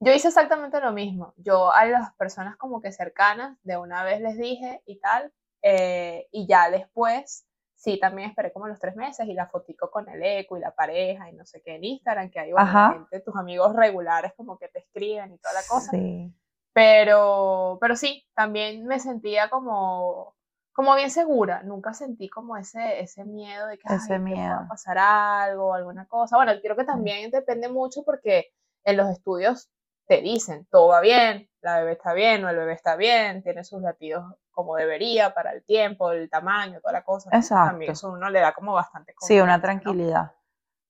Yo 0.00 0.12
hice 0.12 0.28
exactamente 0.28 0.80
lo 0.80 0.92
mismo. 0.92 1.34
Yo 1.36 1.70
a 1.72 1.84
las 1.84 2.14
personas 2.14 2.56
como 2.56 2.80
que 2.80 2.90
cercanas, 2.90 3.58
de 3.62 3.76
una 3.76 4.02
vez 4.02 4.20
les 4.20 4.38
dije 4.38 4.82
y 4.86 4.98
tal, 4.98 5.32
eh, 5.62 6.26
y 6.32 6.46
ya 6.46 6.70
después, 6.70 7.46
sí, 7.80 7.98
también 7.98 8.28
esperé 8.28 8.52
como 8.52 8.68
los 8.68 8.78
tres 8.78 8.94
meses 8.94 9.26
y 9.26 9.32
la 9.32 9.46
fotico 9.46 9.90
con 9.90 10.06
el 10.10 10.22
eco 10.22 10.58
y 10.58 10.60
la 10.60 10.74
pareja 10.74 11.30
y 11.30 11.32
no 11.32 11.46
sé 11.46 11.62
qué 11.62 11.76
en 11.76 11.84
Instagram, 11.84 12.30
que 12.30 12.38
hay 12.38 12.52
bueno, 12.52 12.92
gente, 12.92 13.20
tus 13.20 13.34
amigos 13.36 13.74
regulares 13.74 14.34
como 14.36 14.58
que 14.58 14.68
te 14.68 14.80
escriben 14.80 15.32
y 15.32 15.38
toda 15.38 15.54
la 15.54 15.62
cosa. 15.66 15.90
Sí. 15.92 16.30
Pero, 16.74 17.78
pero 17.80 17.96
sí, 17.96 18.22
también 18.34 18.86
me 18.86 19.00
sentía 19.00 19.48
como, 19.48 20.36
como 20.72 20.94
bien 20.94 21.10
segura. 21.10 21.62
Nunca 21.62 21.94
sentí 21.94 22.28
como 22.28 22.58
ese, 22.58 23.00
ese 23.00 23.24
miedo 23.24 23.66
de 23.66 23.78
que, 23.78 23.88
Ese 23.88 24.12
ay, 24.14 24.20
que 24.20 24.30
pueda 24.30 24.58
miedo. 24.58 24.66
pasar 24.68 24.98
algo, 24.98 25.72
alguna 25.72 26.06
cosa. 26.06 26.36
Bueno, 26.36 26.52
creo 26.62 26.76
que 26.76 26.84
también 26.84 27.30
depende 27.30 27.70
mucho 27.70 28.02
porque 28.04 28.52
en 28.84 28.98
los 28.98 29.08
estudios 29.08 29.70
te 30.06 30.20
dicen, 30.20 30.66
todo 30.70 30.88
va 30.88 31.00
bien, 31.00 31.48
la 31.62 31.78
bebé 31.78 31.92
está 31.92 32.12
bien 32.12 32.44
o 32.44 32.50
el 32.50 32.56
bebé 32.56 32.74
está 32.74 32.96
bien, 32.96 33.42
tiene 33.42 33.64
sus 33.64 33.80
latidos 33.80 34.24
como 34.60 34.76
debería 34.76 35.32
para 35.34 35.52
el 35.52 35.62
tiempo, 35.64 36.10
el 36.12 36.28
tamaño, 36.30 36.80
toda 36.80 36.92
la 36.92 37.02
cosa. 37.04 37.30
Entonces, 37.30 37.50
También 37.50 37.90
Exacto. 37.90 37.92
eso 37.92 38.06
a 38.08 38.10
uno 38.12 38.30
le 38.30 38.40
da 38.40 38.52
como 38.52 38.72
bastante 38.74 39.14
Sí, 39.20 39.40
una 39.40 39.54
confianza, 39.54 39.56
¿no? 39.56 39.62
tranquilidad. 39.62 40.32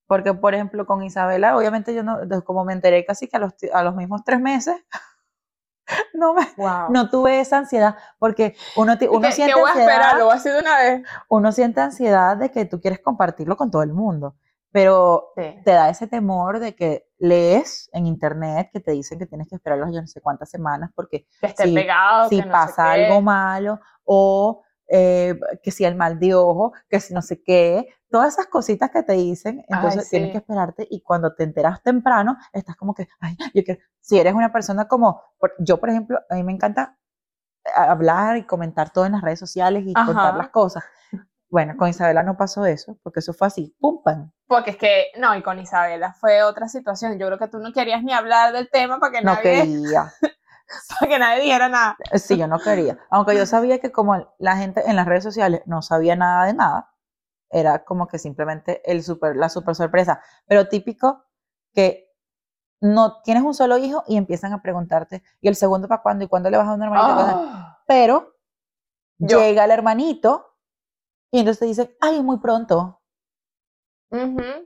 Porque, 0.06 0.35
por 0.35 0.54
ejemplo, 0.54 0.87
con 0.87 1.02
Isabela, 1.04 1.56
obviamente 1.56 1.94
yo 1.94 2.02
no, 2.02 2.18
como 2.44 2.64
me 2.64 2.72
enteré 2.72 3.04
casi 3.04 3.28
que 3.28 3.37
a 3.37 3.40
los, 3.40 3.54
a 3.72 3.83
los 3.85 3.94
mismos 3.94 4.22
tres 4.24 4.40
meses, 4.40 4.76
no, 6.14 6.35
me, 6.35 6.46
Wow. 6.56 6.90
no 6.90 7.09
tuve 7.11 7.40
esa 7.40 7.59
ansiedad, 7.59 7.96
porque 8.18 8.56
uno, 8.76 8.94
uno 9.11 9.20
¿Qué, 9.20 9.33
siente 9.33 9.54
qué 9.54 9.61
voy 9.61 9.68
a 9.68 9.72
ansiedad. 9.72 9.92
esperar? 9.92 10.18
¿Lo 10.18 10.24
voy 10.26 10.33
a 10.35 10.37
hacer 10.37 10.52
de 10.54 10.61
una 10.61 10.78
vez? 10.78 11.02
uno 11.28 11.52
siente 11.52 11.80
ansiedad 11.80 12.37
de 12.37 12.50
que 12.50 12.64
tú 12.64 12.80
quieres 12.80 13.00
compartirlo 13.00 13.56
con 13.56 13.70
todo 13.70 13.83
el 13.83 13.92
mundo, 13.92 14.37
pero 14.72 15.33
Sí. 15.37 15.42
te 15.64 15.70
da 15.72 15.88
ese 15.90 16.06
temor 16.06 16.59
de 16.61 16.74
que 16.74 17.06
lees 17.18 17.88
en 17.92 18.06
internet 18.06 18.70
que 18.72 18.80
te 18.80 18.92
dicen 18.92 19.18
que 19.18 19.26
tienes 19.26 19.48
que 19.48 19.56
esperar 19.56 19.78
las 19.78 19.92
yo 19.92 20.00
no 20.00 20.06
sé 20.06 20.20
cuántas 20.20 20.50
semanas 20.50 20.90
porque 20.94 21.26
Que 21.40 21.48
esté 21.48 21.64
si- 21.64 21.74
pegado, 21.74 22.28
si 22.28 22.37
que 22.37 22.46
no 22.46 22.52
sé 22.52 22.52
pasa 22.52 22.92
algo 22.92 23.20
malo 23.20 23.80
o 24.04 24.62
eh, 24.92 25.38
que 25.62 25.70
si 25.70 25.85
el 25.85 25.94
mal 25.94 26.18
de 26.18 26.35
ojo, 26.35 26.72
que 26.88 26.98
si 26.98 27.14
no 27.14 27.22
sé 27.22 27.42
qué, 27.44 27.87
todas 28.11 28.35
esas 28.35 28.46
cositas 28.48 28.90
que 28.90 29.04
te 29.04 29.12
dicen, 29.12 29.64
entonces 29.68 30.11
tienes 30.11 30.28
sí. 30.28 30.33
que 30.33 30.38
esperarte 30.38 30.87
y 30.90 31.00
cuando 31.02 31.33
te 31.35 31.44
enteras 31.44 31.80
temprano, 31.83 32.37
estás 32.52 32.74
como 32.76 32.92
que, 32.92 33.06
ay, 33.20 33.37
yo 33.54 33.62
quiero, 33.62 33.80
si 34.00 34.18
eres 34.18 34.35
una 34.35 34.50
persona 34.52 34.88
como, 34.88 35.22
yo 35.61 35.78
por 35.78 35.90
ejemplo, 35.90 36.18
a 36.28 36.35
mí 36.35 36.42
me 36.42 36.50
encanta 36.52 36.96
hablar 37.76 38.37
y 38.38 38.46
comentar 38.46 38.90
todo 38.90 39.06
en 39.06 39.12
las 39.12 39.22
redes 39.22 39.38
sociales 39.38 39.85
y 39.87 39.94
contar 39.94 40.35
las 40.37 40.48
cosas. 40.48 40.83
Bueno, 41.50 41.76
con 41.76 41.88
Isabela 41.88 42.22
no 42.22 42.36
pasó 42.36 42.64
eso, 42.64 42.96
porque 43.02 43.18
eso 43.20 43.32
fue 43.32 43.48
así, 43.48 43.74
pum, 43.80 44.02
pam. 44.04 44.30
Porque 44.46 44.70
es 44.70 44.76
que, 44.76 45.06
no, 45.18 45.34
y 45.36 45.42
con 45.42 45.58
Isabela 45.58 46.12
fue 46.14 46.44
otra 46.44 46.68
situación. 46.68 47.18
Yo 47.18 47.26
creo 47.26 47.38
que 47.38 47.48
tú 47.48 47.58
no 47.58 47.72
querías 47.72 48.04
ni 48.04 48.12
hablar 48.12 48.52
del 48.52 48.70
tema 48.70 48.98
para 49.00 49.12
que, 49.12 49.20
No 49.22 49.34
nadie, 49.34 49.42
quería. 49.42 50.12
para 51.00 51.10
que 51.10 51.18
nadie 51.18 51.42
dijera 51.42 51.68
nada. 51.68 51.96
Sí, 52.14 52.36
yo 52.36 52.46
no 52.46 52.60
quería. 52.60 52.98
Aunque 53.10 53.36
yo 53.36 53.46
sabía 53.46 53.80
que 53.80 53.90
como 53.90 54.32
la 54.38 54.56
gente 54.56 54.88
en 54.88 54.94
las 54.94 55.06
redes 55.06 55.24
sociales 55.24 55.62
no 55.66 55.82
sabía 55.82 56.14
nada 56.14 56.46
de 56.46 56.54
nada, 56.54 56.94
era 57.50 57.84
como 57.84 58.06
que 58.06 58.18
simplemente 58.20 58.80
el 58.90 59.02
super, 59.02 59.34
la 59.34 59.48
super 59.48 59.74
sorpresa. 59.74 60.22
Pero 60.46 60.68
típico 60.68 61.24
que 61.74 62.06
no 62.80 63.22
tienes 63.22 63.42
un 63.42 63.54
solo 63.54 63.76
hijo 63.76 64.04
y 64.06 64.16
empiezan 64.16 64.52
a 64.52 64.62
preguntarte, 64.62 65.24
¿y 65.40 65.48
el 65.48 65.56
segundo 65.56 65.88
para 65.88 66.00
cuándo? 66.02 66.24
¿Y 66.24 66.28
cuándo 66.28 66.48
le 66.48 66.56
vas 66.58 66.66
a 66.68 66.70
dar 66.70 66.78
un 66.78 66.84
hermanito? 66.84 67.14
¿Cuándo?". 67.14 67.32
Ah, 67.44 67.78
Pero 67.88 68.36
Yo. 69.18 69.38
llega 69.40 69.64
el 69.64 69.72
hermanito 69.72 70.49
y 71.30 71.38
entonces 71.38 71.60
te 71.60 71.66
dicen, 71.66 71.96
ay, 72.00 72.22
muy 72.22 72.38
pronto. 72.38 73.00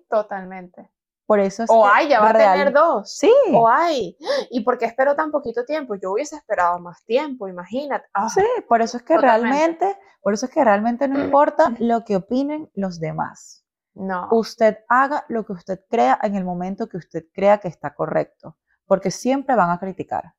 totalmente. 0.08 0.90
Por 1.26 1.40
eso 1.40 1.62
es 1.62 1.70
O 1.70 1.86
ay, 1.86 2.08
ya 2.08 2.20
va 2.20 2.30
a 2.30 2.32
tener 2.34 2.72
dos. 2.72 3.16
Sí, 3.16 3.32
O 3.52 3.66
ay, 3.68 4.16
¿y 4.50 4.60
por 4.62 4.76
qué 4.76 4.84
espero 4.84 5.16
tan 5.16 5.30
poquito 5.30 5.64
tiempo? 5.64 5.94
Yo 5.94 6.12
hubiese 6.12 6.36
esperado 6.36 6.78
más 6.80 7.02
tiempo, 7.04 7.48
imagínate. 7.48 8.06
Ah, 8.12 8.28
sí, 8.28 8.42
por 8.68 8.82
eso 8.82 8.98
es 8.98 9.02
que 9.04 9.14
Totalmente. 9.14 9.48
realmente, 9.48 9.98
por 10.20 10.34
eso 10.34 10.46
es 10.46 10.52
que 10.52 10.62
realmente 10.62 11.08
no 11.08 11.22
importa 11.24 11.72
lo 11.78 12.04
que 12.04 12.16
opinen 12.16 12.70
los 12.74 13.00
demás. 13.00 13.62
No. 13.96 14.28
usted 14.32 14.78
haga 14.88 15.24
lo 15.28 15.46
que 15.46 15.52
usted 15.52 15.78
crea 15.88 16.18
en 16.20 16.34
el 16.34 16.44
momento 16.44 16.88
que 16.88 16.96
usted 16.96 17.26
crea 17.32 17.58
que 17.58 17.68
está 17.68 17.94
correcto, 17.94 18.58
porque 18.86 19.12
siempre 19.12 19.54
van 19.54 19.70
a 19.70 19.78
criticar. 19.78 20.34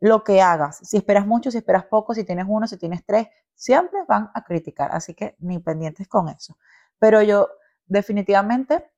Lo 0.00 0.24
que 0.24 0.40
hagas, 0.40 0.78
si 0.78 0.96
esperas 0.96 1.26
mucho, 1.26 1.50
si 1.50 1.58
esperas 1.58 1.84
poco, 1.84 2.14
si 2.14 2.24
tienes 2.24 2.46
uno, 2.48 2.66
si 2.66 2.78
tienes 2.78 3.04
tres, 3.04 3.28
siempre 3.54 4.00
van 4.08 4.30
a 4.34 4.42
criticar, 4.44 4.90
así 4.92 5.14
que 5.14 5.36
ni 5.38 5.58
pendientes 5.58 6.08
con 6.08 6.28
eso. 6.28 6.56
Pero 6.98 7.20
yo 7.22 7.50
definitivamente, 7.86 8.90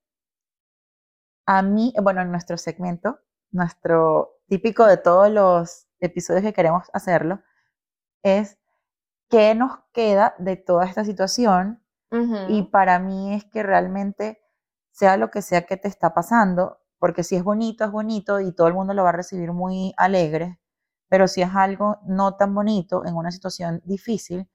a 1.46 1.62
mí, 1.62 1.92
bueno, 2.00 2.22
en 2.22 2.30
nuestro 2.30 2.56
segmento, 2.56 3.18
nuestro 3.50 4.40
típico 4.46 4.86
de 4.86 4.96
todos 4.96 5.30
los 5.30 5.88
episodios 5.98 6.42
que 6.42 6.52
queremos 6.52 6.88
hacerlo, 6.92 7.42
es 8.22 8.58
qué 9.28 9.54
nos 9.54 9.80
queda 9.92 10.34
de 10.38 10.56
toda 10.56 10.84
esta 10.84 11.04
situación 11.04 11.82
y 12.48 12.64
para 12.64 12.98
mí 12.98 13.34
es 13.34 13.44
que 13.46 13.62
realmente, 13.62 14.42
sea 14.90 15.16
lo 15.16 15.30
que 15.30 15.40
sea 15.40 15.62
que 15.62 15.78
te 15.78 15.88
está 15.88 16.12
pasando, 16.12 16.82
porque 16.98 17.24
si 17.24 17.36
es 17.36 17.42
bonito, 17.42 17.84
es 17.84 17.90
bonito 17.90 18.38
y 18.38 18.52
todo 18.52 18.68
el 18.68 18.74
mundo 18.74 18.92
lo 18.92 19.02
va 19.02 19.08
a 19.08 19.12
recibir 19.12 19.52
muy 19.52 19.94
alegre, 19.96 20.60
pero 21.12 21.28
si 21.28 21.42
es 21.42 21.50
algo 21.54 21.98
no 22.06 22.36
tan 22.36 22.54
bonito 22.54 23.04
en 23.04 23.14
una 23.14 23.30
situación 23.30 23.82
difícil, 23.84 24.48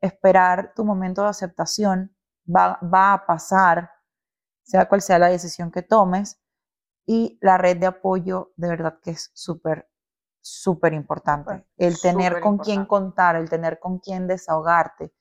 esperar 0.00 0.72
tu 0.74 0.82
momento 0.82 1.20
de 1.20 1.28
aceptación 1.28 2.16
va, 2.48 2.80
va 2.82 3.12
a 3.12 3.26
pasar, 3.26 3.90
sea 4.62 4.88
cual 4.88 5.02
sea 5.02 5.18
la 5.18 5.28
decisión 5.28 5.70
que 5.70 5.82
tomes. 5.82 6.40
Y 7.04 7.38
la 7.42 7.58
red 7.58 7.76
de 7.76 7.84
apoyo, 7.84 8.54
de 8.56 8.68
verdad 8.68 9.00
que 9.02 9.10
es 9.10 9.30
súper, 9.34 9.90
súper 10.40 10.94
importante. 10.94 11.66
El 11.76 12.00
tener 12.00 12.40
con 12.40 12.56
quién 12.56 12.86
contar, 12.86 13.36
el 13.36 13.50
tener 13.50 13.78
con 13.78 13.98
quién 13.98 14.26
desahogarte, 14.26 15.12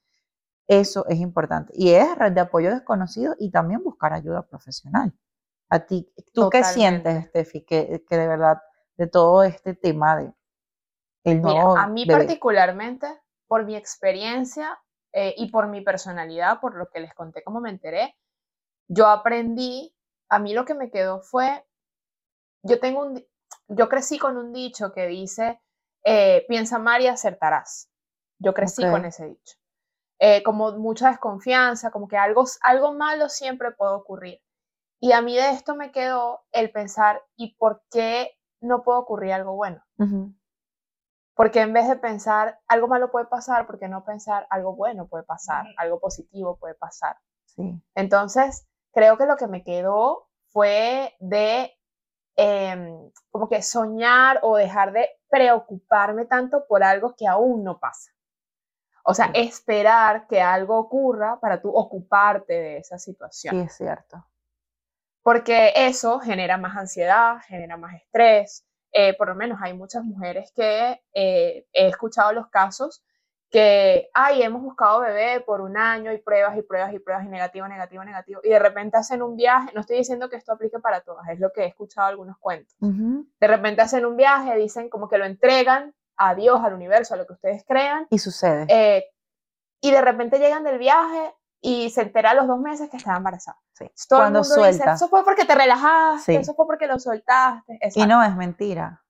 eso 0.68 1.06
es 1.10 1.20
importante. 1.20 1.74
Y 1.76 1.90
es 1.90 2.18
red 2.18 2.32
de 2.32 2.40
apoyo 2.40 2.72
desconocido 2.72 3.36
y 3.38 3.52
también 3.52 3.84
buscar 3.84 4.14
ayuda 4.14 4.48
profesional. 4.48 5.14
A 5.68 5.80
ti, 5.80 6.10
¿tú 6.34 6.50
qué 6.50 6.64
sientes, 6.64 7.26
Steffi, 7.26 7.66
que, 7.66 8.06
que 8.08 8.18
de 8.18 8.28
verdad 8.30 8.62
de 8.96 9.08
todo 9.08 9.44
este 9.44 9.74
tema 9.74 10.16
de 10.16 10.38
a 11.78 11.88
mí 11.88 12.06
particularmente, 12.06 13.08
por 13.48 13.66
mi 13.66 13.76
experiencia 13.76 14.80
eh, 15.14 15.34
y 15.38 15.50
por 15.52 15.68
mi 15.68 15.82
personalidad, 15.82 16.60
por 16.60 16.76
lo 16.76 16.90
que 16.90 17.00
les 17.00 17.14
conté 17.14 17.44
como 17.44 17.62
me 17.62 17.70
enteré, 17.70 18.16
yo 18.88 19.08
aprendí, 19.08 19.94
a 20.30 20.40
mí 20.40 20.54
lo 20.54 20.66
que 20.66 20.74
me 20.74 20.90
quedó 20.90 21.22
fue, 21.22 21.66
yo 22.64 22.80
tengo 22.80 23.02
un, 23.02 23.26
yo 23.68 23.90
crecí 23.90 24.18
con 24.18 24.38
un 24.38 24.54
dicho 24.54 24.92
que 24.94 25.08
dice, 25.08 25.62
eh, 26.04 26.46
piensa 26.48 26.80
mal 26.80 27.02
y 27.02 27.08
acertarás. 27.08 27.90
Yo 28.40 28.54
crecí 28.54 28.84
con 28.84 29.06
ese 29.06 29.28
dicho. 29.28 29.58
Eh, 30.20 30.42
como 30.44 30.72
mucha 30.74 31.10
desconfianza, 31.10 31.92
como 31.92 32.08
que 32.08 32.18
algo, 32.18 32.46
algo 32.62 32.94
malo 32.94 33.30
siempre 33.30 33.72
puede 33.72 33.94
ocurrir. 33.94 34.42
Y 35.00 35.12
a 35.12 35.22
mí 35.22 35.36
de 35.36 35.52
esto 35.52 35.76
me 35.76 35.92
quedó 35.92 36.44
el 36.52 36.72
pensar, 36.72 37.24
¿y 37.36 37.56
por 37.56 37.84
qué 37.92 38.32
no 38.62 38.84
puede 38.84 39.00
ocurrir 39.00 39.34
algo 39.34 39.56
bueno? 39.56 39.84
Porque 41.38 41.62
en 41.62 41.72
vez 41.72 41.88
de 41.88 41.96
pensar 41.98 42.60
algo 42.68 42.88
malo 42.88 43.12
puede 43.12 43.28
pasar, 43.28 43.68
¿por 43.68 43.78
qué 43.78 43.88
no 43.88 44.04
pensar 44.04 44.48
algo 44.50 44.76
bueno 44.76 45.08
puede 45.08 45.24
pasar, 45.24 45.68
algo 45.78 46.00
positivo 46.00 46.58
puede 46.58 46.74
pasar? 46.74 47.16
Sí. 47.46 47.80
Entonces, 47.94 48.68
creo 48.92 49.20
que 49.20 49.28
lo 49.28 49.38
que 49.38 49.46
me 49.46 49.64
quedó 49.64 50.28
fue 50.50 51.16
de 51.20 51.78
em, 52.36 53.12
como 53.30 53.48
que 53.48 53.62
soñar 53.62 54.40
o 54.42 54.58
dejar 54.58 54.92
de 54.94 55.10
preocuparme 55.30 56.26
tanto 56.26 56.66
por 56.68 56.84
algo 56.84 57.14
que 57.16 57.28
aún 57.28 57.64
no 57.64 57.80
pasa. 57.80 58.12
O 59.04 59.14
sea, 59.14 59.30
esperar 59.36 60.26
que 60.26 60.42
algo 60.42 60.76
ocurra 60.76 61.40
para 61.40 61.62
tú 61.62 61.70
ocuparte 61.70 62.54
de 62.54 62.78
esa 62.78 62.98
situación. 62.98 63.54
Sí, 63.54 63.62
es 63.62 63.78
cierto. 63.78 64.26
Porque 65.22 65.72
eso 65.76 66.20
genera 66.20 66.58
más 66.58 66.76
ansiedad, 66.76 67.38
genera 67.48 67.78
más 67.78 67.94
estrés. 67.94 68.66
Eh, 69.00 69.14
por 69.14 69.28
lo 69.28 69.36
menos 69.36 69.60
hay 69.62 69.76
muchas 69.76 70.04
mujeres 70.04 70.52
que 70.56 71.00
eh, 71.14 71.68
he 71.72 71.88
escuchado 71.88 72.34
los 72.34 72.48
casos 72.48 73.04
que, 73.48 74.10
ay, 74.12 74.42
hemos 74.42 74.64
buscado 74.64 75.02
bebé 75.02 75.40
por 75.42 75.62
un 75.62 75.78
año 75.78 76.12
y 76.12 76.18
pruebas 76.18 76.58
y 76.58 76.64
pruebas 76.64 76.92
y 76.96 76.98
pruebas 76.98 77.24
y 77.24 77.30
negativo, 77.30 77.68
negativo, 77.68 78.04
negativo. 78.04 78.42
Y 78.44 78.50
de 78.50 78.58
repente 78.58 78.98
hacen 78.98 79.22
un 79.22 79.36
viaje, 79.36 79.70
no 79.76 79.82
estoy 79.82 79.98
diciendo 79.98 80.32
que 80.32 80.36
esto 80.38 80.52
aplique 80.52 80.80
para 80.80 81.02
todas, 81.02 81.30
es 81.30 81.40
lo 81.40 81.52
que 81.54 81.62
he 81.62 81.66
escuchado 81.68 82.08
algunos 82.08 82.40
cuentos. 82.40 82.76
De 82.80 83.48
repente 83.48 83.84
hacen 83.84 84.04
un 84.04 84.18
viaje, 84.18 84.56
dicen 84.58 84.90
como 84.90 85.08
que 85.08 85.20
lo 85.20 85.26
entregan 85.26 85.94
a 86.16 86.34
Dios, 86.34 86.60
al 86.64 86.74
universo, 86.74 87.14
a 87.14 87.18
lo 87.18 87.28
que 87.28 87.34
ustedes 87.34 87.64
crean. 87.68 88.08
Y 88.10 88.18
sucede. 88.18 88.66
Eh, 88.68 89.06
y 89.80 89.92
de 89.92 90.02
repente 90.02 90.40
llegan 90.40 90.64
del 90.64 90.80
viaje 90.80 91.36
y 91.62 91.90
se 91.90 92.02
entera 92.02 92.32
a 92.32 92.34
los 92.34 92.48
dos 92.48 92.60
meses 92.60 92.90
que 92.90 92.98
está 92.98 93.16
embarazada. 93.16 93.60
Sí. 93.74 93.90
Cuando 94.10 94.44
suelta. 94.44 94.94
eso 94.94 95.08
fue 95.08 95.24
porque 95.24 95.46
te 95.46 95.56
relajaste, 95.56 96.36
eso 96.36 96.54
fue 96.54 96.66
porque 96.66 96.88
lo 96.88 97.00
soltaste. 97.00 97.80
Y 97.96 98.06
no, 98.06 98.24
es 98.24 98.36
mentira. 98.36 99.04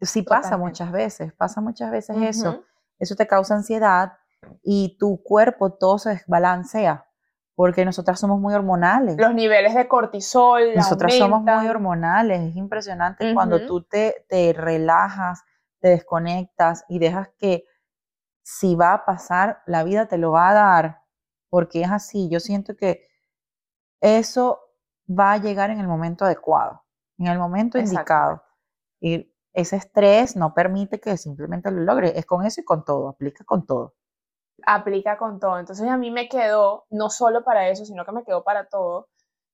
Sí 0.00 0.22
pasa 0.22 0.56
muchas 0.56 0.92
veces, 0.92 1.32
pasa 1.32 1.60
muchas 1.60 1.90
veces 1.90 2.16
eso. 2.20 2.64
Eso 2.98 3.14
te 3.14 3.26
causa 3.26 3.54
ansiedad 3.54 4.14
y 4.62 4.96
tu 4.98 5.22
cuerpo 5.22 5.72
todo 5.72 5.98
se 5.98 6.10
desbalancea 6.10 7.06
porque 7.56 7.86
nosotras 7.86 8.20
somos 8.20 8.38
muy 8.38 8.54
hormonales. 8.54 9.16
Los 9.16 9.34
niveles 9.34 9.74
de 9.74 9.88
cortisol. 9.88 10.74
Nosotras 10.74 11.14
somos 11.14 11.42
muy 11.42 11.66
hormonales, 11.66 12.50
es 12.50 12.56
impresionante 12.56 13.32
cuando 13.32 13.66
tú 13.66 13.82
te, 13.82 14.26
te 14.28 14.52
relajas, 14.52 15.42
te 15.80 15.88
desconectas 15.88 16.84
y 16.88 16.98
dejas 16.98 17.30
que 17.38 17.64
si 18.42 18.76
va 18.76 18.92
a 18.92 19.04
pasar, 19.04 19.62
la 19.66 19.82
vida 19.84 20.06
te 20.06 20.18
lo 20.18 20.32
va 20.32 20.50
a 20.50 20.54
dar, 20.54 21.02
porque 21.48 21.82
es 21.82 21.90
así. 21.90 22.28
Yo 22.28 22.40
siento 22.40 22.76
que 22.76 23.06
eso 24.00 24.60
va 25.08 25.32
a 25.32 25.38
llegar 25.38 25.70
en 25.70 25.80
el 25.80 25.88
momento 25.88 26.24
adecuado, 26.24 26.82
en 27.18 27.26
el 27.28 27.38
momento 27.38 27.78
indicado. 27.78 28.42
Y 29.00 29.32
ese 29.52 29.76
estrés 29.76 30.36
no 30.36 30.54
permite 30.54 31.00
que 31.00 31.16
simplemente 31.16 31.70
lo 31.70 31.80
logre. 31.80 32.18
Es 32.18 32.26
con 32.26 32.44
eso 32.44 32.60
y 32.60 32.64
con 32.64 32.84
todo, 32.84 33.08
aplica 33.08 33.44
con 33.44 33.66
todo. 33.66 33.94
Aplica 34.66 35.16
con 35.16 35.38
todo. 35.38 35.58
Entonces 35.58 35.88
a 35.88 35.96
mí 35.96 36.10
me 36.10 36.28
quedó, 36.28 36.86
no 36.90 37.10
solo 37.10 37.44
para 37.44 37.68
eso, 37.68 37.84
sino 37.84 38.04
que 38.04 38.12
me 38.12 38.24
quedó 38.24 38.42
para 38.44 38.68
todo. 38.68 39.08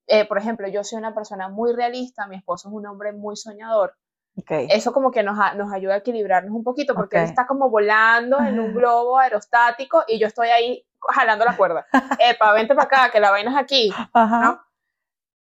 Eh, 0.07 0.26
por 0.26 0.38
ejemplo, 0.38 0.66
yo 0.68 0.82
soy 0.82 0.99
una 0.99 1.14
persona 1.14 1.49
muy 1.49 1.72
realista, 1.72 2.26
mi 2.26 2.36
esposo 2.36 2.68
es 2.68 2.74
un 2.74 2.86
hombre 2.86 3.12
muy 3.12 3.36
soñador. 3.36 3.95
Eso 4.49 4.93
como 4.93 5.11
que 5.11 5.22
nos, 5.22 5.36
nos 5.57 5.72
ayuda 5.72 5.95
a 5.95 5.99
equilibrarnos 5.99 6.55
un 6.55 6.64
poquito, 6.64 6.95
porque 6.95 7.18
él 7.18 7.24
está 7.24 7.47
como 7.47 7.68
volando 7.68 8.40
en 8.40 8.59
un 8.59 8.74
globo 8.74 9.18
aerostático 9.18 10.05
y 10.09 10.18
yo 10.18 10.26
estoy 10.26 10.49
ahí 10.49 10.86
jalando 11.11 11.44
la 11.44 11.57
cuerda. 11.57 11.86
Epa, 12.18 12.53
vente 12.53 12.74
para 12.74 12.86
acá, 12.86 13.11
que 13.11 13.20
la 13.20 13.30
vaina 13.30 13.50
es 13.50 13.57
aquí. 13.57 13.92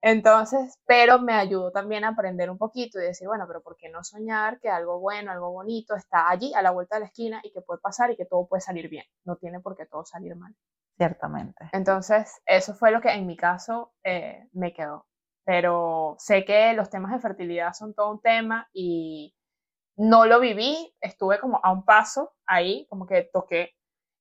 Entonces, 0.01 0.77
pero 0.85 1.19
me 1.19 1.33
ayudó 1.33 1.71
también 1.71 2.03
a 2.03 2.09
aprender 2.09 2.49
un 2.49 2.57
poquito 2.57 2.99
y 2.99 3.03
decir, 3.03 3.27
bueno, 3.27 3.45
pero 3.47 3.61
¿por 3.61 3.77
qué 3.77 3.89
no 3.89 4.03
soñar 4.03 4.59
que 4.59 4.69
algo 4.69 4.99
bueno, 4.99 5.31
algo 5.31 5.51
bonito 5.51 5.95
está 5.95 6.29
allí 6.29 6.53
a 6.53 6.61
la 6.61 6.71
vuelta 6.71 6.95
de 6.95 7.01
la 7.01 7.07
esquina 7.07 7.39
y 7.41 7.53
que 7.53 7.61
puede 7.61 7.79
pasar 7.79 8.11
y 8.11 8.17
que 8.17 8.25
todo 8.25 8.45
puede 8.47 8.59
salir 8.59 8.89
bien? 8.89 9.05
No 9.23 9.37
tiene 9.37 9.61
por 9.61 9.77
qué 9.77 9.85
todo 9.85 10.03
salir 10.03 10.35
mal. 10.35 10.53
Ciertamente. 10.97 11.69
Entonces, 11.71 12.41
eso 12.45 12.75
fue 12.75 12.91
lo 12.91 12.99
que 12.99 13.11
en 13.11 13.25
mi 13.25 13.37
caso 13.37 13.93
eh, 14.03 14.49
me 14.51 14.73
quedó 14.73 15.05
pero 15.45 16.15
sé 16.19 16.45
que 16.45 16.73
los 16.73 16.89
temas 16.89 17.11
de 17.11 17.19
fertilidad 17.19 17.73
son 17.73 17.93
todo 17.93 18.11
un 18.11 18.21
tema 18.21 18.69
y 18.73 19.35
no 19.97 20.25
lo 20.25 20.39
viví, 20.39 20.95
estuve 21.01 21.39
como 21.39 21.59
a 21.63 21.71
un 21.71 21.85
paso 21.85 22.33
ahí, 22.45 22.87
como 22.89 23.05
que 23.05 23.29
toqué 23.31 23.75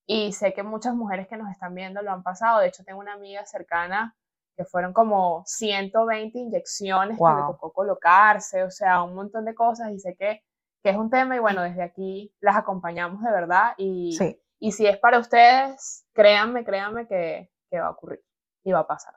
y 0.07 0.33
sé 0.33 0.53
que 0.53 0.63
muchas 0.63 0.95
mujeres 0.95 1.29
que 1.29 1.37
nos 1.37 1.51
están 1.51 1.75
viendo 1.75 2.03
lo 2.03 2.13
han 2.13 2.23
pasado, 2.23 2.61
de 2.61 2.69
hecho 2.69 2.85
tengo 2.85 3.01
una 3.01 3.15
amiga 3.15 3.45
cercana 3.47 4.17
que 4.57 4.65
fueron 4.65 4.93
como 4.93 5.43
120 5.47 6.39
inyecciones 6.39 7.19
que 7.19 7.25
le 7.25 7.43
tocó 7.47 7.73
colocarse, 7.73 8.63
o 8.65 8.71
sea, 8.71 9.03
un 9.03 9.15
montón 9.15 9.45
de 9.45 9.55
cosas 9.55 9.91
y 9.91 9.99
sé 9.99 10.15
que, 10.17 10.43
que, 10.83 10.91
es 10.91 10.97
un 10.97 11.09
tema 11.09 11.37
y 11.37 11.39
bueno, 11.39 11.63
desde 11.63 11.83
aquí 11.83 12.35
las 12.41 12.57
acompañamos 12.57 13.23
de 13.23 13.31
verdad 13.31 13.73
y, 13.79 14.19
y 14.59 14.73
si 14.73 14.87
es 14.87 14.99
para 14.99 15.19
ustedes, 15.19 16.07
créanme, 16.13 16.65
créanme 16.65 17.07
que, 17.07 17.51
que 17.71 17.81
va 17.81 17.87
a 17.87 17.91
ocurrir 17.91 18.23
y 18.65 18.73
va 18.73 18.81
a 18.81 18.87
pasar. 18.87 19.15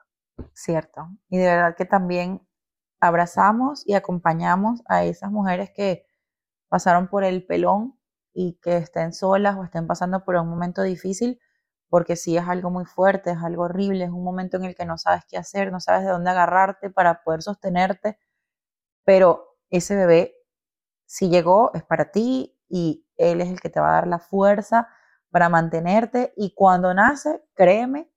Cierto. 0.52 1.08
Y 1.28 1.38
de 1.38 1.44
verdad 1.44 1.76
que 1.76 1.84
también 1.84 2.46
abrazamos 3.00 3.86
y 3.86 3.94
acompañamos 3.94 4.82
a 4.86 5.04
esas 5.04 5.30
mujeres 5.30 5.70
que 5.70 6.06
pasaron 6.68 7.08
por 7.08 7.24
el 7.24 7.44
pelón 7.46 7.95
y 8.38 8.58
que 8.60 8.76
estén 8.76 9.14
solas 9.14 9.56
o 9.56 9.64
estén 9.64 9.86
pasando 9.86 10.22
por 10.22 10.36
un 10.36 10.46
momento 10.46 10.82
difícil, 10.82 11.40
porque 11.88 12.16
sí 12.16 12.36
es 12.36 12.46
algo 12.46 12.70
muy 12.70 12.84
fuerte, 12.84 13.30
es 13.30 13.38
algo 13.38 13.62
horrible, 13.62 14.04
es 14.04 14.10
un 14.10 14.22
momento 14.22 14.58
en 14.58 14.66
el 14.66 14.74
que 14.74 14.84
no 14.84 14.98
sabes 14.98 15.24
qué 15.26 15.38
hacer, 15.38 15.72
no 15.72 15.80
sabes 15.80 16.04
de 16.04 16.10
dónde 16.10 16.28
agarrarte 16.28 16.90
para 16.90 17.22
poder 17.22 17.40
sostenerte, 17.40 18.18
pero 19.04 19.56
ese 19.70 19.96
bebé, 19.96 20.34
si 21.06 21.30
llegó, 21.30 21.70
es 21.72 21.82
para 21.82 22.10
ti 22.10 22.54
y 22.68 23.06
él 23.16 23.40
es 23.40 23.48
el 23.48 23.58
que 23.58 23.70
te 23.70 23.80
va 23.80 23.88
a 23.88 23.94
dar 23.94 24.06
la 24.06 24.18
fuerza 24.18 24.86
para 25.30 25.48
mantenerte 25.48 26.34
y 26.36 26.52
cuando 26.52 26.92
nace, 26.92 27.42
créeme 27.54 28.12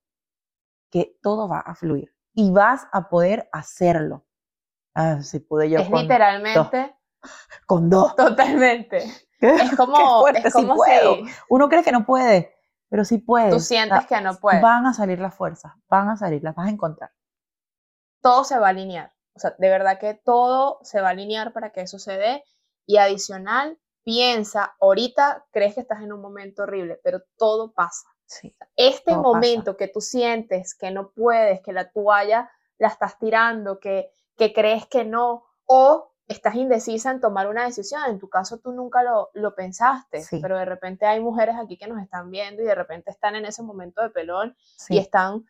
que 0.92 1.18
todo 1.22 1.48
va 1.48 1.60
a 1.60 1.76
fluir 1.76 2.14
y 2.34 2.52
vas 2.52 2.88
a 2.92 3.08
poder 3.08 3.48
hacerlo. 3.54 4.26
Ah, 4.94 5.22
si 5.22 5.40
pude 5.40 5.70
yo. 5.70 5.80
Es 5.80 5.90
literalmente. 5.90 6.94
Con 7.66 7.90
dos. 7.90 8.18
Totalmente. 8.18 9.29
Es 9.40 9.76
como, 9.78 10.28
es 10.28 10.54
como 10.54 10.76
si 10.84 10.92
Uno 11.50 11.70
cree 11.70 11.84
que 11.84 11.92
no 11.92 12.06
puede, 12.06 12.56
pero 12.90 13.06
sí 13.06 13.18
puede. 13.18 13.52
Tú 13.52 13.60
sientes 13.60 14.06
que 14.08 14.22
no 14.22 14.36
puede. 14.36 14.62
Van 14.62 14.86
a 14.86 14.94
salir 14.94 15.20
las 15.20 15.36
fuerzas, 15.36 15.74
van 15.88 16.10
a 16.10 16.18
salir, 16.18 16.44
las 16.44 16.56
vas 16.56 16.68
a 16.68 16.72
encontrar. 16.72 17.12
Todo 18.22 18.44
se 18.44 18.58
va 18.60 18.68
a 18.68 18.70
alinear. 18.72 19.14
O 19.34 19.40
sea, 19.40 19.56
de 19.58 19.70
verdad 19.70 20.00
que 20.00 20.14
todo 20.14 20.80
se 20.84 21.00
va 21.00 21.08
a 21.08 21.12
alinear 21.12 21.54
para 21.54 21.72
que 21.72 21.82
eso 21.82 22.00
se 22.00 22.18
dé. 22.18 22.44
Y 22.86 22.98
adicional, 22.98 23.80
piensa, 24.04 24.76
ahorita 24.82 25.46
crees 25.52 25.76
que 25.76 25.82
estás 25.82 26.02
en 26.02 26.12
un 26.12 26.22
momento 26.22 26.64
horrible, 26.64 27.00
pero 27.04 27.22
todo 27.38 27.72
pasa 27.72 28.10
este 28.76 29.16
momento 29.16 29.76
que 29.76 29.88
tú 29.88 30.02
sientes 30.02 30.76
que 30.76 30.92
no 30.92 31.12
puedes, 31.12 31.62
que 31.62 31.74
la 31.74 31.92
toalla 31.92 32.50
la 32.78 32.88
estás 32.88 33.18
tirando, 33.18 33.80
que, 33.80 34.12
que 34.38 34.54
crees 34.54 34.86
que 34.88 35.04
no, 35.04 35.46
o 35.66 36.14
estás 36.30 36.56
indecisa 36.56 37.10
en 37.12 37.20
tomar 37.20 37.50
una 37.50 37.66
decisión. 37.66 38.02
En 38.08 38.20
tu 38.20 38.30
caso 38.30 38.60
tú 38.60 38.72
nunca 38.72 39.04
lo, 39.04 39.32
lo 39.34 39.56
pensaste, 39.56 40.24
pero 40.42 40.58
de 40.58 40.66
repente 40.66 41.06
hay 41.06 41.20
mujeres 41.20 41.56
aquí 41.58 41.76
que 41.76 41.88
nos 41.88 42.02
están 42.02 42.30
viendo 42.30 42.62
y 42.62 42.66
de 42.66 42.76
repente 42.76 43.10
están 43.10 43.36
en 43.36 43.46
ese 43.46 43.64
momento 43.64 44.02
de 44.02 44.12
pelón 44.12 44.56
y 44.90 45.00
están, 45.00 45.46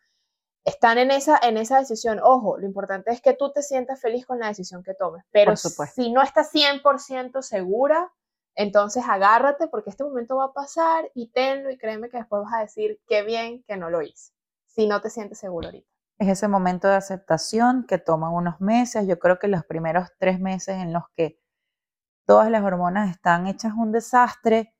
están 0.64 0.96
en, 0.96 1.10
esa, 1.10 1.38
en 1.42 1.58
esa 1.58 1.78
decisión. 1.78 2.18
Ojo, 2.22 2.56
lo 2.58 2.66
importante 2.66 3.12
es 3.12 3.20
que 3.20 3.34
tú 3.34 3.52
te 3.52 3.62
sientas 3.62 4.00
feliz 4.00 4.24
con 4.24 4.40
la 4.40 4.48
decisión 4.48 4.82
que 4.82 4.94
tomes, 4.94 5.22
pero 5.30 5.54
si 5.54 6.10
no 6.10 6.22
estás 6.22 6.50
100% 6.52 7.42
segura, 7.42 8.10
entonces 8.54 9.04
agárrate 9.06 9.68
porque 9.68 9.90
este 9.90 10.04
momento 10.04 10.36
va 10.36 10.46
a 10.46 10.52
pasar 10.54 11.10
y 11.14 11.28
tenlo 11.28 11.70
y 11.70 11.76
créeme 11.76 12.08
que 12.08 12.16
después 12.16 12.42
vas 12.42 12.54
a 12.54 12.60
decir 12.60 12.98
qué 13.06 13.22
bien 13.22 13.62
que 13.64 13.76
no 13.76 13.90
lo 13.90 14.00
hice. 14.00 14.32
si 14.66 14.86
no 14.86 15.02
te 15.02 15.10
sientes 15.10 15.38
seguro 15.38 15.68
ahorita. 15.68 15.89
Es 16.20 16.28
ese 16.28 16.48
momento 16.48 16.86
de 16.86 16.96
aceptación 16.96 17.86
que 17.88 17.96
toma 17.96 18.28
unos 18.28 18.60
meses. 18.60 19.06
Yo 19.06 19.18
creo 19.18 19.38
que 19.38 19.48
los 19.48 19.64
primeros 19.64 20.10
tres 20.18 20.38
meses 20.38 20.76
en 20.76 20.92
los 20.92 21.04
que 21.16 21.40
todas 22.26 22.50
las 22.50 22.62
hormonas 22.62 23.08
están 23.08 23.46
hechas 23.46 23.72
un 23.74 23.90
desastre, 23.90 24.74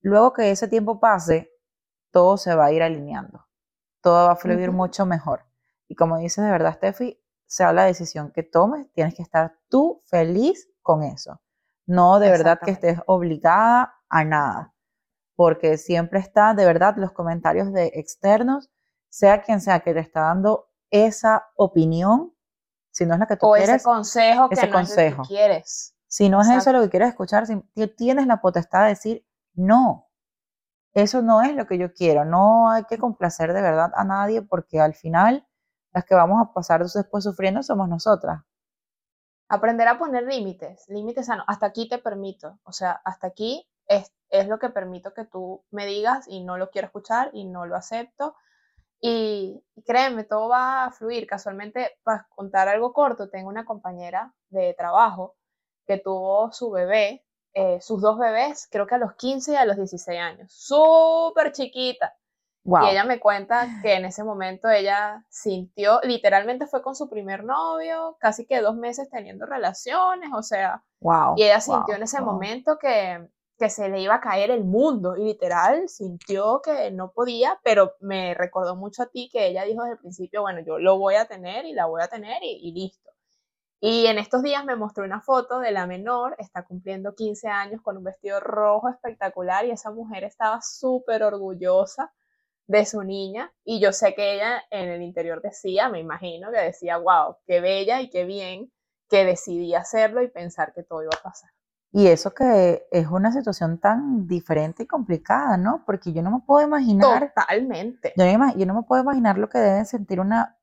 luego 0.00 0.32
que 0.32 0.50
ese 0.50 0.66
tiempo 0.66 0.98
pase, 0.98 1.48
todo 2.10 2.36
se 2.36 2.56
va 2.56 2.66
a 2.66 2.72
ir 2.72 2.82
alineando. 2.82 3.46
Todo 4.00 4.26
va 4.26 4.32
a 4.32 4.36
fluir 4.36 4.72
mucho 4.72 5.06
mejor. 5.06 5.44
Y 5.86 5.94
como 5.94 6.18
dices 6.18 6.44
de 6.44 6.50
verdad, 6.50 6.74
Steffi, 6.74 7.22
sea 7.46 7.72
la 7.72 7.84
decisión 7.84 8.32
que 8.32 8.42
tomes, 8.42 8.90
tienes 8.90 9.14
que 9.14 9.22
estar 9.22 9.54
tú 9.68 10.00
feliz 10.08 10.68
con 10.82 11.04
eso. 11.04 11.40
No 11.86 12.18
de 12.18 12.30
verdad 12.30 12.58
que 12.58 12.72
estés 12.72 12.98
obligada 13.06 13.94
a 14.08 14.24
nada. 14.24 14.74
Porque 15.36 15.78
siempre 15.78 16.18
está, 16.18 16.52
de 16.54 16.64
verdad, 16.64 16.96
los 16.96 17.12
comentarios 17.12 17.72
de 17.72 17.92
externos, 17.94 18.70
sea 19.08 19.42
quien 19.42 19.60
sea 19.60 19.80
que 19.80 19.94
te 19.94 20.00
está 20.00 20.22
dando 20.22 20.69
esa 20.90 21.48
opinión, 21.56 22.34
si 22.90 23.06
no 23.06 23.14
es 23.14 23.20
la 23.20 23.26
que 23.26 23.36
tú 23.36 23.46
o 23.46 23.52
quieres. 23.52 23.76
ese 23.76 23.84
consejo 23.84 24.48
que 24.48 24.54
ese 24.54 24.66
es 25.06 25.14
que 25.14 25.22
quieres. 25.22 25.96
Si 26.06 26.28
no 26.28 26.40
es 26.40 26.48
eso 26.48 26.72
lo 26.72 26.82
que 26.82 26.90
quieres 26.90 27.10
escuchar, 27.10 27.46
si 27.46 27.62
tienes 27.96 28.26
la 28.26 28.40
potestad 28.40 28.82
de 28.82 28.88
decir, 28.88 29.24
no, 29.54 30.10
eso 30.92 31.22
no 31.22 31.42
es 31.42 31.54
lo 31.54 31.66
que 31.66 31.78
yo 31.78 31.92
quiero, 31.92 32.24
no 32.24 32.70
hay 32.70 32.84
que 32.84 32.98
complacer 32.98 33.52
de 33.52 33.62
verdad 33.62 33.92
a 33.94 34.04
nadie 34.04 34.42
porque 34.42 34.80
al 34.80 34.94
final 34.94 35.46
las 35.92 36.04
que 36.04 36.14
vamos 36.14 36.40
a 36.42 36.52
pasar 36.52 36.84
después 36.84 37.24
sufriendo 37.24 37.62
somos 37.62 37.88
nosotras. 37.88 38.42
Aprender 39.48 39.88
a 39.88 39.98
poner 39.98 40.24
límites, 40.24 40.84
límites 40.88 41.26
sanos, 41.26 41.44
hasta 41.48 41.66
aquí 41.66 41.88
te 41.88 41.98
permito, 41.98 42.58
o 42.64 42.72
sea, 42.72 43.00
hasta 43.04 43.28
aquí 43.28 43.68
es, 43.86 44.12
es 44.30 44.48
lo 44.48 44.58
que 44.58 44.70
permito 44.70 45.14
que 45.14 45.24
tú 45.24 45.64
me 45.70 45.86
digas 45.86 46.26
y 46.28 46.42
no 46.42 46.56
lo 46.56 46.70
quiero 46.70 46.86
escuchar 46.86 47.30
y 47.32 47.44
no 47.44 47.66
lo 47.66 47.76
acepto 47.76 48.34
y, 49.00 49.62
créeme, 49.86 50.24
todo 50.24 50.48
va 50.48 50.84
a 50.84 50.90
fluir. 50.90 51.26
Casualmente, 51.26 51.98
para 52.02 52.26
contar 52.34 52.68
algo 52.68 52.92
corto, 52.92 53.30
tengo 53.30 53.48
una 53.48 53.64
compañera 53.64 54.34
de 54.50 54.74
trabajo 54.74 55.36
que 55.86 55.98
tuvo 55.98 56.52
su 56.52 56.70
bebé, 56.70 57.24
eh, 57.54 57.80
sus 57.80 58.00
dos 58.00 58.18
bebés, 58.18 58.68
creo 58.70 58.86
que 58.86 58.94
a 58.94 58.98
los 58.98 59.14
15 59.14 59.52
y 59.52 59.56
a 59.56 59.64
los 59.64 59.76
16 59.76 60.20
años, 60.20 60.52
súper 60.52 61.52
chiquita. 61.52 62.14
Y 62.62 62.90
ella 62.90 63.04
me 63.04 63.18
cuenta 63.18 63.66
que 63.82 63.94
en 63.94 64.04
ese 64.04 64.22
momento 64.22 64.68
ella 64.68 65.24
sintió, 65.28 66.00
literalmente 66.02 66.66
fue 66.66 66.82
con 66.82 66.94
su 66.94 67.08
primer 67.08 67.42
novio, 67.42 68.16
casi 68.20 68.46
que 68.46 68.60
dos 68.60 68.76
meses 68.76 69.08
teniendo 69.10 69.46
relaciones, 69.46 70.30
o 70.34 70.42
sea, 70.42 70.84
wow, 71.00 71.34
y 71.36 71.44
ella 71.44 71.60
sintió 71.60 71.94
en 71.94 72.02
ese 72.02 72.20
momento 72.20 72.78
que, 72.78 73.26
que 73.60 73.68
se 73.68 73.90
le 73.90 74.00
iba 74.00 74.14
a 74.14 74.20
caer 74.22 74.50
el 74.50 74.64
mundo 74.64 75.18
y 75.18 75.24
literal 75.24 75.86
sintió 75.86 76.62
que 76.64 76.90
no 76.92 77.12
podía, 77.12 77.60
pero 77.62 77.92
me 78.00 78.32
recordó 78.32 78.74
mucho 78.74 79.02
a 79.02 79.06
ti 79.08 79.28
que 79.30 79.48
ella 79.48 79.64
dijo 79.64 79.82
desde 79.82 79.96
el 79.96 79.98
principio, 79.98 80.40
bueno, 80.40 80.60
yo 80.60 80.78
lo 80.78 80.98
voy 80.98 81.16
a 81.16 81.26
tener 81.26 81.66
y 81.66 81.74
la 81.74 81.84
voy 81.84 82.00
a 82.00 82.08
tener 82.08 82.42
y, 82.42 82.72
listo. 82.72 83.10
Y 83.78 84.06
en 84.06 84.16
estos 84.16 84.42
días 84.42 84.64
me 84.64 84.76
mostró 84.76 85.04
una 85.04 85.20
foto 85.20 85.60
de 85.60 85.72
la 85.72 85.86
menor, 85.86 86.36
está 86.38 86.64
cumpliendo 86.64 87.14
15 87.14 87.48
años 87.48 87.82
con 87.82 87.98
un 87.98 88.04
vestido 88.04 88.40
rojo 88.40 88.88
espectacular 88.88 89.66
y 89.66 89.72
esa 89.72 89.90
mujer 89.90 90.24
estaba 90.24 90.62
súper 90.62 91.22
orgullosa 91.22 92.14
de 92.66 92.86
su 92.86 93.02
niña 93.02 93.52
y 93.62 93.78
yo 93.78 93.92
sé 93.92 94.14
que 94.14 94.36
ella 94.36 94.64
en 94.70 94.88
el 94.88 95.02
interior 95.02 95.42
decía, 95.42 95.90
me 95.90 96.00
imagino 96.00 96.50
que 96.50 96.60
decía, 96.60 96.96
wow, 96.96 97.36
qué 97.46 97.60
bella 97.60 98.00
y 98.00 98.08
qué 98.08 98.24
bien 98.24 98.72
que 99.10 99.26
decidí 99.26 99.74
hacerlo 99.74 100.22
y 100.22 100.28
pensar 100.28 100.72
que 100.72 100.82
todo 100.82 101.02
iba 101.02 101.12
a 101.14 101.22
pasar. 101.22 101.50
Y 101.92 102.06
eso 102.06 102.32
que 102.32 102.86
es 102.92 103.08
una 103.08 103.32
situación 103.32 103.78
tan 103.78 104.28
diferente 104.28 104.84
y 104.84 104.86
complicada, 104.86 105.56
¿no? 105.56 105.82
Porque 105.84 106.12
yo 106.12 106.22
no 106.22 106.30
me 106.30 106.40
puedo 106.46 106.64
imaginar. 106.64 107.32
Totalmente. 107.34 108.12
Yo, 108.16 108.66
no 108.66 108.74
me 108.74 108.82
puedo 108.84 109.02
imaginar 109.02 109.38
lo 109.38 109.48
que 109.48 109.58
debe 109.58 109.84
sentir 109.84 110.20
una 110.20 110.56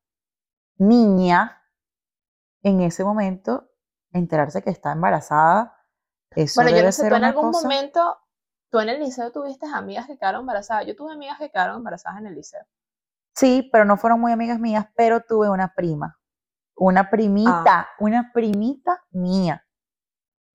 niña 0.78 1.62
en 2.64 2.80
ese 2.80 3.04
momento, 3.04 3.70
enterarse 4.14 4.62
que 4.62 4.70
está 4.70 4.94
embarazada. 4.94 5.76
Eso 6.32 6.62
bueno, 6.62 6.78
yo 6.78 6.84
no 6.84 6.92
sé, 6.94 7.10
tú 7.10 7.16
en 7.16 7.24
algún 7.26 7.52
momento, 7.52 8.18
tú 8.70 8.80
en 8.80 8.90
el 8.90 9.00
liceo 9.02 9.32
tuviste 9.32 9.66
amigas 9.66 10.08
que 10.08 10.18
quedaron 10.18 10.42
embarazadas. 10.42 10.86
Yo 10.86 10.96
tuve 10.96 11.12
amigas 11.12 11.38
que 11.40 11.52
quedaron 11.52 11.78
embarazadas 11.78 12.20
en 12.20 12.28
el 12.28 12.36
liceo. 12.36 12.64
Sí, 13.36 13.68
pero 13.74 13.84
no 13.84 13.98
fueron 13.98 14.22
muy 14.22 14.32
amigas 14.32 14.60
mías, 14.60 14.88
pero 14.96 15.20
tuve 15.22 15.50
una 15.50 15.74
prima. 15.76 16.18
Una 16.78 17.10
primita, 17.10 17.82
ah. 17.82 17.88
una 18.00 18.32
primita 18.34 19.04
mía 19.12 19.67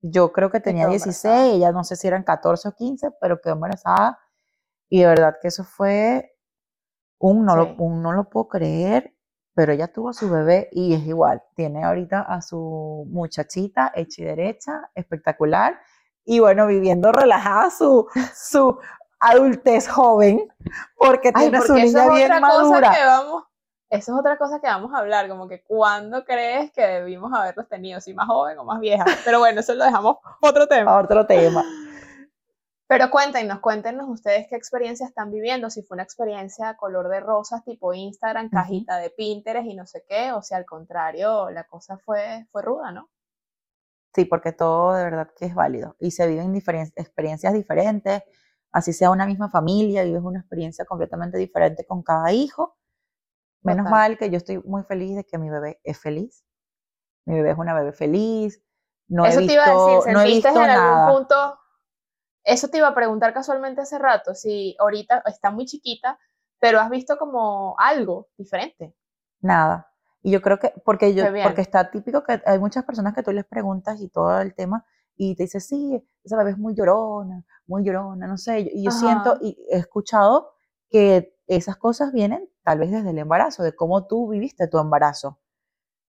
yo 0.03 0.33
creo 0.33 0.51
que 0.51 0.59
tenía 0.59 0.87
16, 0.87 1.55
ella 1.55 1.71
no 1.71 1.85
sé 1.85 1.95
si 1.95 2.07
eran 2.07 2.23
14 2.23 2.67
o 2.67 2.71
15, 2.73 3.11
pero 3.21 3.39
quedó 3.39 3.53
embarazada. 3.53 4.19
Y 4.89 4.99
de 4.99 5.07
verdad 5.07 5.37
que 5.41 5.47
eso 5.47 5.63
fue 5.63 6.35
un 7.19 7.45
no, 7.45 7.55
lo, 7.55 7.75
un 7.77 8.03
no 8.03 8.11
lo 8.11 8.29
puedo 8.29 8.49
creer, 8.49 9.15
pero 9.55 9.71
ella 9.71 9.87
tuvo 9.87 10.09
a 10.09 10.13
su 10.13 10.29
bebé 10.29 10.67
y 10.73 10.93
es 10.93 11.03
igual. 11.07 11.41
Tiene 11.55 11.85
ahorita 11.85 12.19
a 12.21 12.41
su 12.41 13.07
muchachita 13.09 13.93
hecha 13.95 14.21
y 14.21 14.25
derecha, 14.25 14.91
espectacular. 14.93 15.79
Y 16.25 16.39
bueno, 16.39 16.67
viviendo 16.67 17.13
relajada 17.13 17.69
su, 17.69 18.07
su 18.35 18.77
adultez 19.21 19.87
joven, 19.87 20.49
porque 20.97 21.31
tiene 21.31 21.59
a 21.59 21.61
su 21.61 21.75
niña 21.75 22.09
bien 22.11 22.41
madura. 22.41 22.91
Que 22.91 23.05
vamos, 23.05 23.43
eso 23.93 24.11
es 24.11 24.19
otra 24.19 24.37
cosa 24.37 24.59
que 24.59 24.65
vamos 24.65 24.91
a 24.91 24.97
hablar, 24.97 25.29
como 25.29 25.47
que 25.47 25.61
cuándo 25.61 26.25
crees 26.25 26.71
que 26.71 26.81
debimos 26.81 27.31
haberlos 27.31 27.69
tenido, 27.69 28.01
si 28.01 28.11
más 28.15 28.25
joven 28.25 28.57
o 28.57 28.63
más 28.63 28.79
vieja. 28.79 29.05
Pero 29.23 29.37
bueno, 29.37 29.59
eso 29.59 29.75
lo 29.75 29.85
dejamos 29.85 30.17
otro 30.41 30.67
tema. 30.67 30.97
Otro 30.97 31.27
tema. 31.27 31.63
Pero 32.87 33.11
cuéntenos, 33.11 33.59
cuéntenos 33.59 34.09
ustedes 34.09 34.47
qué 34.49 34.55
experiencia 34.55 35.05
están 35.05 35.29
viviendo, 35.29 35.69
si 35.69 35.83
fue 35.83 35.93
una 35.95 36.03
experiencia 36.03 36.75
color 36.75 37.07
de 37.07 37.19
rosas 37.19 37.63
tipo 37.63 37.93
Instagram, 37.93 38.49
cajita 38.49 38.97
de 38.97 39.11
Pinterest 39.11 39.67
y 39.67 39.75
no 39.75 39.85
sé 39.85 40.03
qué, 40.09 40.31
o 40.31 40.41
si 40.41 40.55
al 40.55 40.65
contrario 40.65 41.51
la 41.51 41.65
cosa 41.65 41.99
fue, 41.99 42.47
fue 42.51 42.63
ruda, 42.63 42.91
¿no? 42.91 43.11
Sí, 44.15 44.25
porque 44.25 44.53
todo 44.53 44.93
de 44.93 45.03
verdad 45.03 45.29
que 45.37 45.45
es 45.45 45.53
válido 45.53 45.95
y 45.99 46.09
se 46.11 46.25
viven 46.25 46.55
experiencias 46.55 47.53
diferentes, 47.53 48.23
así 48.71 48.91
sea 48.91 49.11
una 49.11 49.27
misma 49.27 49.51
familia, 49.51 50.03
vives 50.03 50.23
una 50.23 50.39
experiencia 50.39 50.83
completamente 50.83 51.37
diferente 51.37 51.85
con 51.85 52.01
cada 52.01 52.31
hijo 52.31 52.75
Menos 53.63 53.89
mal 53.89 54.17
que 54.17 54.29
yo 54.29 54.37
estoy 54.37 54.59
muy 54.59 54.83
feliz 54.83 55.15
de 55.15 55.23
que 55.23 55.37
mi 55.37 55.49
bebé 55.49 55.79
es 55.83 55.97
feliz. 55.97 56.45
Mi 57.25 57.35
bebé 57.35 57.51
es 57.51 57.57
una 57.57 57.73
bebé 57.73 57.93
feliz. 57.93 58.61
No 59.07 59.25
eso 59.25 59.39
he 59.39 59.47
te 59.47 59.53
iba 59.53 59.65
a 59.65 59.69
decir, 59.69 60.13
¿sentiste 60.13 60.49
en 60.49 60.57
algún 60.57 61.15
punto? 61.15 61.59
Eso 62.43 62.67
te 62.67 62.77
iba 62.77 62.89
a 62.89 62.95
preguntar 62.95 63.33
casualmente 63.33 63.81
hace 63.81 63.97
rato, 63.97 64.35
si 64.35 64.75
ahorita 64.79 65.23
está 65.25 65.49
muy 65.49 65.65
chiquita, 65.65 66.19
pero 66.59 66.79
has 66.79 66.89
visto 66.89 67.17
como 67.17 67.75
algo 67.77 68.27
diferente. 68.37 68.95
Nada. 69.39 69.89
Y 70.21 70.31
yo 70.31 70.41
creo 70.41 70.59
que, 70.59 70.73
porque 70.83 71.13
yo, 71.13 71.25
porque 71.43 71.61
está 71.61 71.89
típico 71.89 72.23
que 72.23 72.41
hay 72.45 72.59
muchas 72.59 72.83
personas 72.85 73.13
que 73.13 73.23
tú 73.23 73.31
les 73.31 73.45
preguntas 73.45 73.99
y 74.01 74.09
todo 74.09 74.41
el 74.41 74.55
tema, 74.55 74.85
y 75.15 75.35
te 75.35 75.43
dice, 75.43 75.59
sí, 75.59 76.01
esa 76.23 76.37
bebé 76.37 76.51
es 76.51 76.57
muy 76.57 76.73
llorona, 76.73 77.45
muy 77.67 77.83
llorona, 77.83 78.27
no 78.27 78.37
sé. 78.37 78.61
Y 78.73 78.83
yo 78.83 78.91
siento, 78.91 79.37
y 79.41 79.57
he 79.69 79.77
escuchado 79.77 80.53
que 80.89 81.37
esas 81.47 81.77
cosas 81.77 82.11
vienen 82.11 82.49
tal 82.63 82.79
vez 82.79 82.91
desde 82.91 83.09
el 83.09 83.17
embarazo, 83.17 83.63
de 83.63 83.75
cómo 83.75 84.07
tú 84.07 84.29
viviste 84.29 84.67
tu 84.67 84.79
embarazo. 84.79 85.39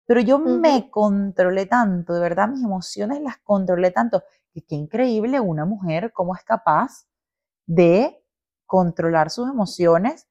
Pero 0.06 0.20
yo 0.20 0.38
me 0.38 0.90
controlé 0.90 1.66
tanto, 1.66 2.14
de 2.14 2.20
verdad 2.20 2.48
mis 2.48 2.62
emociones 2.62 3.20
las 3.20 3.38
controlé 3.38 3.90
tanto, 3.92 4.22
que 4.52 4.62
qué 4.62 4.74
increíble 4.74 5.40
una 5.40 5.64
mujer 5.64 6.12
cómo 6.12 6.34
es 6.34 6.42
capaz 6.44 7.06
de 7.66 8.22
controlar 8.66 9.30
sus 9.30 9.48
emociones 9.48 10.28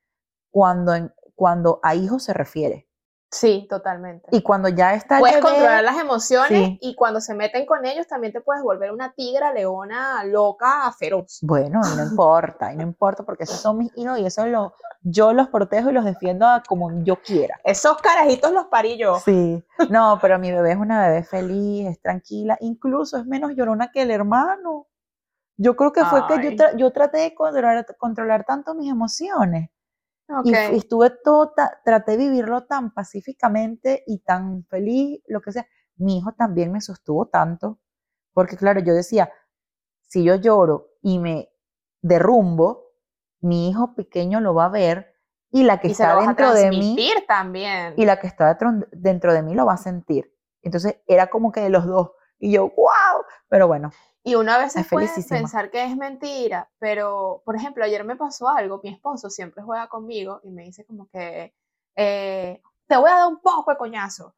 cuando, 0.51 0.93
cuando 1.35 1.79
a 1.83 1.95
hijos 1.95 2.23
se 2.23 2.33
refiere. 2.33 2.90
Sí, 3.31 3.65
totalmente. 3.69 4.27
Y 4.31 4.41
cuando 4.41 4.67
ya 4.67 4.93
está 4.93 5.19
Puedes 5.19 5.37
controlar 5.39 5.81
las 5.85 5.97
emociones 5.97 6.77
y 6.81 6.95
cuando 6.95 7.21
se 7.21 7.33
meten 7.33 7.65
con 7.65 7.85
ellos 7.85 8.05
también 8.05 8.33
te 8.33 8.41
puedes 8.41 8.61
volver 8.61 8.91
una 8.91 9.13
tigra, 9.13 9.53
leona, 9.53 10.21
loca, 10.25 10.91
feroz. 10.99 11.39
Bueno, 11.41 11.79
y 11.81 11.95
no 11.95 12.03
importa, 12.03 12.73
y 12.73 12.75
no 12.75 12.83
importa 12.83 13.23
porque 13.23 13.45
esos 13.45 13.61
son 13.61 13.77
mis 13.77 13.97
hijos 13.97 14.19
y 14.19 14.25
eso 14.25 14.45
lo, 14.47 14.73
yo 15.01 15.31
los 15.31 15.47
protejo 15.47 15.89
y 15.89 15.93
los 15.93 16.03
defiendo 16.03 16.45
como 16.67 16.91
yo 17.03 17.21
quiera. 17.21 17.57
Esos 17.63 17.97
carajitos 18.01 18.51
los 18.51 18.65
parí 18.65 18.97
yo. 18.97 19.17
Sí, 19.19 19.63
no, 19.89 20.19
pero 20.21 20.37
mi 20.37 20.51
bebé 20.51 20.73
es 20.73 20.77
una 20.77 21.07
bebé 21.07 21.23
feliz, 21.23 21.87
es 21.87 22.01
tranquila, 22.01 22.57
incluso 22.59 23.17
es 23.17 23.25
menos 23.25 23.51
llorona 23.55 23.91
que 23.93 24.01
el 24.01 24.11
hermano. 24.11 24.87
Yo 25.55 25.77
creo 25.77 25.93
que 25.93 26.03
fue 26.03 26.25
que 26.27 26.55
yo, 26.55 26.65
yo 26.75 26.91
traté 26.91 27.19
de 27.19 27.33
controlar, 27.33 27.85
controlar 27.97 28.43
tanto 28.43 28.73
mis 28.73 28.91
emociones 28.91 29.69
y, 30.43 30.53
estuve 30.53 31.11
todo, 31.23 31.53
traté 31.83 32.11
de 32.11 32.17
vivirlo 32.17 32.65
tan 32.65 32.93
pacíficamente 32.93 34.03
y 34.07 34.19
tan 34.19 34.65
feliz, 34.65 35.21
lo 35.27 35.41
que 35.41 35.51
sea. 35.51 35.67
Mi 35.95 36.17
hijo 36.17 36.33
también 36.33 36.71
me 36.71 36.81
sostuvo 36.81 37.27
tanto, 37.27 37.79
porque 38.33 38.57
claro, 38.57 38.79
yo 38.79 38.93
decía, 38.93 39.31
si 40.01 40.23
yo 40.23 40.35
lloro 40.35 40.89
y 41.01 41.19
me 41.19 41.49
derrumbo, 42.01 42.91
mi 43.41 43.69
hijo 43.69 43.95
pequeño 43.95 44.39
lo 44.39 44.53
va 44.53 44.65
a 44.65 44.69
ver 44.69 45.13
y 45.51 45.63
la 45.63 45.79
que 45.79 45.89
está 45.89 46.19
dentro 46.19 46.53
de 46.53 46.69
mí 46.69 46.95
también. 47.27 47.93
y 47.97 48.05
la 48.05 48.19
que 48.19 48.27
está 48.27 48.57
dentro 48.91 49.33
de 49.33 49.41
mí 49.43 49.53
lo 49.53 49.65
va 49.65 49.73
a 49.73 49.77
sentir. 49.77 50.33
Entonces 50.61 51.01
era 51.07 51.27
como 51.27 51.51
que 51.51 51.61
de 51.61 51.69
los 51.69 51.85
dos 51.85 52.11
y 52.39 52.51
yo, 52.51 52.69
wow, 52.69 53.23
pero 53.49 53.67
bueno, 53.67 53.91
y 54.23 54.35
una 54.35 54.57
vez 54.57 54.73
se 54.73 54.83
puede 54.83 55.09
pensar 55.27 55.71
que 55.71 55.83
es 55.83 55.97
mentira, 55.97 56.69
pero, 56.79 57.41
por 57.43 57.55
ejemplo, 57.55 57.83
ayer 57.83 58.03
me 58.03 58.15
pasó 58.15 58.47
algo, 58.49 58.79
mi 58.83 58.91
esposo 58.91 59.29
siempre 59.29 59.63
juega 59.63 59.87
conmigo 59.87 60.41
y 60.43 60.51
me 60.51 60.63
dice 60.63 60.85
como 60.85 61.09
que, 61.09 61.55
eh, 61.95 62.61
te 62.87 62.97
voy 62.97 63.09
a 63.09 63.15
dar 63.15 63.27
un 63.27 63.41
poco 63.41 63.71
de 63.71 63.77
coñazo. 63.77 64.35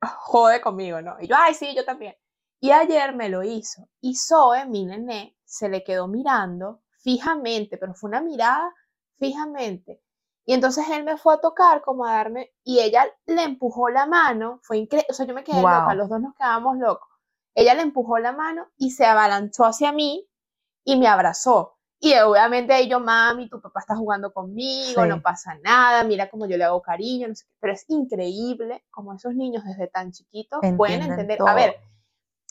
Jode 0.00 0.60
conmigo, 0.60 1.00
¿no? 1.00 1.16
Y 1.20 1.28
yo, 1.28 1.36
ay, 1.38 1.54
sí, 1.54 1.74
yo 1.74 1.84
también. 1.84 2.16
Y 2.60 2.70
ayer 2.70 3.14
me 3.14 3.28
lo 3.28 3.42
hizo. 3.42 3.88
Y 4.00 4.14
Zoe, 4.16 4.66
mi 4.66 4.84
nené, 4.84 5.36
se 5.44 5.68
le 5.68 5.82
quedó 5.82 6.06
mirando 6.06 6.82
fijamente, 6.98 7.76
pero 7.78 7.94
fue 7.94 8.08
una 8.08 8.20
mirada 8.20 8.72
fijamente. 9.18 10.00
Y 10.44 10.54
entonces 10.54 10.88
él 10.90 11.04
me 11.04 11.16
fue 11.16 11.34
a 11.34 11.40
tocar 11.40 11.82
como 11.82 12.04
a 12.04 12.12
darme, 12.14 12.52
y 12.64 12.80
ella 12.80 13.06
le 13.26 13.42
empujó 13.44 13.88
la 13.90 14.06
mano, 14.06 14.60
fue 14.62 14.78
increíble, 14.78 15.06
o 15.10 15.14
sea, 15.14 15.26
yo 15.26 15.34
me 15.34 15.44
quedé 15.44 15.56
loca, 15.56 15.94
los 15.94 16.08
dos 16.08 16.20
nos 16.20 16.34
quedamos 16.34 16.76
locos. 16.78 17.08
Ella 17.54 17.74
le 17.74 17.82
empujó 17.82 18.18
la 18.18 18.32
mano 18.32 18.68
y 18.76 18.90
se 18.90 19.04
avalanchó 19.04 19.64
hacia 19.64 19.92
mí 19.92 20.28
y 20.84 20.96
me 20.96 21.06
abrazó. 21.06 21.78
Y 22.04 22.14
obviamente 22.14 22.76
ellos, 22.78 23.00
mami, 23.00 23.48
tu 23.48 23.60
papá 23.60 23.78
está 23.78 23.94
jugando 23.94 24.32
conmigo, 24.32 25.06
no 25.06 25.22
pasa 25.22 25.56
nada, 25.62 26.02
mira 26.02 26.28
cómo 26.28 26.46
yo 26.46 26.56
le 26.56 26.64
hago 26.64 26.82
cariño, 26.82 27.28
no 27.28 27.34
sé 27.36 27.44
qué. 27.46 27.54
Pero 27.60 27.72
es 27.74 27.84
increíble 27.86 28.84
como 28.90 29.14
esos 29.14 29.36
niños 29.36 29.62
desde 29.64 29.86
tan 29.86 30.10
chiquitos 30.10 30.60
pueden 30.76 31.02
entender. 31.02 31.38
A 31.46 31.54
ver, 31.54 31.76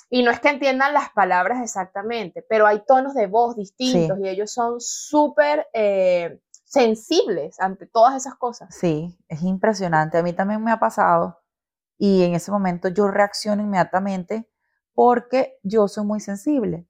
y 0.10 0.24
no 0.24 0.32
es 0.32 0.40
que 0.40 0.50
entiendan 0.50 0.94
las 0.94 1.10
palabras 1.10 1.62
exactamente, 1.62 2.46
pero 2.48 2.68
hay 2.68 2.84
tonos 2.86 3.14
de 3.14 3.28
voz 3.28 3.56
distintos 3.56 4.20
y 4.20 4.28
ellos 4.28 4.52
son 4.52 4.80
súper 4.80 5.68
eh, 5.74 6.42
sensibles 6.64 7.60
ante 7.60 7.88
todas 7.88 8.16
esas 8.16 8.36
cosas. 8.36 8.76
Sí, 8.76 9.18
es 9.28 9.42
impresionante. 9.42 10.18
A 10.18 10.24
mí 10.24 10.34
también 10.34 10.64
me 10.64 10.72
ha 10.72 10.80
pasado 10.80 11.40
y 11.98 12.24
en 12.24 12.36
ese 12.36 12.52
momento 12.52 12.90
yo 12.90 13.10
reacciono 13.10 13.62
inmediatamente 13.62 14.51
porque 14.94 15.60
yo 15.64 15.88
soy 15.88 16.06
muy 16.06 16.20
sensible. 16.20 16.88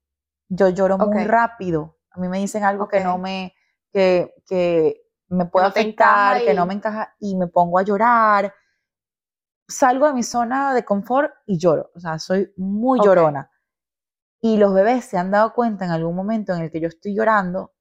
Yo 0.49 0.70
lloro 0.70 0.97
muy 0.97 1.24
rápido. 1.24 1.97
A 2.12 2.20
mí 2.20 2.28
me 2.28 2.39
dicen 2.39 2.64
algo 2.64 2.88
que 2.88 2.99
no 3.02 3.18
me, 3.18 3.54
que, 3.91 4.34
que 4.45 5.02
me 5.30 5.45
puede 5.45 5.68
afectar, 5.68 6.43
que 6.43 6.54
no 6.54 6.66
me 6.66 6.74
encaja 6.74 7.16
y 7.20 7.36
me 7.38 7.47
pongo 7.47 7.80
a 7.80 7.84
llorar. 7.84 8.54
Salgo 9.68 10.08
de 10.08 10.14
mi 10.14 10.24
zona 10.24 10.74
de 10.74 10.84
confort 10.84 11.32
y 11.45 11.58
lloro. 11.58 11.91
O 11.95 11.99
sea, 11.99 12.20
soy 12.20 12.52
muy 12.58 12.99
llorona. 13.02 13.49
Y 14.41 14.58
los 14.58 14.74
bebés 14.74 15.06
se 15.06 15.18
han 15.18 15.32
dado 15.32 15.54
cuenta 15.54 15.86
en 15.86 15.91
algún 15.91 16.16
momento 16.16 16.54
en 16.54 16.64
el 16.64 16.72
que 16.72 16.82
yo 16.82 16.88
estoy 16.88 17.16
llorando. 17.16 17.74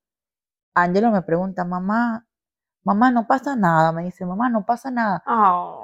Ángelo 0.74 1.10
me 1.10 1.22
pregunta, 1.22 1.64
mamá, 1.64 2.28
mamá, 2.82 3.10
no 3.10 3.26
pasa 3.26 3.56
nada. 3.56 3.92
Me 3.92 4.04
dice, 4.04 4.24
mamá, 4.24 4.48
no 4.48 4.64
pasa 4.64 4.90
nada. 4.90 5.22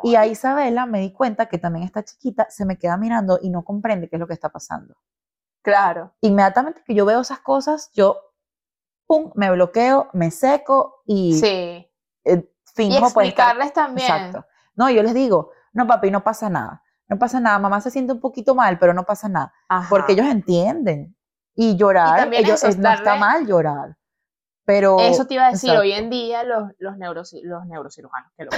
Y 0.02 0.14
a 0.16 0.26
Isabela 0.26 0.86
me 0.86 1.00
di 1.00 1.12
cuenta 1.12 1.46
que 1.46 1.58
también 1.58 1.84
está 1.84 2.04
chiquita, 2.04 2.46
se 2.50 2.64
me 2.64 2.78
queda 2.78 2.96
mirando 2.96 3.38
y 3.42 3.50
no 3.50 3.64
comprende 3.64 4.08
qué 4.08 4.16
es 4.16 4.20
lo 4.20 4.26
que 4.26 4.34
está 4.34 4.48
pasando. 4.48 4.94
Claro. 5.62 6.14
Inmediatamente 6.20 6.82
que 6.84 6.94
yo 6.94 7.04
veo 7.04 7.20
esas 7.20 7.40
cosas, 7.40 7.90
yo 7.92 8.16
pum, 9.06 9.32
me 9.34 9.50
bloqueo, 9.50 10.08
me 10.12 10.30
seco 10.30 11.02
y 11.04 11.38
sí. 11.38 11.90
Eh, 12.24 12.52
y 12.78 12.96
explicarles 12.96 13.72
también. 13.72 14.10
Exacto. 14.10 14.46
No, 14.74 14.90
yo 14.90 15.02
les 15.02 15.14
digo, 15.14 15.50
no 15.72 15.86
papi, 15.86 16.10
no 16.10 16.22
pasa 16.22 16.50
nada. 16.50 16.82
No 17.08 17.18
pasa 17.18 17.40
nada, 17.40 17.58
mamá 17.58 17.80
se 17.80 17.90
siente 17.90 18.12
un 18.12 18.20
poquito 18.20 18.54
mal, 18.54 18.78
pero 18.78 18.92
no 18.92 19.04
pasa 19.04 19.28
nada. 19.28 19.52
Porque 19.88 20.12
ellos 20.12 20.26
entienden. 20.26 21.16
Y 21.54 21.76
llorar, 21.76 22.28
ellos, 22.32 22.62
no 22.76 22.90
está 22.90 23.16
mal 23.16 23.46
llorar. 23.46 23.96
Pero, 24.66 24.98
Eso 24.98 25.26
te 25.26 25.34
iba 25.34 25.46
a 25.46 25.52
decir, 25.52 25.70
hoy 25.70 25.92
en 25.92 26.10
día 26.10 26.42
los, 26.42 26.72
los, 26.78 26.96
los 26.98 27.66
neurocirujanos, 27.66 28.32
que 28.36 28.44
los, 28.44 28.54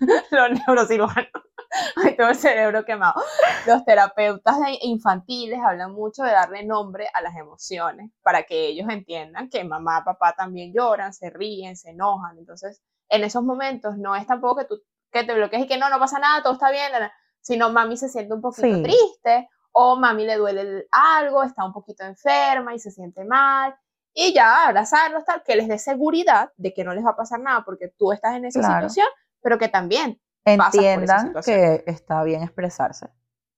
los 0.30 0.50
neurocirujanos 0.66 1.28
Ay, 1.96 2.16
todo 2.16 2.28
el 2.28 2.36
cerebro 2.36 2.84
quemado. 2.84 3.22
Los 3.66 3.84
terapeutas 3.84 4.56
infantiles 4.82 5.60
hablan 5.60 5.92
mucho 5.92 6.22
de 6.22 6.32
darle 6.32 6.64
nombre 6.64 7.08
a 7.12 7.22
las 7.22 7.36
emociones 7.36 8.10
para 8.22 8.42
que 8.42 8.66
ellos 8.66 8.88
entiendan 8.90 9.48
que 9.48 9.62
mamá, 9.64 10.02
papá 10.04 10.34
también 10.36 10.72
lloran, 10.72 11.12
se 11.12 11.30
ríen, 11.30 11.76
se 11.76 11.90
enojan. 11.90 12.38
Entonces, 12.38 12.82
en 13.08 13.24
esos 13.24 13.42
momentos 13.42 13.96
no 13.98 14.16
es 14.16 14.26
tampoco 14.26 14.60
que 14.60 14.64
tú 14.66 14.82
que 15.12 15.24
te 15.24 15.34
bloquees 15.34 15.64
y 15.64 15.66
que 15.66 15.76
no, 15.76 15.90
no 15.90 15.98
pasa 15.98 16.20
nada, 16.20 16.40
todo 16.40 16.52
está 16.52 16.70
bien, 16.70 16.92
sino 17.40 17.70
mami 17.70 17.96
se 17.96 18.08
siente 18.08 18.32
un 18.32 18.40
poquito 18.40 18.80
triste 18.80 19.48
o 19.72 19.96
mami 19.96 20.24
le 20.24 20.36
duele 20.36 20.86
algo, 20.92 21.42
está 21.42 21.64
un 21.64 21.72
poquito 21.72 22.04
enferma 22.04 22.74
y 22.74 22.78
se 22.78 22.92
siente 22.92 23.24
mal. 23.24 23.74
Y 24.12 24.34
ya 24.34 24.66
abrazarlos, 24.66 25.24
tal, 25.24 25.42
que 25.42 25.56
les 25.56 25.68
dé 25.68 25.78
seguridad 25.78 26.50
de 26.56 26.74
que 26.74 26.84
no 26.84 26.94
les 26.94 27.04
va 27.04 27.10
a 27.10 27.16
pasar 27.16 27.40
nada 27.40 27.62
porque 27.64 27.88
tú 27.88 28.12
estás 28.12 28.36
en 28.36 28.44
esa 28.44 28.62
situación, 28.62 29.06
pero 29.40 29.58
que 29.58 29.68
también 29.68 30.20
entiendan 30.44 31.34
que 31.44 31.84
está 31.86 32.22
bien 32.24 32.42
expresarse, 32.42 33.08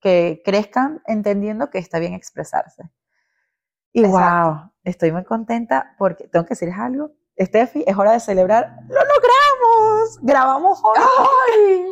que 0.00 0.42
crezcan 0.44 1.02
entendiendo 1.06 1.70
que 1.70 1.78
está 1.78 1.98
bien 1.98 2.14
expresarse. 2.14 2.82
Y 3.92 4.04
wow, 4.06 4.72
estoy 4.84 5.12
muy 5.12 5.24
contenta 5.24 5.94
porque 5.98 6.28
tengo 6.28 6.44
que 6.44 6.50
decirles 6.50 6.78
algo. 6.78 7.12
Steffi, 7.38 7.84
es 7.86 7.96
hora 7.96 8.12
de 8.12 8.20
celebrar. 8.20 8.76
¡Lo 8.88 9.00
logramos! 9.00 10.18
Grabamos 10.22 10.82
hoy. 10.82 11.86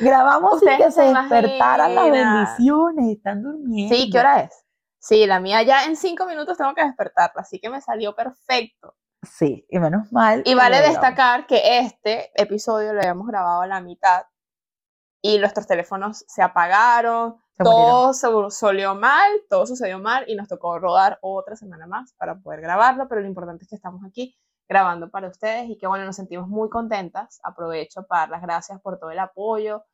Grabamos 0.00 0.60
sin 0.60 0.76
que 0.76 0.90
se, 0.90 1.02
despertaran 1.02 1.94
las 1.94 2.10
bendiciones. 2.10 3.16
Están 3.16 3.42
durmiendo. 3.42 3.94
Sí, 3.94 4.10
¿qué 4.10 4.18
hora 4.18 4.40
es? 4.40 4.61
Sí, 5.02 5.26
la 5.26 5.40
mía 5.40 5.62
ya 5.62 5.84
en 5.84 5.96
cinco 5.96 6.26
minutos 6.26 6.56
tengo 6.56 6.74
que 6.74 6.84
despertarla, 6.84 7.42
así 7.42 7.58
que 7.58 7.68
me 7.68 7.80
salió 7.80 8.14
perfecto. 8.14 8.94
Sí, 9.20 9.66
y 9.68 9.80
menos 9.80 10.12
mal. 10.12 10.44
Y 10.46 10.54
vale 10.54 10.80
destacar 10.80 11.44
que 11.48 11.80
este 11.80 12.30
episodio 12.40 12.92
lo 12.92 13.00
habíamos 13.00 13.26
grabado 13.26 13.62
a 13.62 13.66
la 13.66 13.80
mitad 13.80 14.26
y 15.20 15.38
nuestros 15.38 15.66
teléfonos 15.66 16.24
se 16.28 16.40
apagaron, 16.40 17.42
todo 17.58 18.14
se 18.14 18.28
salió 18.50 18.94
mal, 18.94 19.28
todo 19.50 19.66
sucedió 19.66 19.98
mal 19.98 20.24
y 20.28 20.36
nos 20.36 20.46
tocó 20.46 20.78
rodar 20.78 21.18
otra 21.20 21.56
semana 21.56 21.88
más 21.88 22.14
para 22.14 22.36
poder 22.38 22.60
grabarlo, 22.60 23.08
pero 23.08 23.22
lo 23.22 23.26
importante 23.26 23.64
es 23.64 23.70
que 23.70 23.76
estamos 23.76 24.04
aquí 24.04 24.36
grabando 24.68 25.10
para 25.10 25.26
ustedes 25.26 25.68
y 25.68 25.78
que 25.78 25.88
bueno, 25.88 26.04
nos 26.04 26.14
sentimos 26.14 26.46
muy 26.46 26.70
contentas. 26.70 27.40
Aprovecho 27.42 28.06
para 28.06 28.22
dar 28.22 28.30
las 28.30 28.42
gracias 28.42 28.80
por 28.80 29.00
todo 29.00 29.10
el 29.10 29.18
apoyo, 29.18 29.84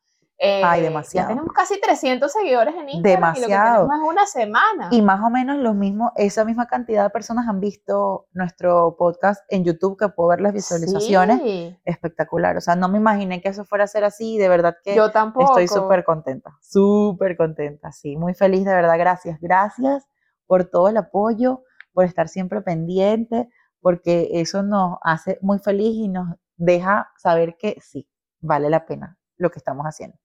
Ay, 0.41 0.79
eh, 0.79 0.83
demasiado. 0.83 1.27
Ya 1.29 1.35
tenemos 1.35 1.53
casi 1.53 1.79
300 1.81 2.31
seguidores 2.31 2.73
en 2.75 2.89
Instagram 2.89 3.33
demasiado. 3.33 3.37
y 3.37 3.41
lo 3.41 3.47
que 3.47 3.87
tenemos 3.87 3.95
es 3.95 4.09
una 4.09 4.25
semana. 4.25 4.87
Y 4.91 5.01
más 5.01 5.21
o 5.21 5.29
menos 5.29 5.57
los 5.57 5.75
mismos, 5.75 6.11
esa 6.15 6.45
misma 6.45 6.67
cantidad 6.67 7.03
de 7.03 7.09
personas 7.09 7.47
han 7.47 7.59
visto 7.59 8.27
nuestro 8.31 8.95
podcast 8.97 9.43
en 9.49 9.65
YouTube, 9.65 9.97
que 9.97 10.07
puedo 10.09 10.29
ver 10.29 10.41
las 10.41 10.53
visualizaciones. 10.53 11.77
Espectacular. 11.83 12.55
O 12.55 12.61
sea, 12.61 12.75
no 12.75 12.87
me 12.87 12.97
imaginé 12.97 13.41
que 13.41 13.49
eso 13.49 13.65
fuera 13.65 13.83
a 13.83 13.87
ser 13.87 14.05
así. 14.05 14.37
De 14.37 14.47
verdad 14.47 14.77
que 14.83 14.95
Yo 14.95 15.11
tampoco. 15.11 15.59
estoy 15.59 15.67
súper 15.67 16.05
contenta. 16.05 16.57
Súper 16.61 17.35
contenta, 17.35 17.91
sí. 17.91 18.15
Muy 18.15 18.33
feliz, 18.33 18.63
de 18.63 18.73
verdad. 18.73 18.97
Gracias. 18.97 19.39
Gracias 19.41 20.07
por 20.47 20.65
todo 20.65 20.87
el 20.87 20.97
apoyo, 20.97 21.63
por 21.93 22.05
estar 22.05 22.29
siempre 22.29 22.61
pendiente, 22.61 23.49
porque 23.81 24.29
eso 24.33 24.63
nos 24.63 24.97
hace 25.03 25.37
muy 25.41 25.59
feliz 25.59 25.95
y 25.95 26.07
nos 26.07 26.35
deja 26.55 27.11
saber 27.17 27.55
que 27.57 27.77
sí, 27.81 28.09
vale 28.39 28.69
la 28.69 28.85
pena 28.85 29.17
lo 29.37 29.49
que 29.51 29.59
estamos 29.59 29.85
haciendo 29.85 30.18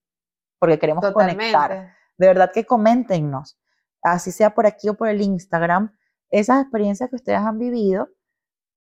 porque 0.65 0.79
queremos 0.79 1.05
conectar. 1.13 1.95
De 2.17 2.27
verdad 2.27 2.51
que 2.51 2.65
coméntenos, 2.65 3.59
así 4.03 4.33
sea 4.33 4.55
por 4.55 4.67
aquí 4.67 4.89
o 4.89 4.95
por 4.95 5.09
el 5.09 5.21
Instagram, 5.21 5.95
esas 6.31 6.63
experiencias 6.63 7.11
que 7.11 7.17
ustedes 7.17 7.41
han 7.41 7.59
vivido 7.59 8.09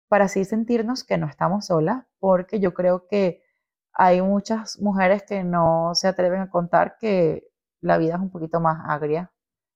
para 0.08 0.24
así 0.24 0.44
sentirnos 0.44 1.04
que 1.04 1.16
no 1.16 1.28
estamos 1.28 1.66
solas, 1.66 2.04
porque 2.18 2.58
yo 2.58 2.74
creo 2.74 3.06
que 3.06 3.44
hay 3.92 4.20
muchas 4.20 4.80
mujeres 4.80 5.22
que 5.22 5.44
no 5.44 5.92
se 5.94 6.08
atreven 6.08 6.40
a 6.40 6.50
contar 6.50 6.96
que 6.98 7.46
la 7.80 7.98
vida 7.98 8.14
es 8.14 8.20
un 8.20 8.30
poquito 8.30 8.58
más 8.58 8.78
agria 8.88 9.30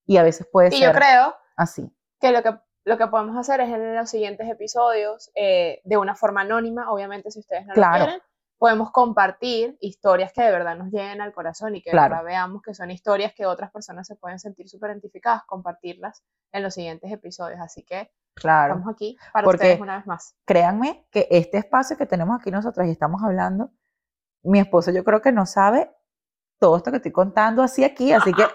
y 0.05 0.17
a 0.17 0.25
veces 0.25 0.49
puede 0.51 0.69
y 0.69 0.79
ser 0.79 0.89
yo 0.89 0.93
creo 0.93 1.35
así. 1.57 1.89
Que 2.19 2.33
lo 2.33 2.43
que 2.43 2.59
lo 2.85 2.99
que 2.99 3.07
podemos 3.07 3.37
hacer 3.37 3.61
es 3.61 3.71
en 3.71 3.95
los 3.95 4.11
siguientes 4.11 4.51
episodios, 4.51 5.31
eh, 5.37 5.81
de 5.85 5.97
una 5.97 6.17
forma 6.17 6.41
anónima, 6.41 6.91
obviamente 6.91 7.31
si 7.31 7.39
ustedes 7.39 7.67
no 7.67 7.75
lo 7.75 7.83
quieren, 7.83 8.21
podemos 8.65 8.93
compartir 8.93 9.77
historias 9.79 10.33
que 10.33 10.41
de 10.41 10.51
verdad 10.51 10.75
nos 10.75 10.91
lleguen 10.91 11.21
al 11.21 11.35
corazón 11.35 11.77
y 11.77 11.83
que 11.83 11.91
veamos 11.93 12.63
que 12.63 12.73
son 12.73 12.91
historias 12.91 13.35
que 13.35 13.45
otras 13.45 13.71
personas 13.71 14.07
se 14.07 14.17
pueden 14.17 14.39
sentir 14.39 14.71
súper 14.71 14.93
identificadas, 14.93 15.43
compartirlas 15.45 16.25
en 16.51 16.63
los 16.63 16.73
siguientes 16.73 17.13
episodios. 17.13 17.61
Así 17.61 17.83
que 17.83 18.11
claro, 18.33 18.73
estamos 18.73 18.95
aquí 18.95 19.19
para 19.35 19.47
ustedes 19.47 19.79
una 19.79 19.99
vez 19.99 20.07
más. 20.07 20.35
Créanme 20.47 21.07
que 21.11 21.29
este 21.31 21.59
espacio 21.59 21.99
que 21.99 22.07
tenemos 22.07 22.41
aquí 22.41 22.51
nosotros 22.51 22.87
y 22.87 22.91
estamos 22.91 23.23
hablando, 23.23 23.71
mi 24.43 24.61
esposo 24.61 24.91
yo 24.93 25.05
creo 25.05 25.21
que 25.21 25.31
no 25.31 25.45
sabe 25.45 25.95
todo 26.65 26.79
esto 26.79 26.91
que 26.91 26.97
estoy 26.97 27.13
contando 27.13 27.63
así 27.63 27.85
aquí, 27.85 28.11
así 28.11 28.33
que 28.33 28.47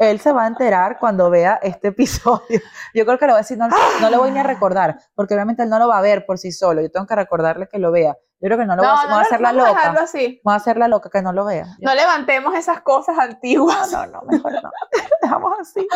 él 0.00 0.18
se 0.18 0.32
va 0.32 0.42
a 0.42 0.48
enterar 0.48 0.98
cuando 0.98 1.30
vea 1.30 1.60
este 1.62 1.88
episodio. 1.94 2.60
Yo 2.92 3.06
creo 3.06 3.16
que 3.16 3.26
le 3.26 3.32
voy 3.32 3.38
a 3.38 3.42
decir, 3.42 3.56
no, 3.56 3.68
no 3.68 4.10
le 4.10 4.16
voy 4.16 4.32
ni 4.32 4.40
a 4.40 4.42
recordar, 4.42 4.98
porque 5.14 5.34
obviamente 5.34 5.62
él 5.62 5.68
no 5.68 5.78
lo 5.78 5.86
va 5.86 5.98
a 5.98 6.02
ver 6.02 6.26
por 6.26 6.36
sí 6.36 6.50
solo, 6.50 6.82
yo 6.82 6.90
tengo 6.90 7.06
que 7.06 7.14
recordarle 7.14 7.68
que 7.68 7.78
lo 7.78 7.92
vea. 7.92 8.16
Yo 8.40 8.48
creo 8.48 8.58
que 8.58 8.64
no 8.66 8.74
lo 8.74 8.82
voy 8.82 8.90
a, 8.90 9.08
no, 9.08 9.16
a 9.18 9.20
hacer 9.20 9.40
la 9.40 9.52
loca. 9.52 9.94
Así. 10.02 10.40
Voy 10.42 10.52
a 10.52 10.56
hacer 10.56 10.76
la 10.76 10.88
loca 10.88 11.10
que 11.10 11.22
no 11.22 11.32
lo 11.32 11.44
vea. 11.44 11.64
No 11.78 11.94
levantemos 11.94 12.56
esas 12.56 12.80
cosas 12.80 13.16
antiguas. 13.20 13.92
No, 13.92 14.04
no, 14.06 14.22
mejor 14.22 14.52
no. 14.52 14.70
Dejamos 15.22 15.60
así. 15.60 15.86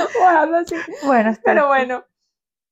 así. 0.55 0.77
Bueno, 1.05 1.33
Pero 1.43 1.67
bueno, 1.67 2.05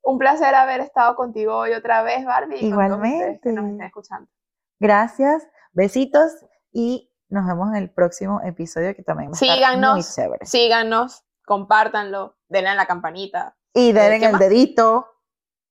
un 0.05 0.19
placer 0.19 0.55
haber 0.55 0.81
estado 0.81 1.17
contigo 1.17 1.57
hoy 1.57 1.73
otra 1.73 2.05
vez, 2.05 2.25
Barbie. 2.25 2.65
Igualmente. 2.65 3.41
Que 3.43 3.51
nos 3.51 3.65
estén 3.65 3.83
escuchando. 3.83 4.31
Gracias, 4.79 5.47
besitos 5.73 6.31
y 6.71 7.06
nos 7.29 7.47
vemos 7.47 7.71
en 7.71 7.77
el 7.77 7.91
próximo 7.91 8.41
episodio 8.43 8.95
que 8.95 9.03
también 9.03 9.31
va 9.31 9.35
a 9.35 9.39
síganos, 9.39 9.99
estar 9.99 10.25
muy 10.25 10.29
chévere. 10.29 10.47
Síganos, 10.47 11.25
compártanlo, 11.45 12.37
denle 12.49 12.71
a 12.71 12.75
la 12.75 12.87
campanita. 12.87 13.57
Y 13.75 13.93
denle 13.93 14.25
el 14.27 14.39
dedito. 14.39 15.07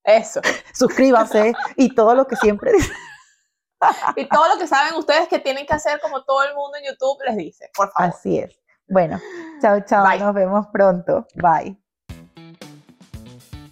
Eso. 0.03 0.41
Suscríbanse 0.73 1.53
y 1.75 1.95
todo 1.95 2.13
lo 2.13 2.27
que 2.27 2.35
siempre 2.35 2.71
y 4.15 4.27
todo 4.27 4.47
lo 4.49 4.59
que 4.59 4.67
saben 4.67 4.93
ustedes 4.95 5.27
que 5.27 5.39
tienen 5.39 5.65
que 5.65 5.73
hacer 5.73 5.99
como 5.99 6.23
todo 6.23 6.43
el 6.43 6.53
mundo 6.55 6.77
en 6.77 6.85
YouTube 6.91 7.17
les 7.25 7.37
dice, 7.37 7.69
por 7.75 7.91
favor. 7.91 8.13
Así 8.13 8.37
es. 8.39 8.59
Bueno, 8.87 9.19
chao, 9.61 9.79
chao. 9.81 10.05
Bye. 10.07 10.19
Nos 10.19 10.33
vemos 10.33 10.67
pronto. 10.71 11.25
Bye. 11.35 11.77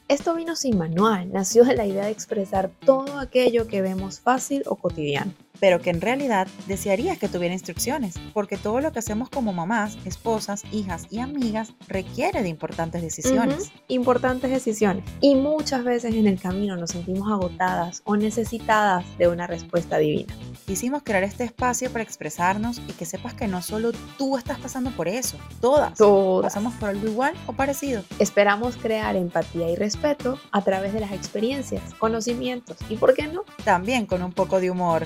Esto 0.07 0.33
vino 0.35 0.55
sin 0.55 0.77
manual, 0.77 1.31
nació 1.31 1.63
de 1.63 1.75
la 1.75 1.85
idea 1.85 2.05
de 2.05 2.11
expresar 2.11 2.69
todo 2.85 3.19
aquello 3.19 3.67
que 3.67 3.81
vemos 3.81 4.19
fácil 4.19 4.63
o 4.67 4.75
cotidiano. 4.75 5.33
Pero 5.59 5.79
que 5.81 5.89
en 5.89 6.01
realidad 6.01 6.47
desearías 6.67 7.17
que 7.17 7.29
tuviera 7.29 7.53
instrucciones, 7.53 8.15
porque 8.33 8.57
todo 8.57 8.81
lo 8.81 8.91
que 8.91 8.99
hacemos 8.99 9.29
como 9.29 9.53
mamás, 9.53 9.97
esposas, 10.05 10.63
hijas 10.71 11.07
y 11.09 11.19
amigas 11.19 11.73
requiere 11.87 12.43
de 12.43 12.49
importantes 12.49 13.01
decisiones. 13.01 13.67
Ujú, 13.67 13.71
Importantes 13.87 14.51
decisiones. 14.51 15.03
Y 15.21 15.35
muchas 15.35 15.83
veces 15.83 16.15
en 16.15 16.27
el 16.27 16.39
camino 16.39 16.75
nos 16.75 16.91
sentimos 16.91 17.31
agotadas 17.31 18.01
o 18.05 18.15
necesitadas 18.15 19.05
de 19.17 19.27
una 19.27 19.47
respuesta 19.47 19.97
divina. 19.97 20.33
Quisimos 20.65 21.03
crear 21.03 21.23
este 21.23 21.43
espacio 21.43 21.91
para 21.91 22.03
expresarnos 22.03 22.81
y 22.87 22.93
que 22.93 23.05
sepas 23.05 23.33
que 23.33 23.47
no 23.47 23.61
solo 23.61 23.91
tú 24.17 24.37
estás 24.37 24.59
pasando 24.59 24.91
por 24.91 25.07
eso, 25.07 25.37
todas. 25.61 25.97
Todas. 25.97 26.53
Pasamos 26.53 26.73
por 26.75 26.89
algo 26.89 27.07
igual 27.07 27.33
o 27.47 27.53
parecido. 27.53 28.03
Esperamos 28.19 28.77
crear 28.77 29.15
empatía 29.15 29.69
y 29.69 29.75
respeto 29.75 30.39
a 30.51 30.61
través 30.61 30.93
de 30.93 30.99
las 31.01 31.11
experiencias, 31.11 31.93
conocimientos 31.99 32.77
y, 32.89 32.95
¿por 32.95 33.13
qué 33.13 33.27
no? 33.27 33.43
También 33.63 34.05
con 34.05 34.23
un 34.23 34.31
poco 34.31 34.59
de 34.59 34.71
humor. 34.71 35.05